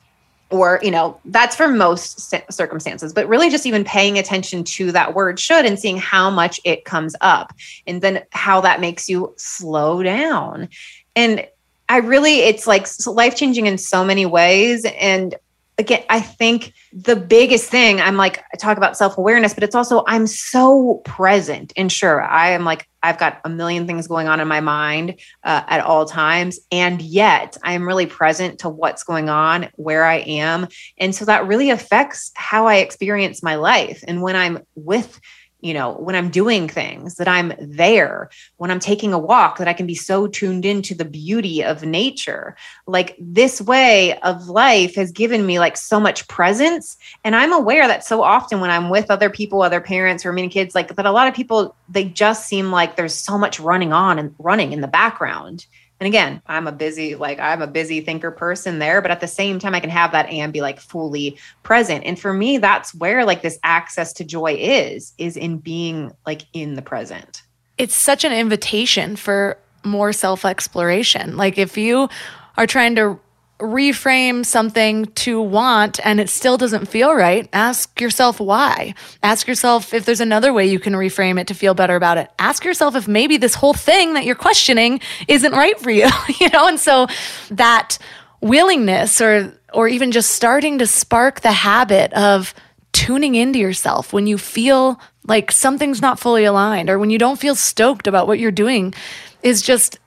or 0.51 0.81
you 0.83 0.91
know 0.91 1.19
that's 1.27 1.55
for 1.55 1.69
most 1.69 2.35
circumstances 2.53 3.13
but 3.13 3.29
really 3.29 3.51
just 3.51 3.67
even 3.67 3.85
paying 3.85 4.19
attention 4.19 4.65
to 4.65 4.91
that 4.93 5.15
word 5.15 5.39
should 5.39 5.65
and 5.65 5.79
seeing 5.79 5.97
how 5.97 6.31
much 6.31 6.61
it 6.65 6.85
comes 6.85 7.15
up 7.21 7.53
and 7.87 8.01
then 8.01 8.23
how 8.31 8.61
that 8.61 8.81
makes 8.81 9.09
you 9.09 9.33
slow 9.37 10.03
down. 10.03 10.69
And 11.17 11.47
i 11.89 11.99
really 11.99 12.41
it's 12.41 12.67
like 12.67 12.87
life 13.07 13.37
changing 13.37 13.67
in 13.67 13.79
so 13.79 14.05
many 14.05 14.27
ways 14.27 14.85
and 14.99 15.35
again, 15.79 16.03
I 16.11 16.21
think 16.21 16.75
the 16.93 17.17
biggest 17.17 17.71
thing 17.71 18.01
I'm 18.01 18.17
like, 18.17 18.43
I 18.53 18.57
talk 18.57 18.77
about 18.77 18.97
self 18.97 19.17
awareness, 19.17 19.55
but 19.55 19.63
it's 19.63 19.75
also 19.75 20.05
I'm 20.07 20.27
so 20.27 21.01
present. 21.05 21.73
And 21.77 21.91
sure, 21.91 22.23
I 22.23 22.51
am 22.51 22.65
like, 22.65 22.89
I've 23.03 23.19
got 23.19 23.41
a 23.45 23.49
million 23.49 23.87
things 23.87 24.09
going 24.09 24.27
on 24.27 24.41
in 24.41 24.49
my 24.49 24.61
mind 24.61 25.21
uh, 25.45 25.63
at 25.69 25.81
all 25.81 26.05
times. 26.05 26.59
And 26.73 27.01
yet 27.01 27.57
I 27.63 27.75
am 27.75 27.87
really 27.87 28.07
present 28.07 28.59
to 28.61 28.69
what's 28.69 29.05
going 29.05 29.29
on, 29.29 29.69
where 29.77 30.05
I 30.05 30.17
am. 30.17 30.67
And 30.99 31.15
so 31.15 31.25
that 31.25 31.47
really 31.47 31.71
affects 31.71 32.33
how 32.35 32.67
I 32.67 32.77
experience 32.77 33.43
my 33.43 33.55
life. 33.55 34.03
And 34.09 34.21
when 34.21 34.35
I'm 34.35 34.59
with 34.75 35.21
you 35.61 35.75
know, 35.75 35.93
when 35.93 36.15
I'm 36.15 36.31
doing 36.31 36.69
things, 36.69 37.17
that 37.17 37.27
I'm 37.27 37.53
there, 37.61 38.31
when 38.59 38.71
I'm 38.71 38.79
taking 38.79 39.13
a 39.13 39.19
walk, 39.19 39.59
that 39.59 39.67
I 39.67 39.73
can 39.73 39.87
be 39.87 39.95
so 39.95 40.29
tuned 40.29 40.65
into 40.65 40.95
the 40.95 41.05
beauty 41.05 41.65
of 41.65 41.83
nature. 41.83 42.57
Like 42.87 43.17
this 43.19 43.61
way 43.61 44.19
of 44.21 44.49
life 44.49 44.95
has 44.95 45.11
given 45.11 45.47
me 45.47 45.59
like 45.59 45.77
so 45.77 45.99
much 45.99 46.29
presence. 46.29 46.97
And 47.25 47.35
I'm 47.35 47.53
aware 47.53 47.89
that 47.89 48.05
so 48.05 48.23
often 48.23 48.61
when 48.61 48.71
I'm 48.71 48.89
with 48.89 49.11
other 49.11 49.31
people, 49.31 49.63
other 49.63 49.81
parents 49.81 50.25
or 50.25 50.33
many 50.33 50.49
kids, 50.49 50.75
like 50.75 50.95
that 50.95 51.07
a 51.07 51.13
lot 51.13 51.27
of 51.27 51.35
people, 51.35 51.75
they 51.89 52.05
just 52.05 52.47
seem 52.47 52.71
like 52.71 52.97
there's 52.97 53.15
so 53.15 53.37
much 53.37 53.59
running 53.59 53.93
on 53.93 54.19
and 54.19 54.35
running 54.39 54.73
in 54.73 54.81
the 54.81 54.89
background. 54.89 55.67
And 56.01 56.07
again, 56.07 56.41
I'm 56.47 56.67
a 56.67 56.73
busy, 56.73 57.17
like 57.17 57.41
I'm 57.41 57.61
a 57.61 57.67
busy 57.67 58.01
thinker 58.01 58.31
person 58.31 58.79
there, 58.79 59.03
but 59.03 59.11
at 59.11 59.21
the 59.21 59.27
same 59.27 59.59
time, 59.59 59.75
I 59.75 59.81
can 59.81 59.91
have 59.91 60.13
that 60.13 60.27
and 60.27 60.53
be 60.53 60.61
like 60.61 60.81
fully 60.81 61.39
present. 61.65 62.05
And 62.05 62.19
for 62.19 62.33
me, 62.33 62.59
that's 62.59 62.95
where 62.95 63.25
like 63.25 63.43
this 63.43 63.59
access 63.65 64.13
to 64.15 64.25
joy 64.25 64.57
is, 64.59 65.13
is 65.19 65.37
in 65.37 65.59
being 65.59 66.13
like 66.25 66.43
in 66.53 66.75
the 66.75 66.83
present. 66.83 67.43
It's 67.79 67.97
such 67.97 68.25
an 68.25 68.33
invitation 68.33 69.17
for 69.17 69.59
more 69.85 70.13
self 70.13 70.45
exploration. 70.45 71.37
Like 71.37 71.59
if 71.59 71.77
you 71.77 72.09
are 72.57 72.67
trying 72.67 72.95
to 72.97 73.19
reframe 73.59 74.47
something 74.47 75.07
to 75.07 75.41
want 75.41 75.99
and 76.05 76.21
it 76.21 76.29
still 76.29 76.57
doesn't 76.57 76.87
feel 76.87 77.13
right, 77.15 77.49
ask 77.53 78.01
yourself 78.01 78.39
why. 78.39 78.95
Ask 79.23 79.49
yourself 79.49 79.93
if 79.93 80.05
there's 80.05 80.21
another 80.21 80.53
way 80.53 80.67
you 80.67 80.79
can 80.79 80.93
reframe 80.93 81.41
it 81.41 81.49
to 81.49 81.55
feel 81.55 81.75
better 81.75 81.97
about 81.97 82.19
it. 82.19 82.31
Ask 82.39 82.65
yourself 82.65 82.95
if 82.95 83.09
maybe 83.09 83.37
this 83.37 83.55
whole 83.55 83.75
thing 83.75 84.15
that 84.15 84.25
you're 84.25 84.37
questioning 84.37 85.01
isn't 85.27 85.53
right 85.53 85.79
for 85.81 85.91
you, 85.91 86.09
you 86.41 86.49
know? 86.51 86.69
And 86.69 86.79
so 86.79 87.09
that 87.51 87.99
willingness 88.41 89.21
or 89.21 89.53
or 89.75 89.89
even 89.89 90.13
just 90.13 90.31
starting 90.31 90.79
to 90.79 90.87
spark 90.87 91.41
the 91.41 91.53
habit 91.53 92.13
of 92.15 92.55
tuning 92.93 93.35
into 93.35 93.59
yourself 93.59 94.13
when 94.13 94.27
you 94.27 94.39
feel 94.39 94.99
like 95.27 95.53
something's 95.53 96.01
not 96.01 96.19
fully 96.19 96.45
aligned 96.45 96.89
or 96.89 96.99
when 96.99 97.11
you 97.11 97.19
don't 97.19 97.39
feel 97.39 97.55
stoked 97.55 98.07
about 98.07 98.27
what 98.27 98.39
you're 98.39 98.51
doing 98.51 98.95
is 99.43 99.61
just 99.61 99.99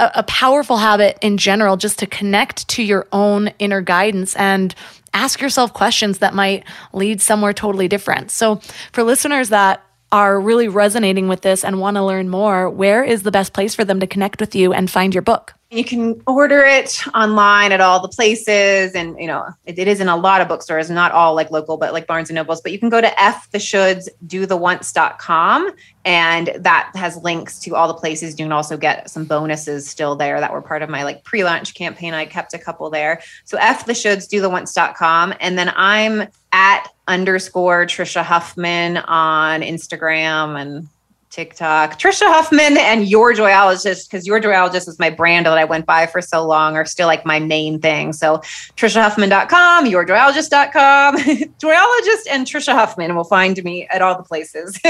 a, 0.00 0.10
a 0.16 0.22
powerful 0.24 0.78
habit 0.78 1.18
in 1.20 1.36
general 1.36 1.76
just 1.76 1.98
to 2.00 2.06
connect 2.06 2.66
to 2.68 2.82
your 2.82 3.06
own 3.12 3.48
inner 3.58 3.80
guidance 3.80 4.34
and 4.36 4.74
ask 5.14 5.40
yourself 5.40 5.72
questions 5.72 6.18
that 6.18 6.34
might 6.34 6.64
lead 6.92 7.20
somewhere 7.20 7.52
totally 7.52 7.86
different. 7.86 8.30
So, 8.30 8.56
for 8.92 9.02
listeners 9.02 9.50
that 9.50 9.84
are 10.12 10.40
really 10.40 10.66
resonating 10.66 11.28
with 11.28 11.42
this 11.42 11.64
and 11.64 11.78
want 11.78 11.96
to 11.96 12.04
learn 12.04 12.28
more, 12.28 12.68
where 12.68 13.04
is 13.04 13.22
the 13.22 13.30
best 13.30 13.52
place 13.52 13.74
for 13.74 13.84
them 13.84 14.00
to 14.00 14.06
connect 14.06 14.40
with 14.40 14.56
you 14.56 14.72
and 14.72 14.90
find 14.90 15.14
your 15.14 15.22
book? 15.22 15.54
You 15.70 15.84
can 15.84 16.20
order 16.26 16.64
it 16.64 17.00
online 17.14 17.70
at 17.70 17.80
all 17.80 18.00
the 18.00 18.08
places. 18.08 18.92
And, 18.92 19.16
you 19.20 19.28
know, 19.28 19.46
it, 19.66 19.78
it 19.78 19.86
is 19.86 20.00
in 20.00 20.08
a 20.08 20.16
lot 20.16 20.40
of 20.40 20.48
bookstores, 20.48 20.90
not 20.90 21.12
all 21.12 21.36
like 21.36 21.52
local, 21.52 21.76
but 21.76 21.92
like 21.92 22.08
Barnes 22.08 22.28
and 22.28 22.34
Nobles. 22.34 22.60
But 22.60 22.72
you 22.72 22.78
can 22.80 22.88
go 22.88 23.00
to 23.00 23.20
f 23.20 23.48
the 23.52 23.58
shoulds 23.58 24.08
do 24.26 24.46
the 24.46 24.56
wants.com 24.56 25.70
and 26.04 26.50
that 26.58 26.90
has 26.96 27.16
links 27.18 27.60
to 27.60 27.76
all 27.76 27.86
the 27.86 27.94
places. 27.94 28.36
You 28.36 28.46
can 28.46 28.52
also 28.52 28.76
get 28.76 29.10
some 29.10 29.26
bonuses 29.26 29.88
still 29.88 30.16
there 30.16 30.40
that 30.40 30.52
were 30.52 30.60
part 30.60 30.82
of 30.82 30.90
my 30.90 31.04
like 31.04 31.22
pre-launch 31.22 31.74
campaign. 31.74 32.14
I 32.14 32.26
kept 32.26 32.52
a 32.52 32.58
couple 32.58 32.90
there. 32.90 33.22
So 33.44 33.56
f 33.60 33.86
the 33.86 33.92
shoulds 33.92 34.28
do 34.28 34.40
the 34.40 34.50
wants.com. 34.50 35.34
And 35.38 35.56
then 35.56 35.72
I'm 35.76 36.26
at 36.50 36.88
underscore 37.06 37.86
Tricia 37.86 38.24
Huffman 38.24 38.96
on 38.96 39.60
Instagram 39.60 40.60
and 40.60 40.88
TikTok. 41.30 41.98
Tricia 41.98 42.26
Huffman 42.26 42.76
and 42.76 43.08
Your 43.08 43.32
Joyologist, 43.32 44.10
because 44.10 44.26
Your 44.26 44.40
Joyologist 44.40 44.88
is 44.88 44.98
my 44.98 45.10
brand 45.10 45.46
that 45.46 45.56
I 45.56 45.64
went 45.64 45.86
by 45.86 46.06
for 46.06 46.20
so 46.20 46.44
long, 46.46 46.76
are 46.76 46.84
still 46.84 47.06
like 47.06 47.24
my 47.24 47.38
main 47.38 47.80
thing. 47.80 48.12
So 48.12 48.38
TriciaHuffman.com, 48.76 49.86
YourJoyologist.com, 49.86 51.16
Joyologist 51.58 52.26
and 52.30 52.46
Tricia 52.46 52.74
Huffman 52.74 53.14
will 53.16 53.24
find 53.24 53.62
me 53.64 53.86
at 53.90 54.02
all 54.02 54.16
the 54.16 54.24
places. 54.24 54.78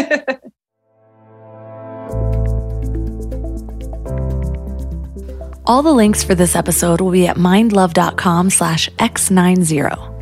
all 5.66 5.82
the 5.82 5.92
links 5.92 6.24
for 6.24 6.34
this 6.34 6.56
episode 6.56 7.00
will 7.00 7.12
be 7.12 7.26
at 7.26 7.36
mindlove.com 7.36 8.50
slash 8.50 8.88
x90. 8.90 10.16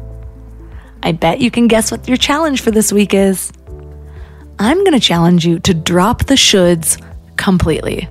I 1.02 1.12
bet 1.12 1.40
you 1.40 1.50
can 1.50 1.68
guess 1.68 1.90
what 1.92 2.08
your 2.08 2.16
challenge 2.16 2.60
for 2.60 2.70
this 2.70 2.92
week 2.92 3.14
is. 3.14 3.52
I'm 4.61 4.78
going 4.78 4.92
to 4.92 5.00
challenge 5.00 5.46
you 5.46 5.61
to 5.61 5.72
drop 5.72 6.24
the 6.24 6.34
shoulds 6.34 7.00
completely. 7.36 8.09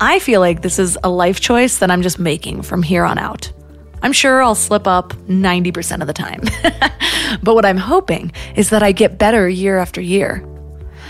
I 0.00 0.18
feel 0.18 0.40
like 0.40 0.62
this 0.62 0.78
is 0.78 0.98
a 1.04 1.10
life 1.10 1.40
choice 1.40 1.78
that 1.78 1.90
I'm 1.90 2.00
just 2.00 2.18
making 2.18 2.62
from 2.62 2.82
here 2.82 3.04
on 3.04 3.18
out. 3.18 3.52
I'm 4.02 4.12
sure 4.12 4.42
I'll 4.42 4.54
slip 4.54 4.86
up 4.86 5.12
90% 5.28 6.00
of 6.00 6.06
the 6.06 6.12
time. 6.14 6.42
but 7.42 7.54
what 7.54 7.66
I'm 7.66 7.76
hoping 7.76 8.32
is 8.56 8.70
that 8.70 8.82
I 8.82 8.92
get 8.92 9.18
better 9.18 9.46
year 9.48 9.78
after 9.78 10.00
year. 10.00 10.42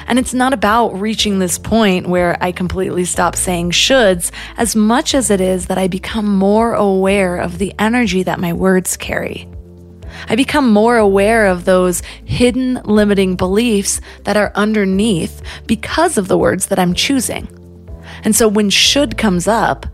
And 0.08 0.18
it's 0.18 0.34
not 0.34 0.52
about 0.52 1.00
reaching 1.00 1.38
this 1.38 1.56
point 1.56 2.08
where 2.08 2.36
I 2.42 2.50
completely 2.50 3.04
stop 3.04 3.36
saying 3.36 3.70
shoulds 3.70 4.32
as 4.56 4.74
much 4.74 5.14
as 5.14 5.30
it 5.30 5.40
is 5.40 5.66
that 5.66 5.78
I 5.78 5.86
become 5.86 6.26
more 6.36 6.74
aware 6.74 7.36
of 7.36 7.58
the 7.58 7.72
energy 7.78 8.24
that 8.24 8.40
my 8.40 8.52
words 8.52 8.96
carry. 8.96 9.48
I 10.28 10.36
become 10.36 10.72
more 10.72 10.96
aware 10.96 11.46
of 11.46 11.64
those 11.64 12.02
hidden 12.24 12.80
limiting 12.84 13.36
beliefs 13.36 14.00
that 14.24 14.36
are 14.36 14.52
underneath 14.54 15.42
because 15.66 16.18
of 16.18 16.28
the 16.28 16.38
words 16.38 16.66
that 16.66 16.78
I'm 16.78 16.94
choosing. 16.94 17.48
And 18.24 18.34
so 18.34 18.48
when 18.48 18.70
should 18.70 19.18
comes 19.18 19.48
up, 19.48 19.86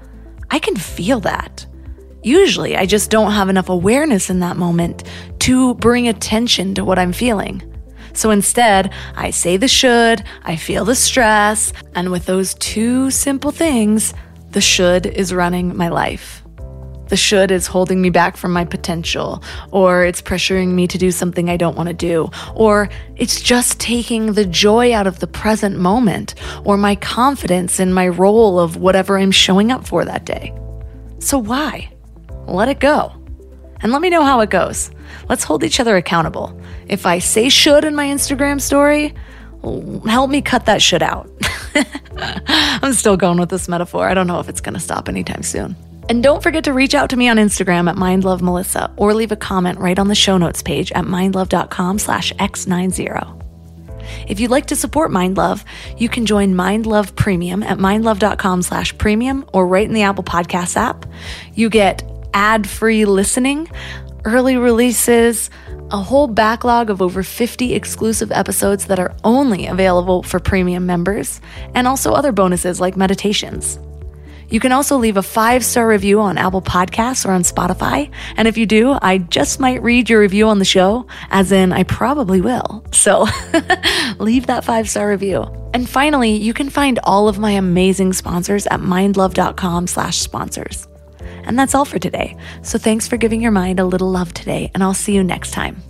I 0.50 0.58
can 0.58 0.76
feel 0.76 1.20
that. 1.20 1.66
Usually, 2.22 2.76
I 2.76 2.86
just 2.86 3.10
don't 3.10 3.32
have 3.32 3.48
enough 3.48 3.68
awareness 3.68 4.28
in 4.28 4.40
that 4.40 4.56
moment 4.56 5.04
to 5.40 5.74
bring 5.74 6.08
attention 6.08 6.74
to 6.74 6.84
what 6.84 6.98
I'm 6.98 7.12
feeling. 7.12 7.62
So 8.12 8.30
instead, 8.30 8.92
I 9.14 9.30
say 9.30 9.56
the 9.56 9.68
should, 9.68 10.24
I 10.42 10.56
feel 10.56 10.84
the 10.84 10.96
stress, 10.96 11.72
and 11.94 12.10
with 12.10 12.26
those 12.26 12.54
two 12.54 13.10
simple 13.10 13.52
things, 13.52 14.14
the 14.50 14.60
should 14.60 15.06
is 15.06 15.32
running 15.32 15.76
my 15.76 15.88
life. 15.88 16.42
The 17.08 17.16
should 17.16 17.50
is 17.50 17.66
holding 17.66 18.00
me 18.02 18.10
back 18.10 18.36
from 18.36 18.52
my 18.52 18.64
potential, 18.64 19.42
or 19.70 20.04
it's 20.04 20.20
pressuring 20.20 20.68
me 20.68 20.86
to 20.88 20.98
do 20.98 21.10
something 21.10 21.48
I 21.48 21.56
don't 21.56 21.76
want 21.76 21.88
to 21.88 21.94
do, 21.94 22.30
or 22.54 22.88
it's 23.16 23.40
just 23.40 23.80
taking 23.80 24.34
the 24.34 24.44
joy 24.44 24.94
out 24.94 25.06
of 25.06 25.20
the 25.20 25.26
present 25.26 25.78
moment, 25.78 26.34
or 26.64 26.76
my 26.76 26.94
confidence 26.96 27.80
in 27.80 27.92
my 27.92 28.08
role 28.08 28.58
of 28.60 28.76
whatever 28.76 29.18
I'm 29.18 29.30
showing 29.30 29.72
up 29.72 29.86
for 29.86 30.04
that 30.04 30.24
day. 30.24 30.54
So 31.18 31.38
why? 31.38 31.90
Let 32.46 32.68
it 32.68 32.80
go. 32.80 33.12
And 33.80 33.92
let 33.92 34.02
me 34.02 34.10
know 34.10 34.24
how 34.24 34.40
it 34.40 34.50
goes. 34.50 34.90
Let's 35.28 35.44
hold 35.44 35.64
each 35.64 35.80
other 35.80 35.96
accountable. 35.96 36.60
If 36.88 37.06
I 37.06 37.20
say 37.20 37.48
should 37.48 37.84
in 37.84 37.94
my 37.94 38.06
Instagram 38.06 38.60
story, 38.60 39.14
help 40.06 40.30
me 40.30 40.42
cut 40.42 40.66
that 40.66 40.82
should 40.82 41.02
out. 41.02 41.30
I'm 42.16 42.92
still 42.94 43.16
going 43.16 43.38
with 43.38 43.50
this 43.50 43.68
metaphor. 43.68 44.08
I 44.08 44.14
don't 44.14 44.26
know 44.26 44.40
if 44.40 44.48
it's 44.48 44.60
going 44.60 44.74
to 44.74 44.80
stop 44.80 45.08
anytime 45.08 45.42
soon. 45.42 45.76
And 46.08 46.22
don't 46.22 46.42
forget 46.42 46.64
to 46.64 46.72
reach 46.72 46.94
out 46.94 47.10
to 47.10 47.16
me 47.16 47.28
on 47.28 47.36
Instagram 47.36 47.88
at 47.88 47.96
mindlovemelissa 47.96 48.94
or 48.96 49.12
leave 49.12 49.32
a 49.32 49.36
comment 49.36 49.78
right 49.78 49.98
on 49.98 50.08
the 50.08 50.14
show 50.14 50.38
notes 50.38 50.62
page 50.62 50.90
at 50.92 51.04
mindlove.com 51.04 51.98
slash 51.98 52.32
x90. 52.34 53.38
If 54.26 54.40
you'd 54.40 54.50
like 54.50 54.66
to 54.66 54.76
support 54.76 55.10
MindLove, 55.10 55.64
you 55.98 56.08
can 56.08 56.24
join 56.24 56.54
MindLove 56.54 57.14
Premium 57.14 57.62
at 57.62 57.76
mindlove.com 57.76 58.62
slash 58.62 58.96
premium 58.96 59.44
or 59.52 59.66
right 59.66 59.86
in 59.86 59.92
the 59.92 60.02
Apple 60.02 60.24
Podcasts 60.24 60.76
app. 60.76 61.04
You 61.54 61.68
get 61.68 62.02
ad-free 62.32 63.04
listening, 63.04 63.68
early 64.24 64.56
releases, 64.56 65.50
a 65.90 65.98
whole 65.98 66.26
backlog 66.26 66.90
of 66.90 67.00
over 67.00 67.22
50 67.22 67.74
exclusive 67.74 68.30
episodes 68.32 68.86
that 68.86 68.98
are 68.98 69.14
only 69.24 69.66
available 69.66 70.22
for 70.22 70.38
premium 70.38 70.86
members, 70.86 71.40
and 71.74 71.86
also 71.86 72.12
other 72.12 72.32
bonuses 72.32 72.80
like 72.80 72.96
meditations. 72.96 73.78
You 74.48 74.60
can 74.60 74.72
also 74.72 74.96
leave 74.96 75.16
a 75.16 75.22
five 75.22 75.64
star 75.64 75.86
review 75.86 76.20
on 76.20 76.38
Apple 76.38 76.62
Podcasts 76.62 77.26
or 77.26 77.32
on 77.32 77.42
Spotify. 77.42 78.10
And 78.36 78.48
if 78.48 78.56
you 78.56 78.66
do, 78.66 78.98
I 79.02 79.18
just 79.18 79.60
might 79.60 79.82
read 79.82 80.08
your 80.08 80.20
review 80.20 80.48
on 80.48 80.58
the 80.58 80.64
show, 80.64 81.06
as 81.30 81.52
in, 81.52 81.72
I 81.72 81.82
probably 81.82 82.40
will. 82.40 82.84
So 82.92 83.26
leave 84.18 84.46
that 84.46 84.64
five 84.64 84.88
star 84.88 85.08
review. 85.08 85.42
And 85.74 85.88
finally, 85.88 86.32
you 86.32 86.54
can 86.54 86.70
find 86.70 86.98
all 87.04 87.28
of 87.28 87.38
my 87.38 87.52
amazing 87.52 88.12
sponsors 88.14 88.66
at 88.66 88.80
mindlove.com 88.80 89.86
slash 89.86 90.18
sponsors. 90.18 90.88
And 91.44 91.58
that's 91.58 91.74
all 91.74 91.84
for 91.84 91.98
today. 91.98 92.36
So 92.62 92.78
thanks 92.78 93.06
for 93.06 93.16
giving 93.16 93.40
your 93.40 93.52
mind 93.52 93.80
a 93.80 93.84
little 93.84 94.10
love 94.10 94.32
today, 94.34 94.70
and 94.74 94.82
I'll 94.82 94.94
see 94.94 95.14
you 95.14 95.24
next 95.24 95.52
time. 95.52 95.82